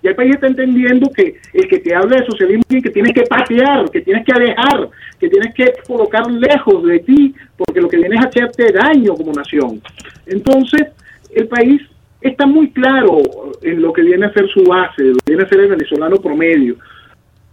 ya 0.01 0.11
el 0.11 0.15
país 0.15 0.33
está 0.33 0.47
entendiendo 0.47 1.09
que 1.11 1.35
el 1.53 1.67
que 1.67 1.79
te 1.79 1.93
habla 1.93 2.17
de 2.17 2.25
socialismo 2.25 2.63
es 2.69 2.83
que 2.83 2.89
tienes 2.89 3.13
que 3.13 3.23
patear, 3.23 3.89
que 3.91 4.01
tienes 4.01 4.25
que 4.25 4.31
alejar, 4.31 4.89
que 5.19 5.27
tienes 5.27 5.53
que 5.53 5.73
colocar 5.85 6.29
lejos 6.31 6.83
de 6.85 6.99
ti, 6.99 7.35
porque 7.57 7.81
lo 7.81 7.89
que 7.89 7.97
viene 7.97 8.15
es 8.15 8.25
hacerte 8.25 8.71
daño 8.71 9.13
como 9.15 9.33
nación. 9.33 9.81
Entonces, 10.25 10.87
el 11.35 11.47
país 11.47 11.81
está 12.21 12.45
muy 12.45 12.71
claro 12.71 13.21
en 13.61 13.81
lo 13.81 13.91
que 13.91 14.03
viene 14.03 14.25
a 14.25 14.33
ser 14.33 14.47
su 14.49 14.63
base, 14.63 15.03
lo 15.03 15.17
que 15.17 15.33
viene 15.33 15.43
a 15.43 15.49
ser 15.49 15.59
el 15.59 15.67
venezolano 15.67 16.15
promedio, 16.17 16.77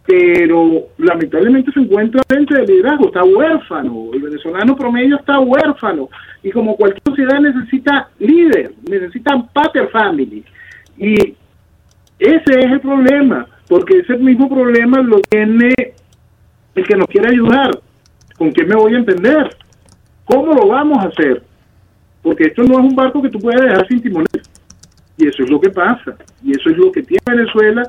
pero 0.06 0.86
lamentablemente 0.98 1.72
se 1.72 1.80
encuentra 1.80 2.22
dentro 2.28 2.56
del 2.56 2.66
liderazgo, 2.66 3.06
está 3.06 3.24
huérfano, 3.24 4.10
el 4.12 4.22
venezolano 4.22 4.76
promedio 4.76 5.16
está 5.16 5.40
huérfano, 5.40 6.08
y 6.46 6.52
como 6.52 6.76
cualquier 6.76 7.02
sociedad 7.04 7.40
necesita 7.40 8.08
líder, 8.20 8.72
necesita 8.88 9.32
pater 9.52 9.88
family, 9.88 10.44
y 10.96 11.34
ese 12.20 12.58
es 12.60 12.70
el 12.70 12.80
problema, 12.80 13.48
porque 13.66 13.98
ese 13.98 14.16
mismo 14.16 14.48
problema 14.48 15.02
lo 15.02 15.18
tiene 15.28 15.74
el 16.76 16.86
que 16.86 16.96
nos 16.96 17.08
quiere 17.08 17.30
ayudar. 17.30 17.70
¿Con 18.38 18.52
quién 18.52 18.68
me 18.68 18.76
voy 18.76 18.94
a 18.94 18.98
entender? 18.98 19.56
¿Cómo 20.24 20.54
lo 20.54 20.68
vamos 20.68 21.04
a 21.04 21.08
hacer? 21.08 21.42
Porque 22.22 22.44
esto 22.44 22.62
no 22.62 22.78
es 22.78 22.84
un 22.90 22.94
barco 22.94 23.20
que 23.20 23.30
tú 23.30 23.40
puedes 23.40 23.62
dejar 23.62 23.88
sin 23.88 24.00
timonel. 24.00 24.42
Y 25.16 25.26
eso 25.26 25.42
es 25.42 25.50
lo 25.50 25.60
que 25.60 25.70
pasa. 25.70 26.16
Y 26.44 26.52
eso 26.52 26.70
es 26.70 26.76
lo 26.76 26.92
que 26.92 27.02
tiene 27.02 27.22
Venezuela, 27.26 27.82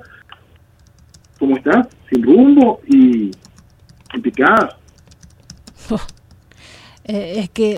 como 1.37 1.57
está, 1.57 1.87
sin 2.09 2.23
rumbo 2.23 2.81
y 2.87 3.29
en 4.15 4.21
picada. 4.23 4.77
Eh, 7.09 7.39
es 7.39 7.49
que 7.51 7.77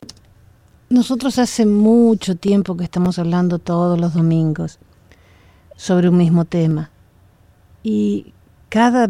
nosotros 0.90 1.38
hace 1.38 1.66
mucho 1.66 2.36
tiempo 2.36 2.76
que 2.76 2.84
estamos 2.84 3.20
hablando 3.20 3.60
todos 3.60 4.00
los 4.00 4.14
domingos 4.14 4.80
sobre 5.76 6.10
un 6.10 6.18
mismo 6.18 6.46
tema. 6.46 6.90
Y 7.84 8.34
cada, 8.70 9.08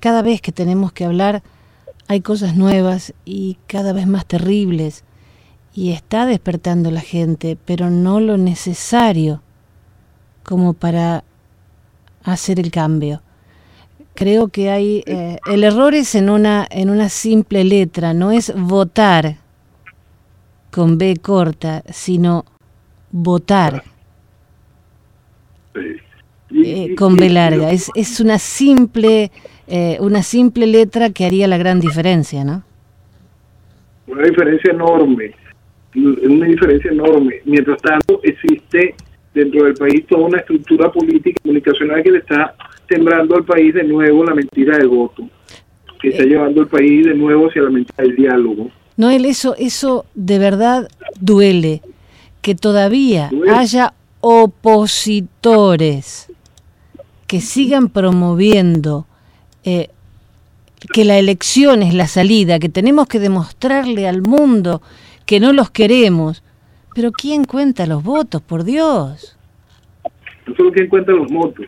cada 0.00 0.22
vez 0.22 0.40
que 0.40 0.52
tenemos 0.52 0.92
que 0.92 1.04
hablar, 1.04 1.42
hay 2.08 2.22
cosas 2.22 2.56
nuevas 2.56 3.12
y 3.24 3.58
cada 3.66 3.92
vez 3.92 4.06
más 4.06 4.24
terribles 4.26 5.04
y 5.74 5.92
está 5.92 6.24
despertando 6.24 6.90
la 6.90 7.02
gente, 7.02 7.58
pero 7.64 7.90
no 7.90 8.20
lo 8.20 8.38
necesario 8.38 9.42
como 10.42 10.72
para 10.72 11.24
hacer 12.24 12.58
el 12.58 12.70
cambio. 12.70 13.22
Creo 14.14 14.48
que 14.48 14.70
hay 14.70 15.04
eh, 15.06 15.38
el 15.46 15.62
error 15.62 15.94
es 15.94 16.14
en 16.16 16.30
una 16.30 16.66
en 16.68 16.90
una 16.90 17.08
simple 17.08 17.62
letra, 17.62 18.14
no 18.14 18.32
es 18.32 18.52
votar 18.56 19.36
con 20.70 20.98
B 20.98 21.16
corta, 21.20 21.82
sino 21.90 22.44
votar 23.10 23.82
eh, 26.50 26.94
con 26.96 27.16
B 27.16 27.30
larga. 27.30 27.70
Es, 27.70 27.90
es 27.94 28.20
una 28.20 28.38
simple 28.38 29.30
eh, 29.70 29.98
una 30.00 30.22
simple 30.22 30.66
letra 30.66 31.10
que 31.10 31.26
haría 31.26 31.46
la 31.46 31.58
gran 31.58 31.78
diferencia, 31.78 32.42
¿no? 32.42 32.62
Una 34.06 34.22
diferencia 34.22 34.72
enorme, 34.72 35.34
una 35.94 36.46
diferencia 36.46 36.90
enorme. 36.90 37.42
Mientras 37.44 37.76
tanto, 37.82 38.20
existe 38.22 38.94
dentro 39.34 39.64
del 39.64 39.74
país 39.74 40.06
toda 40.06 40.24
una 40.24 40.38
estructura 40.38 40.90
política 40.90 41.38
y 41.38 41.42
comunicacional 41.42 42.02
que 42.02 42.12
le 42.12 42.18
está 42.18 42.54
sembrando 42.88 43.36
al 43.36 43.44
país 43.44 43.74
de 43.74 43.84
nuevo 43.84 44.24
la 44.24 44.34
mentira 44.34 44.78
del 44.78 44.88
voto, 44.88 45.28
que 46.00 46.08
está 46.08 46.22
eh. 46.22 46.28
llevando 46.28 46.62
al 46.62 46.68
país 46.68 47.04
de 47.04 47.14
nuevo 47.14 47.48
hacia 47.48 47.60
la 47.60 47.70
mentira 47.70 48.04
del 48.04 48.16
diálogo. 48.16 48.70
Noel, 48.98 49.24
eso, 49.26 49.54
eso 49.56 50.04
de 50.14 50.38
verdad 50.40 50.88
duele, 51.20 51.80
que 52.42 52.56
todavía 52.56 53.30
haya 53.54 53.94
opositores 54.20 55.52
que 57.28 57.40
sigan 57.40 57.90
promoviendo 57.90 59.06
eh, 59.62 59.90
que 60.92 61.04
la 61.04 61.16
elección 61.16 61.84
es 61.84 61.94
la 61.94 62.08
salida, 62.08 62.58
que 62.58 62.68
tenemos 62.68 63.06
que 63.06 63.20
demostrarle 63.20 64.08
al 64.08 64.22
mundo 64.22 64.82
que 65.26 65.38
no 65.38 65.52
los 65.52 65.70
queremos. 65.70 66.42
Pero 66.92 67.12
¿quién 67.12 67.44
cuenta 67.44 67.86
los 67.86 68.02
votos, 68.02 68.42
por 68.42 68.64
Dios? 68.64 69.38
No 70.44 70.56
solo 70.56 70.72
quién 70.72 70.88
cuenta 70.88 71.12
los 71.12 71.30
votos. 71.30 71.66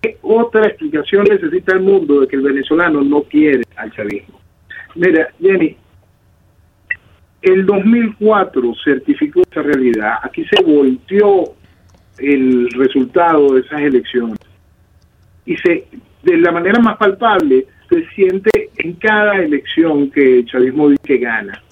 ¿Qué 0.00 0.16
otra 0.22 0.68
explicación 0.68 1.24
necesita 1.24 1.72
el 1.72 1.80
mundo 1.80 2.20
de 2.20 2.28
que 2.28 2.36
el 2.36 2.42
venezolano 2.42 3.02
no 3.02 3.22
quiere 3.22 3.64
al 3.74 3.90
chavismo? 3.92 4.38
Mira, 4.94 5.28
Jenny, 5.40 5.76
el 7.42 7.66
2004 7.66 8.74
certificó 8.84 9.42
esa 9.50 9.62
realidad. 9.62 10.14
Aquí 10.22 10.44
se 10.44 10.62
volteó 10.62 11.54
el 12.18 12.68
resultado 12.70 13.54
de 13.54 13.60
esas 13.60 13.80
elecciones 13.80 14.38
y 15.46 15.56
se 15.56 15.86
de 16.22 16.36
la 16.36 16.50
manera 16.50 16.80
más 16.80 16.96
palpable 16.96 17.66
se 17.88 18.06
siente 18.08 18.70
en 18.76 18.94
cada 18.94 19.36
elección 19.36 20.10
que 20.10 20.40
el 20.40 20.46
chavismo 20.46 20.88
dice 20.88 21.02
que 21.04 21.18
gana. 21.18 21.62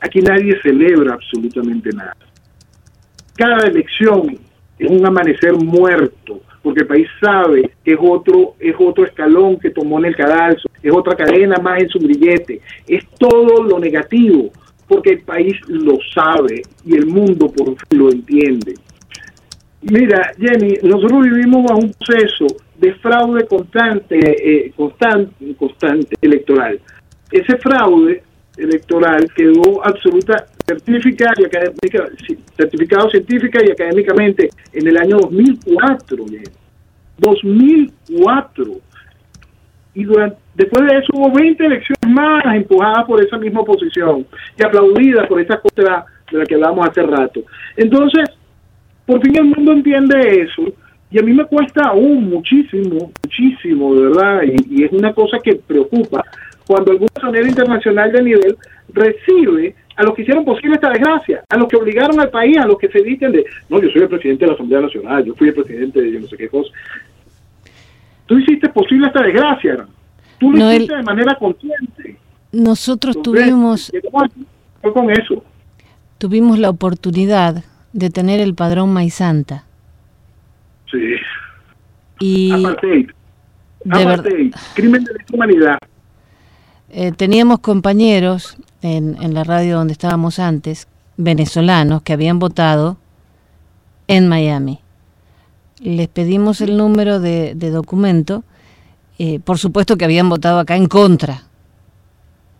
Aquí 0.00 0.20
nadie 0.20 0.60
celebra 0.62 1.14
absolutamente 1.14 1.90
nada. 1.90 2.16
Cada 3.36 3.66
elección 3.66 4.38
es 4.78 4.90
un 4.90 5.04
amanecer 5.04 5.54
muerto, 5.54 6.40
porque 6.62 6.82
el 6.82 6.86
país 6.86 7.08
sabe 7.20 7.72
que 7.84 7.92
es 7.92 7.98
otro, 8.00 8.54
es 8.60 8.74
otro 8.78 9.04
escalón 9.04 9.58
que 9.58 9.70
tomó 9.70 9.98
en 9.98 10.06
el 10.06 10.16
cadalso, 10.16 10.68
es 10.82 10.92
otra 10.92 11.16
cadena 11.16 11.56
más 11.56 11.82
en 11.82 11.88
su 11.88 11.98
grillete, 11.98 12.60
es 12.86 13.04
todo 13.18 13.62
lo 13.62 13.78
negativo, 13.78 14.50
porque 14.86 15.10
el 15.10 15.20
país 15.20 15.54
lo 15.68 15.98
sabe 16.14 16.62
y 16.84 16.94
el 16.94 17.06
mundo 17.06 17.48
por 17.48 17.66
fin 17.66 17.98
lo 17.98 18.10
entiende. 18.10 18.74
Mira, 19.82 20.32
Jenny, 20.38 20.74
nosotros 20.82 21.24
vivimos 21.24 21.64
bajo 21.64 21.80
un 21.80 21.92
proceso 21.92 22.46
de 22.76 22.94
fraude 22.94 23.46
constante, 23.46 24.18
eh, 24.18 24.72
constante, 24.76 25.54
constante 25.56 26.14
electoral. 26.20 26.80
Ese 27.30 27.56
fraude 27.56 28.22
electoral 28.56 29.28
quedó 29.34 29.84
absoluta 29.84 30.46
certificada 30.66 31.34
y 31.38 31.44
académica, 31.44 32.08
certificado 32.56 33.10
científica 33.10 33.60
y 33.64 33.70
académicamente 33.70 34.50
en 34.72 34.86
el 34.86 34.96
año 34.96 35.18
2004. 35.18 36.24
2004. 37.18 38.64
Y 39.94 40.04
después 40.54 40.90
de 40.90 40.98
eso 40.98 41.12
hubo 41.12 41.30
20 41.32 41.64
elecciones 41.64 42.08
más 42.08 42.44
empujadas 42.54 43.04
por 43.06 43.22
esa 43.22 43.36
misma 43.36 43.60
oposición 43.60 44.26
y 44.58 44.64
aplaudidas 44.64 45.26
por 45.26 45.40
esa 45.40 45.58
cosa 45.58 46.06
de 46.30 46.38
la 46.38 46.46
que 46.46 46.54
hablábamos 46.54 46.88
hace 46.88 47.02
rato. 47.02 47.42
Entonces, 47.76 48.30
por 49.04 49.20
fin 49.22 49.36
el 49.36 49.44
mundo 49.44 49.72
entiende 49.72 50.42
eso 50.42 50.72
y 51.10 51.18
a 51.18 51.22
mí 51.22 51.34
me 51.34 51.44
cuesta 51.44 51.88
aún 51.88 52.30
muchísimo, 52.30 53.12
muchísimo, 53.22 53.94
de 53.94 54.00
verdad, 54.08 54.40
y, 54.44 54.84
es 54.84 54.92
una 54.92 55.12
cosa 55.12 55.38
que 55.44 55.56
preocupa 55.56 56.24
cuando 56.72 56.92
algún 56.92 57.08
sonero 57.20 57.46
internacional 57.46 58.10
de 58.10 58.22
nivel 58.22 58.56
recibe 58.94 59.74
a 59.94 60.04
los 60.04 60.14
que 60.14 60.22
hicieron 60.22 60.42
posible 60.42 60.76
esta 60.76 60.88
desgracia, 60.88 61.44
a 61.46 61.56
los 61.58 61.68
que 61.68 61.76
obligaron 61.76 62.18
al 62.18 62.30
país, 62.30 62.56
a 62.56 62.64
los 62.64 62.78
que 62.78 62.88
se 62.88 63.02
dicen 63.02 63.30
de, 63.30 63.44
no, 63.68 63.78
yo 63.78 63.90
soy 63.90 64.00
el 64.00 64.08
presidente 64.08 64.46
de 64.46 64.48
la 64.48 64.54
Asamblea 64.54 64.80
Nacional, 64.80 65.22
yo 65.22 65.34
fui 65.34 65.48
el 65.48 65.54
presidente 65.54 66.00
de 66.00 66.12
yo 66.12 66.20
no 66.20 66.26
sé 66.28 66.36
qué 66.38 66.48
cosa. 66.48 66.70
Tú 68.24 68.38
hiciste 68.38 68.70
posible 68.70 69.08
esta 69.08 69.20
desgracia, 69.20 69.86
tú 70.40 70.50
lo 70.50 70.72
hiciste 70.72 70.96
de 70.96 71.02
manera 71.02 71.34
consciente. 71.34 72.16
Nosotros 72.52 73.20
tuvimos... 73.20 73.92
Fue 74.80 74.92
con 74.94 75.10
eso. 75.10 75.44
Tuvimos 76.16 76.58
la 76.58 76.70
oportunidad 76.70 77.64
de 77.92 78.08
tener 78.08 78.40
el 78.40 78.54
padrón 78.54 78.94
Maizanta. 78.94 79.66
Sí. 80.90 81.16
Y 82.18 82.50
Apartheid. 82.50 83.10
Apartheid. 83.90 84.54
Crimen 84.74 85.04
de 85.04 85.12
humanidad. 85.34 85.76
Eh, 86.92 87.12
teníamos 87.12 87.60
compañeros 87.60 88.56
en, 88.82 89.16
en 89.22 89.34
la 89.34 89.44
radio 89.44 89.76
donde 89.76 89.94
estábamos 89.94 90.38
antes, 90.38 90.86
venezolanos, 91.16 92.02
que 92.02 92.12
habían 92.12 92.38
votado 92.38 92.98
en 94.08 94.28
Miami. 94.28 94.80
Les 95.80 96.06
pedimos 96.08 96.60
el 96.60 96.76
número 96.76 97.18
de, 97.18 97.54
documento, 97.54 98.44
eh, 99.18 99.40
por 99.40 99.58
supuesto 99.58 99.96
que 99.96 100.04
habían 100.04 100.28
votado 100.28 100.60
acá 100.60 100.76
en 100.76 100.86
contra. 100.86 101.44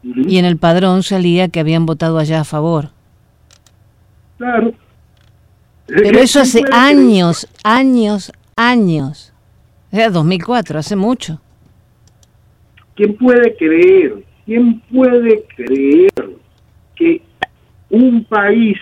Y 0.03 0.39
en 0.39 0.45
el 0.45 0.57
padrón 0.57 1.05
salía 1.05 1.49
que 1.49 1.61
habían 1.61 1.87
votado 1.87 2.19
allá 2.19 2.41
a 2.41 2.45
favor. 2.45 2.91
Claro. 4.39 4.73
Pero 5.87 6.19
eso 6.19 6.41
hace 6.41 6.65
años, 6.73 7.47
años, 7.63 8.33
años. 8.57 9.33
Era 9.93 10.11
2004, 10.11 10.79
hace 10.81 10.97
mucho. 10.97 11.41
¿Quién 12.95 13.17
puede 13.17 13.57
creer? 13.57 14.15
¿Quién 14.45 14.81
puede 14.93 15.45
creer 15.57 16.11
que 16.95 17.23
un 17.91 18.25
país 18.25 18.77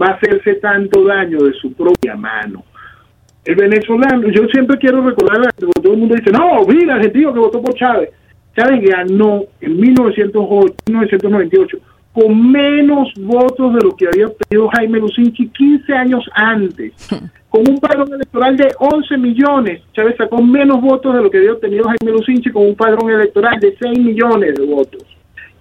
va 0.00 0.08
a 0.08 0.14
hacerse 0.14 0.54
tanto 0.56 1.04
daño 1.04 1.38
de 1.38 1.52
su 1.54 1.72
propia 1.72 2.16
mano? 2.16 2.64
El 3.44 3.56
venezolano, 3.56 4.28
yo 4.28 4.46
siempre 4.48 4.78
quiero 4.78 5.02
recordar, 5.02 5.52
todo 5.54 5.92
el 5.92 5.98
mundo 5.98 6.14
dice, 6.14 6.30
no, 6.30 6.64
mira, 6.66 6.94
argentino 6.94 7.32
que 7.32 7.40
votó 7.40 7.60
por 7.60 7.74
Chávez. 7.74 8.10
Chávez 8.56 8.80
ganó 8.88 9.44
en 9.60 9.80
1908, 9.80 10.74
1998 10.86 11.78
con 12.14 12.52
menos 12.52 13.12
votos 13.16 13.74
de 13.74 13.80
lo 13.80 13.96
que 13.96 14.06
había 14.06 14.28
obtenido 14.28 14.68
Jaime 14.68 15.00
Lucinchi 15.00 15.48
15 15.48 15.92
años 15.92 16.24
antes. 16.32 16.92
Con 17.50 17.68
un 17.68 17.78
padrón 17.78 18.12
electoral 18.12 18.56
de 18.56 18.72
11 18.78 19.16
millones, 19.16 19.82
Chávez 19.92 20.16
sacó 20.16 20.42
menos 20.42 20.80
votos 20.80 21.14
de 21.14 21.22
lo 21.22 21.30
que 21.30 21.38
había 21.38 21.52
obtenido 21.52 21.84
Jaime 21.84 22.18
Lucinchi 22.18 22.50
con 22.50 22.66
un 22.66 22.74
padrón 22.74 23.12
electoral 23.12 23.60
de 23.60 23.76
6 23.78 23.96
millones 24.00 24.56
de 24.56 24.66
votos. 24.66 25.02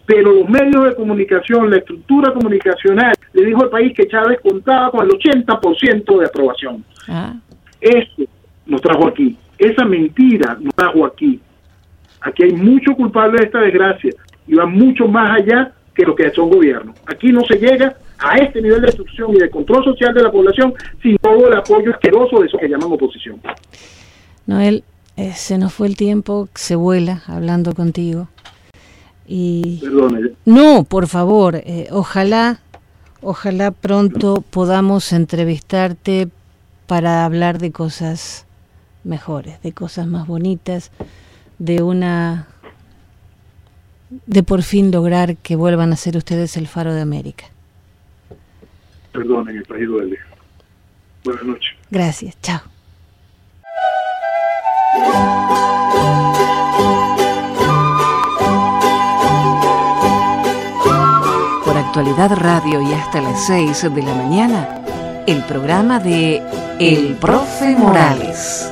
Pero 0.07 0.33
los 0.33 0.49
medios 0.49 0.85
de 0.85 0.95
comunicación, 0.95 1.69
la 1.69 1.77
estructura 1.77 2.33
comunicacional, 2.33 3.13
le 3.33 3.45
dijo 3.45 3.61
al 3.61 3.69
país 3.69 3.93
que 3.95 4.07
Chávez 4.07 4.39
contaba 4.41 4.89
con 4.89 5.05
el 5.05 5.11
80% 5.11 6.19
de 6.19 6.25
aprobación. 6.25 6.83
Ah. 7.07 7.35
Esto 7.79 8.23
nos 8.65 8.81
trajo 8.81 9.07
aquí. 9.07 9.37
Esa 9.59 9.85
mentira 9.85 10.57
nos 10.59 10.73
trajo 10.73 11.05
aquí. 11.05 11.39
Aquí 12.21 12.41
hay 12.41 12.53
mucho 12.53 12.95
culpable 12.95 13.37
de 13.37 13.45
esta 13.45 13.59
desgracia 13.59 14.11
y 14.47 14.55
va 14.55 14.65
mucho 14.65 15.07
más 15.07 15.41
allá 15.41 15.71
que 15.93 16.03
lo 16.03 16.15
que 16.15 16.29
son 16.31 16.49
gobiernos. 16.49 16.95
Aquí 17.05 17.31
no 17.31 17.43
se 17.45 17.55
llega 17.55 17.95
a 18.19 18.37
este 18.37 18.61
nivel 18.61 18.81
de 18.81 18.87
destrucción 18.87 19.35
y 19.35 19.39
de 19.39 19.49
control 19.49 19.83
social 19.83 20.13
de 20.13 20.23
la 20.23 20.31
población 20.31 20.73
sin 21.01 21.17
todo 21.17 21.47
el 21.47 21.57
apoyo 21.57 21.91
asqueroso 21.91 22.39
de 22.39 22.47
eso 22.47 22.57
que 22.57 22.67
llaman 22.67 22.91
oposición. 22.91 23.41
Noel, 24.45 24.83
eh, 25.15 25.33
se 25.33 25.57
nos 25.57 25.73
fue 25.73 25.87
el 25.87 25.95
tiempo, 25.95 26.47
se 26.55 26.75
vuela 26.75 27.21
hablando 27.27 27.73
contigo. 27.73 28.29
Y 29.27 29.81
no, 30.45 30.83
por 30.83 31.07
favor, 31.07 31.55
eh, 31.55 31.87
ojalá, 31.91 32.59
ojalá 33.21 33.71
pronto 33.71 34.43
podamos 34.49 35.13
entrevistarte 35.13 36.27
para 36.87 37.23
hablar 37.23 37.57
de 37.57 37.71
cosas 37.71 38.45
mejores, 39.03 39.61
de 39.61 39.71
cosas 39.71 40.07
más 40.07 40.27
bonitas, 40.27 40.91
de 41.57 41.81
una 41.83 42.47
de 44.25 44.43
por 44.43 44.63
fin 44.63 44.91
lograr 44.91 45.37
que 45.37 45.55
vuelvan 45.55 45.93
a 45.93 45.95
ser 45.95 46.17
ustedes 46.17 46.57
el 46.57 46.67
faro 46.67 46.93
de 46.93 47.01
América? 47.01 47.45
Perdón, 49.11 49.49
en 49.49 49.57
el 49.57 49.63
país 49.65 49.87
duele. 49.87 50.17
Buenas 51.23 51.43
noches. 51.43 51.75
Gracias, 51.89 52.35
chao. 52.41 52.61
Por 61.63 61.77
actualidad 61.77 62.35
radio 62.35 62.81
y 62.81 62.93
hasta 62.93 63.21
las 63.21 63.45
6 63.47 63.93
de 63.93 64.01
la 64.03 64.13
mañana, 64.15 65.23
el 65.27 65.43
programa 65.45 65.99
de 65.99 66.41
El 66.79 67.15
Profe 67.15 67.75
Morales. 67.75 68.71